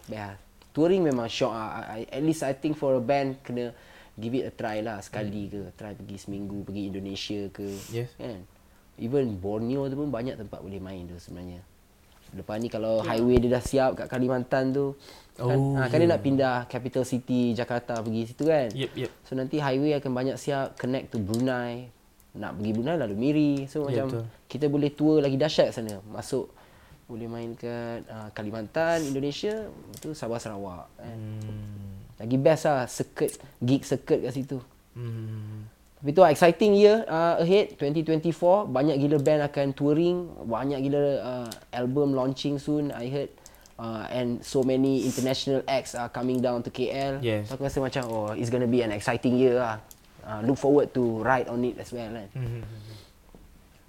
[0.07, 0.41] Yeah.
[0.71, 1.85] Touring memang shock ah.
[1.87, 3.71] I, I- at least I think for a band kena
[4.15, 5.75] give it a try lah sekali ke.
[5.75, 7.67] Try pergi seminggu pergi Indonesia ke.
[7.91, 8.15] Yes.
[8.15, 8.47] Kan?
[8.95, 11.63] Even Borneo tu pun banyak tempat boleh main tu sebenarnya.
[12.35, 14.99] Lepas ni kalau highway dia dah siap kat Kalimantan tu
[15.39, 18.71] kan, Oh, ah, kan dia nak pindah capital city Jakarta pergi situ kan.
[18.75, 21.91] Yep yep So nanti highway akan banyak siap connect to Brunei.
[22.35, 23.55] Nak pergi Brunei lalu Miri.
[23.71, 24.25] So Ya, macam betul.
[24.51, 26.03] kita boleh tour lagi dahsyat sana.
[26.11, 26.51] Masuk
[27.07, 31.15] boleh main kat uh, Kalimantan, Indonesia, tu Sabah Sarawak kan.
[31.15, 31.94] hmm.
[32.25, 34.59] Lagi best lah circuit, gig circuit kat situ.
[34.97, 35.69] Hmm.
[36.01, 41.01] Tapi tu lah, exciting year uh, ahead 2024 banyak gila band akan touring banyak gila
[41.21, 43.33] uh, album launching soon I heard
[43.81, 47.49] uh, and so many international acts are coming down to KL Yes.
[47.49, 49.81] so aku rasa macam oh it's gonna be an exciting year lah
[50.29, 52.61] uh, look forward to ride on it as well kan Hmm.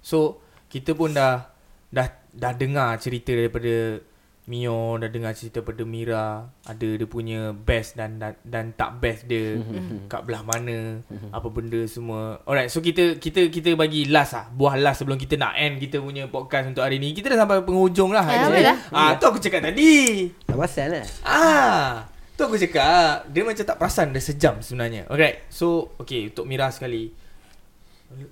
[0.00, 0.40] So
[0.72, 1.52] kita pun dah
[1.92, 4.00] dah dah dengar cerita daripada
[4.46, 9.26] Mio dah dengar cerita daripada Mira ada dia punya best dan dan, dan tak best
[9.26, 9.58] dia
[10.10, 11.02] kat belah mana
[11.36, 12.38] apa benda semua.
[12.46, 15.98] Alright so kita kita kita bagi last ah buah last sebelum kita nak end kita
[15.98, 17.10] punya podcast untuk hari ni.
[17.10, 18.22] Kita dah sampai penghujung lah.
[18.22, 18.62] Eh, actually.
[18.62, 18.78] apa dah?
[18.94, 20.30] Ah tu aku cakap tadi.
[20.46, 21.90] tak pasal lah Ah,
[22.32, 25.10] tu aku cakap dia macam tak perasan dah sejam sebenarnya.
[25.10, 25.42] Alright.
[25.50, 27.10] So, okay untuk Mira sekali.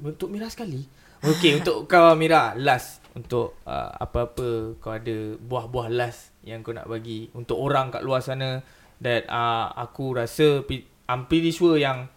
[0.01, 0.86] Untuk Mira sekali.
[1.20, 6.91] Okay untuk kau Mira last untuk uh, apa-apa kau ada buah-buah last yang kau nak
[6.91, 8.59] bagi untuk orang kat luar sana
[8.99, 10.66] that uh, aku rasa
[11.07, 12.11] I'm pretty sure yang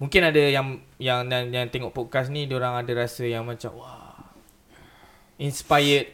[0.00, 4.16] mungkin ada yang yang yang, yang tengok podcast ni orang ada rasa yang macam wah
[5.36, 6.08] inspired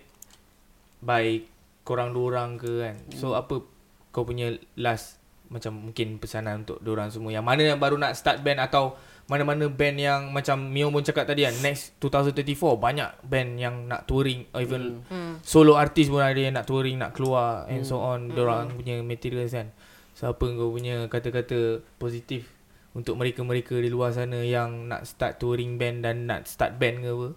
[0.99, 1.47] by
[1.87, 2.97] korang dua orang ke kan.
[3.15, 3.63] So apa
[4.11, 8.43] kau punya last macam mungkin pesanan untuk orang semua yang mana yang baru nak start
[8.43, 13.51] band atau mana-mana band yang macam Mio pun cakap tadi kan next 2034 banyak band
[13.59, 15.43] yang nak touring or even Hmm.
[15.43, 18.39] solo artist pun ada yang nak touring nak keluar and so on mm.
[18.39, 19.75] orang punya materials kan.
[20.15, 22.47] So apa kau punya kata-kata positif
[22.95, 27.11] untuk mereka-mereka di luar sana yang nak start touring band dan nak start band ke
[27.11, 27.29] apa?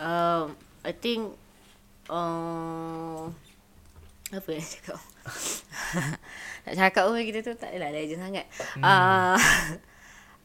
[0.00, 0.44] Um,
[0.82, 1.36] I think
[2.08, 3.28] uh,
[4.32, 4.98] apa nak cakap?
[6.64, 8.46] nak cakap pun kita tu tak adalah legend sangat.
[8.80, 8.82] Hmm.
[8.82, 9.38] Uh,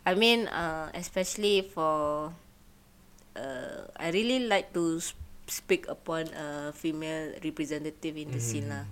[0.06, 2.30] I mean uh, especially for
[3.36, 5.18] uh, I really like to sp-
[5.49, 8.86] speak upon a female representative in the scene lah.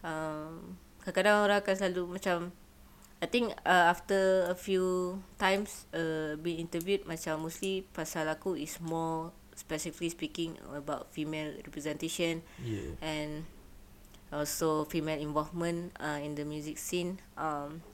[0.00, 2.38] Um, kadang-kadang orang akan selalu macam
[3.20, 8.80] I think uh, after a few times uh, being interviewed macam mostly pasal aku is
[8.80, 12.96] more specifically speaking about female representation Yeah.
[13.04, 13.44] and
[14.32, 17.20] also female involvement uh, in the music scene.
[17.36, 17.84] Um,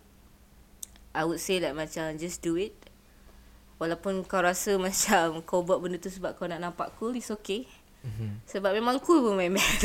[1.17, 2.77] I would say like macam just do it.
[3.81, 7.65] Walaupun kau rasa macam kau buat benda tu sebab kau nak nampak cool, it's okay.
[8.07, 8.31] Mm-hmm.
[8.47, 9.81] Sebab memang cool pun main band.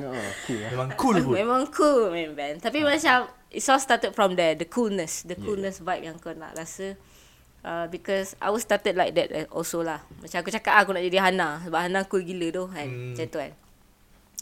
[0.00, 0.16] Oh,
[0.46, 0.70] cool lah.
[0.72, 1.34] Memang cool pun.
[1.34, 2.62] memang cool main band.
[2.62, 6.56] Tapi macam it's all started from there, the coolness, the coolness vibe yang kau nak
[6.56, 6.96] rasa.
[7.60, 10.00] Uh, because I was started like that uh, also lah.
[10.24, 12.88] Macam aku cakap ah, aku nak jadi Hana sebab Hana cool gila tu kan.
[12.88, 13.12] Hmm.
[13.12, 13.52] Macam tu kan.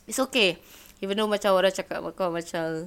[0.06, 0.62] It's okay.
[1.02, 2.86] Even though macam orang cakap kau macam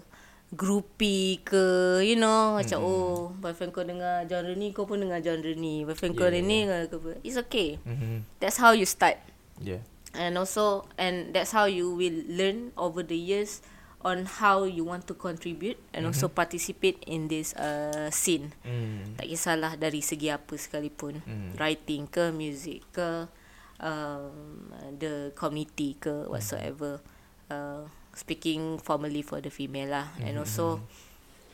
[0.51, 1.63] groupie ke
[2.03, 2.87] you know macam Hmm.
[2.91, 6.67] oh boyfriend kau dengar genre ni kau pun dengar genre ni boyfriend kau Yeah, ni
[6.67, 8.27] ni kau apa it's okay Mm-hmm.
[8.43, 9.15] that's how you start
[9.63, 9.79] Yeah.
[10.11, 13.63] and also and that's how you will learn over the years
[14.03, 19.15] on how you want to contribute and also participate in this uh, scene Mm.
[19.15, 21.55] tak kisahlah dari segi apa sekalipun Mm.
[21.55, 23.29] writing ke music ke
[23.79, 24.67] um,
[24.97, 26.97] the community ke whatsoever
[27.53, 30.83] uh, speaking formally for the female lah and also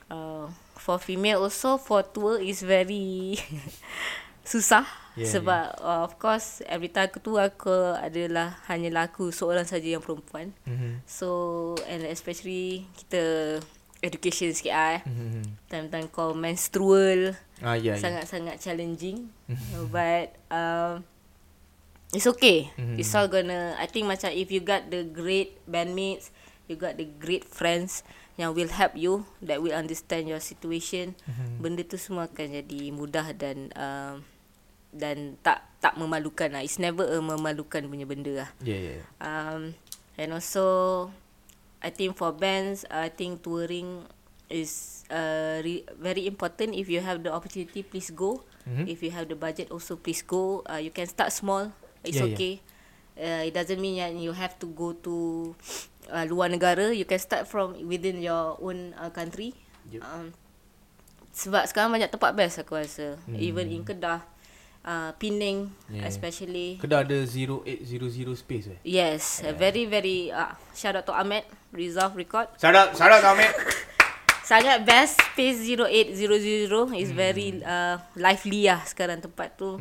[0.10, 3.38] uh, for female also for tour is very
[4.48, 4.86] susah
[5.18, 5.82] Yeah, yeah, sebab yeah.
[5.82, 10.54] Uh, of course every time aku tu aku adalah hanya laku seorang saja yang perempuan
[10.64, 11.02] Mm-hmm.
[11.10, 11.28] so
[11.90, 13.58] and especially kita
[13.98, 15.02] education sikit ah eh.
[15.10, 15.44] Mm-hmm.
[15.74, 17.74] time-time kau menstrual Ah.
[17.74, 17.98] Yeah, yeah.
[17.98, 19.34] sangat-sangat challenging
[19.90, 21.02] but um
[22.14, 23.02] it's okay Mhm.
[23.02, 26.30] it's all gonna I think macam if you got the great bandmates
[26.68, 28.04] you got the great friends
[28.36, 31.58] yang will help you that will understand your situation Mhm.
[31.60, 34.22] benda tu semua akan jadi mudah dan um,
[34.94, 38.96] dan tak tak memalukan lah it's never a memalukan punya benda lah Yeah, yeah.
[39.00, 39.06] yeah.
[39.20, 39.62] um,
[40.16, 40.66] and also
[41.82, 44.06] I think for bands I think touring
[44.48, 48.86] is uh, re- very important if you have the opportunity please go Mhm.
[48.86, 51.72] if you have the budget also please go uh, you can start small
[52.04, 52.38] it's Yeah, yeah.
[52.38, 52.54] okay
[53.18, 55.50] Uh, it doesn't mean that you have to go to
[56.10, 59.54] uh, luar negara you can start from within your own uh, country
[59.88, 60.04] Yep.
[60.04, 60.36] um,
[61.32, 63.40] sebab sekarang banyak tempat best aku rasa hmm.
[63.40, 64.20] even in Kedah
[64.84, 66.04] uh, Penang Yeah.
[66.08, 67.88] especially Kedah ada 0800
[68.36, 68.80] space eh.
[68.84, 69.56] Yes, yeah.
[69.56, 72.48] very very uh, shout out to Ahmed Resolve Record.
[72.60, 73.52] Shout out, shout out Ahmed.
[74.48, 79.76] Sangat best space 0800 is very uh, lively lah sekarang tempat tu.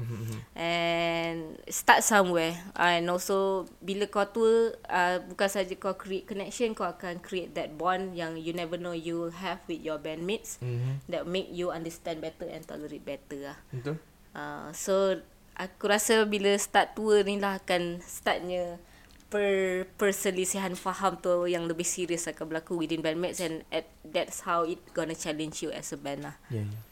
[0.59, 4.43] And start somewhere and also bila kau tu
[4.75, 8.91] uh, bukan saja kau create connection kau akan create that bond yang you never know
[8.91, 10.99] you will have with your bandmates Mhm.
[11.07, 13.59] that make you understand better and tolerate better lah.
[13.71, 14.03] Betul.
[14.35, 15.15] Uh, so
[15.55, 18.83] aku rasa bila start tour ni lah akan startnya
[19.27, 24.63] per perselisihan faham tu yang lebih serius akan berlaku within bandmates and at, that's how
[24.63, 26.37] it gonna challenge you as a band lah.
[26.47, 26.83] Yeah, yeah.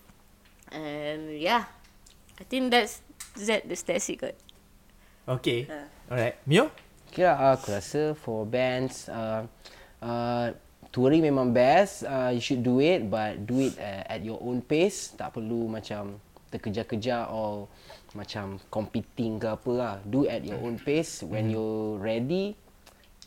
[0.75, 1.63] And yeah,
[2.35, 2.99] I think that's
[3.47, 4.35] that that's, that's it kot.
[5.25, 5.71] Okay.
[5.71, 5.87] Uh.
[6.11, 6.37] Alright.
[6.45, 6.69] Mio?
[7.15, 9.47] Kira uh, aku rasa for bands uh,
[10.03, 10.51] uh,
[10.91, 14.59] touring memang best uh, you should do it but do it uh, at your own
[14.61, 16.19] pace tak perlu macam
[16.51, 17.71] terkejar-kejar or
[18.15, 19.95] macam competing ke apa lah.
[20.07, 21.21] Do at your own pace.
[21.27, 22.55] When you're ready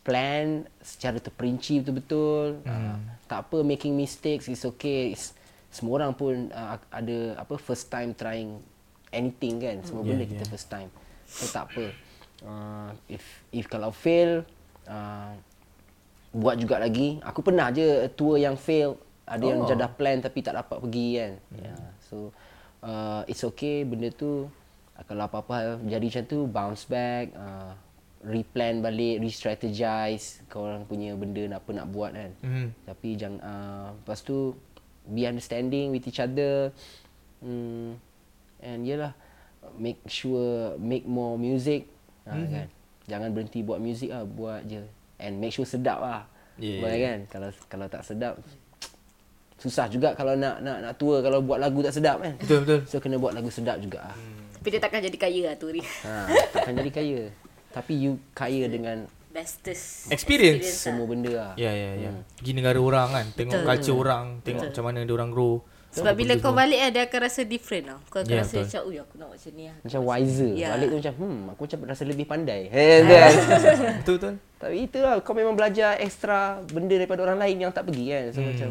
[0.08, 2.64] plan secara terperinci betul-betul.
[2.64, 2.96] Uh,
[3.28, 5.12] tak apa making mistakes is okay.
[5.12, 5.36] It's,
[5.68, 8.64] semua orang pun uh, ada apa first time trying
[9.12, 9.84] anything kan.
[9.84, 10.52] Semua Yeah, benda kita yeah.
[10.56, 10.88] first time.
[11.28, 11.92] So tak apa.
[12.40, 14.48] Uh, if if kalau fail
[14.88, 15.36] uh,
[16.32, 17.20] buat juga lagi.
[17.28, 18.96] Aku pernah je tour yang fail.
[19.28, 19.50] Ada oh.
[19.52, 21.34] yang jadah plan tapi tak dapat pergi kan.
[21.52, 21.60] Hmm.
[21.68, 21.80] yeah.
[22.00, 22.32] so
[22.80, 23.84] uh, it's okay.
[23.84, 24.48] Benda tu
[25.04, 27.74] kalau apa-apa jadi macam tu bounce back uh,
[28.20, 32.68] replan balik re-strategize kau orang punya benda nak apa nak buat kan Mhm.
[32.84, 34.58] tapi jangan uh, lepas tu
[35.06, 36.74] be understanding with each other
[37.40, 37.94] mm,
[38.60, 39.14] and yelah
[39.76, 41.86] make sure make more music
[42.24, 42.42] mm-hmm.
[42.42, 42.52] Mhm.
[42.52, 42.68] kan
[43.06, 44.82] jangan berhenti buat music lah buat je
[45.18, 46.24] and make sure sedap lah
[46.58, 46.82] Yeah.
[46.82, 48.34] Buat kan kalau kalau tak sedap
[49.58, 52.80] susah juga kalau nak nak nak tour kalau buat lagu tak sedap kan Betul, betul.
[52.86, 54.18] so kena buat lagu sedap juga lah.
[54.58, 55.86] Tapi dia takkan jadi kaya lah touring.
[56.04, 57.20] ha takkan jadi kaya
[57.68, 60.66] tapi you kaya dengan Bestest Experience.
[60.66, 62.12] semua benda lah Ya, ya, ya.
[62.42, 63.26] Pergi negara orang kan.
[63.38, 63.70] Tengok Betul.
[63.70, 64.26] culture orang.
[64.42, 64.70] Tengok Betul.
[64.74, 65.56] macam mana dia orang grow.
[65.94, 68.00] Sebab bila kau balik eh, dia akan rasa different tau.
[68.10, 68.66] Kau akan Ya, rasa betul.
[68.66, 69.78] macam, ui aku nak macam ni lah.
[69.82, 70.52] Macam wiser.
[70.58, 70.68] Ya.
[70.74, 72.62] Balik tu macam, hmm, aku macam rasa lebih pandai.
[74.02, 74.34] Betul betul.
[74.58, 78.24] Tapi itulah, kau memang belajar extra benda daripada orang lain yang tak pergi kan.
[78.34, 78.50] So hmm.
[78.50, 78.70] macam,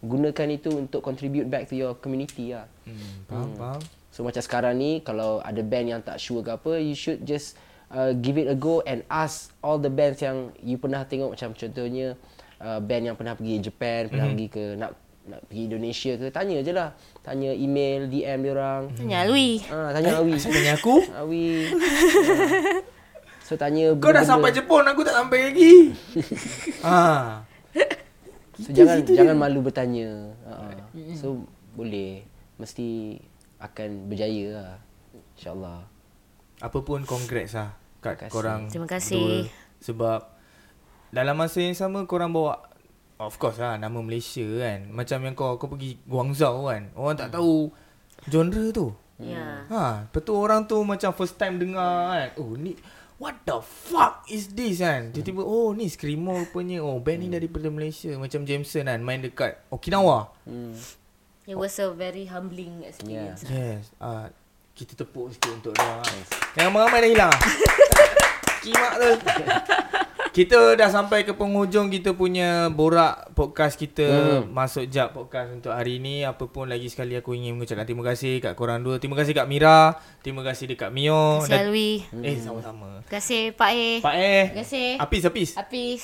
[0.00, 2.66] gunakan itu untuk contribute back to your community lah.
[2.82, 3.80] Hmm, faham faham.
[4.10, 7.54] So macam sekarang ni, kalau ada band yang tak sure ke apa, you should just
[7.94, 11.38] uh, give it a go and ask all the bands yang you pernah tengok.
[11.38, 12.18] Macam contohnya,
[12.58, 14.90] uh, band yang pernah pergi Japan, pernah pergi ke, nak
[15.30, 16.90] nak pergi Indonesia ke, tanya je lah.
[17.22, 18.82] Tanya email, DM dia orang.
[18.98, 19.62] Tanya Alwi.
[19.70, 20.32] Ah, tanya Awi.
[20.34, 20.96] Asal tanya aku?
[21.22, 21.46] Awi.
[21.70, 22.82] Ah.
[23.46, 25.94] so tanya Kau dah sampai Jepun aku tak sampai lagi.
[26.82, 26.98] ha.
[28.60, 30.36] So jangan jangan malu bertanya.
[30.44, 30.76] Uh,
[31.16, 32.28] so boleh
[32.60, 33.16] mesti
[33.60, 34.72] akan berjaya lah.
[35.36, 35.80] InsyaAllah.
[36.60, 39.20] Apa pun congrats lah kat Terima korang Terima kasih.
[39.20, 39.38] dua.
[39.80, 40.20] Sebab
[41.12, 42.60] dalam masa yang sama korang bawa
[43.20, 44.88] of course lah nama Malaysia kan.
[44.88, 46.92] Macam yang kau kau pergi Guangzhou kan.
[46.96, 47.68] Orang tak tahu
[48.28, 48.92] genre tu.
[49.20, 49.68] Ya.
[49.68, 52.28] Ha, betul orang tu macam first time dengar kan.
[52.40, 52.72] Oh ni
[53.20, 55.12] what the fuck is this kan.
[55.12, 56.80] Tiba-tiba oh ni Screamo rupanya.
[56.80, 60.32] Oh band ni daripada Malaysia macam Jameson kan main dekat Okinawa.
[60.48, 60.72] Hmm.
[61.50, 63.42] It was a very humbling experience.
[63.42, 63.90] Yes.
[63.96, 64.26] Ah uh,
[64.72, 65.98] kita tepuk sikit untuk dia.
[66.56, 67.34] Yang ramai dah hilang.
[68.62, 69.10] Kimak tu.
[70.30, 74.46] Kita dah sampai ke penghujung kita punya borak podcast kita Hmm.
[74.48, 76.22] masuk jap podcast untuk hari ni.
[76.22, 78.96] Apa pun lagi sekali aku ingin mengucapkan terima kasih kat korang dua.
[78.96, 81.90] Terima kasih kat Mira, terima kasih dekat Mio Terima kasih Alwi.
[82.22, 83.02] eh sama-sama.
[83.02, 83.88] Terima kasih Pak E.
[83.98, 84.44] Pak eh.
[84.46, 84.88] Terima kasih.
[85.02, 85.50] Apis apis.
[85.58, 86.02] Apis.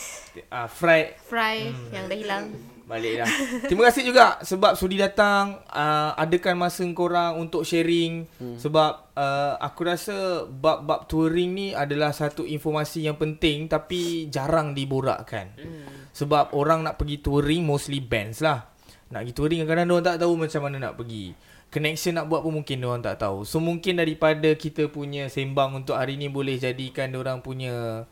[0.51, 2.75] Ah Fry Fry yang dah hilang.
[2.86, 3.30] Balik dah.
[3.66, 8.62] Terima kasih juga sebab sudi datang uh, adakan masa korang untuk sharing hmm.
[8.62, 15.50] sebab uh, aku rasa bab-bab touring ni adalah satu informasi yang penting tapi jarang diborakkan.
[15.58, 16.14] Hmm.
[16.14, 18.70] Sebab orang nak pergi touring mostly bands lah.
[19.10, 21.24] Nak pergi touring kadang-kadang orang tak tahu macam mana nak pergi.
[21.66, 23.42] Connection nak buat pun mungkin orang tak tahu.
[23.42, 28.06] So mungkin daripada kita punya sembang untuk hari ni boleh jadikan orang punya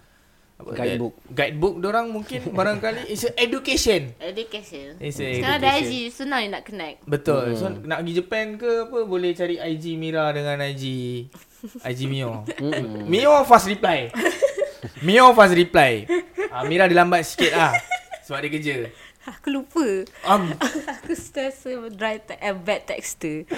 [0.55, 1.15] Guidebook.
[1.29, 4.15] Guidebook orang mungkin barangkali it's a education.
[4.17, 4.95] Education.
[5.03, 5.91] It's a Sekarang ada education.
[5.91, 6.99] IG, senang nak connect.
[7.05, 7.45] Betul.
[7.53, 7.59] Hmm.
[7.59, 10.85] So nak pergi Japan ke apa boleh cari IG Mira dengan IG
[11.83, 12.47] IG Mio.
[13.05, 14.15] Mio fast reply.
[15.07, 16.07] Mio fast reply.
[16.49, 17.75] Ah Mira dia lambat sikit ah.
[18.23, 18.77] Sebab dia kerja.
[19.25, 19.85] Aku lupa.
[20.23, 20.53] Um,
[21.01, 23.49] Aku sentiasa dry te- eh, bad texter.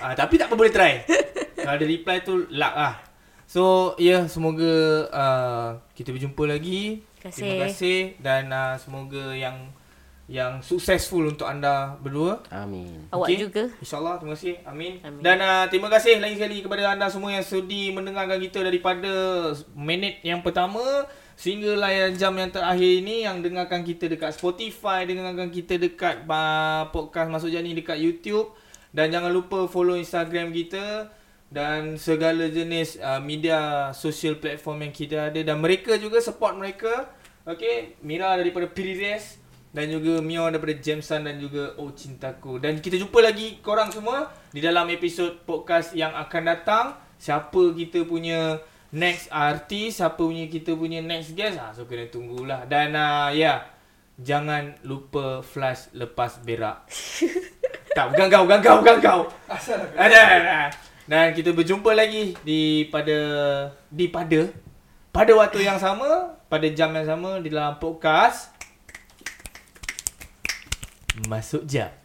[0.00, 1.04] ah, tapi tak apa boleh try.
[1.54, 3.13] Kalau dia reply tu luck ah.
[3.54, 7.06] So ya yeah, semoga uh, kita berjumpa lagi.
[7.22, 7.38] Terima kasih.
[7.38, 9.70] Terima kasih dan uh, semoga yang
[10.26, 12.42] yang successful untuk anda berdua.
[12.50, 13.06] Amin.
[13.14, 13.70] Awak juga.
[13.78, 14.58] InsyaAllah, terima kasih.
[14.66, 14.98] Amin.
[15.06, 15.22] Amin.
[15.22, 19.12] Dan uh, terima kasih lagi sekali kepada anda semua yang sudi mendengarkan kita daripada
[19.78, 20.82] minit yang pertama
[21.38, 26.90] sehingga layar jam yang terakhir ini yang dengarkan kita dekat Spotify, dengarkan kita dekat uh,
[26.90, 28.50] podcast Masuk Jani dekat YouTube
[28.90, 31.06] dan jangan lupa follow Instagram kita
[31.54, 37.14] dan segala jenis uh, media sosial platform yang kita ada dan mereka juga support mereka.
[37.46, 39.38] Okay, Mira daripada Pirires
[39.70, 42.58] dan juga Mio daripada Jameson dan juga Oh Cintaku.
[42.58, 46.86] Dan kita jumpa lagi korang semua di dalam episod podcast yang akan datang.
[47.22, 48.58] Siapa kita punya
[48.90, 51.62] next artis, siapa punya kita punya next guest.
[51.62, 52.66] Ha, so kena tunggulah.
[52.66, 53.58] Dan uh, ya, yeah,
[54.18, 56.90] jangan lupa flash lepas berak.
[57.96, 59.20] tak, bukan kau, bukan kau, bukan kau.
[59.94, 60.58] Ada, ada.
[61.04, 63.18] Dan kita berjumpa lagi di pada
[63.92, 64.48] di pada
[65.12, 68.48] pada waktu yang sama, pada jam yang sama di dalam podcast
[71.28, 72.03] Masuk Jam.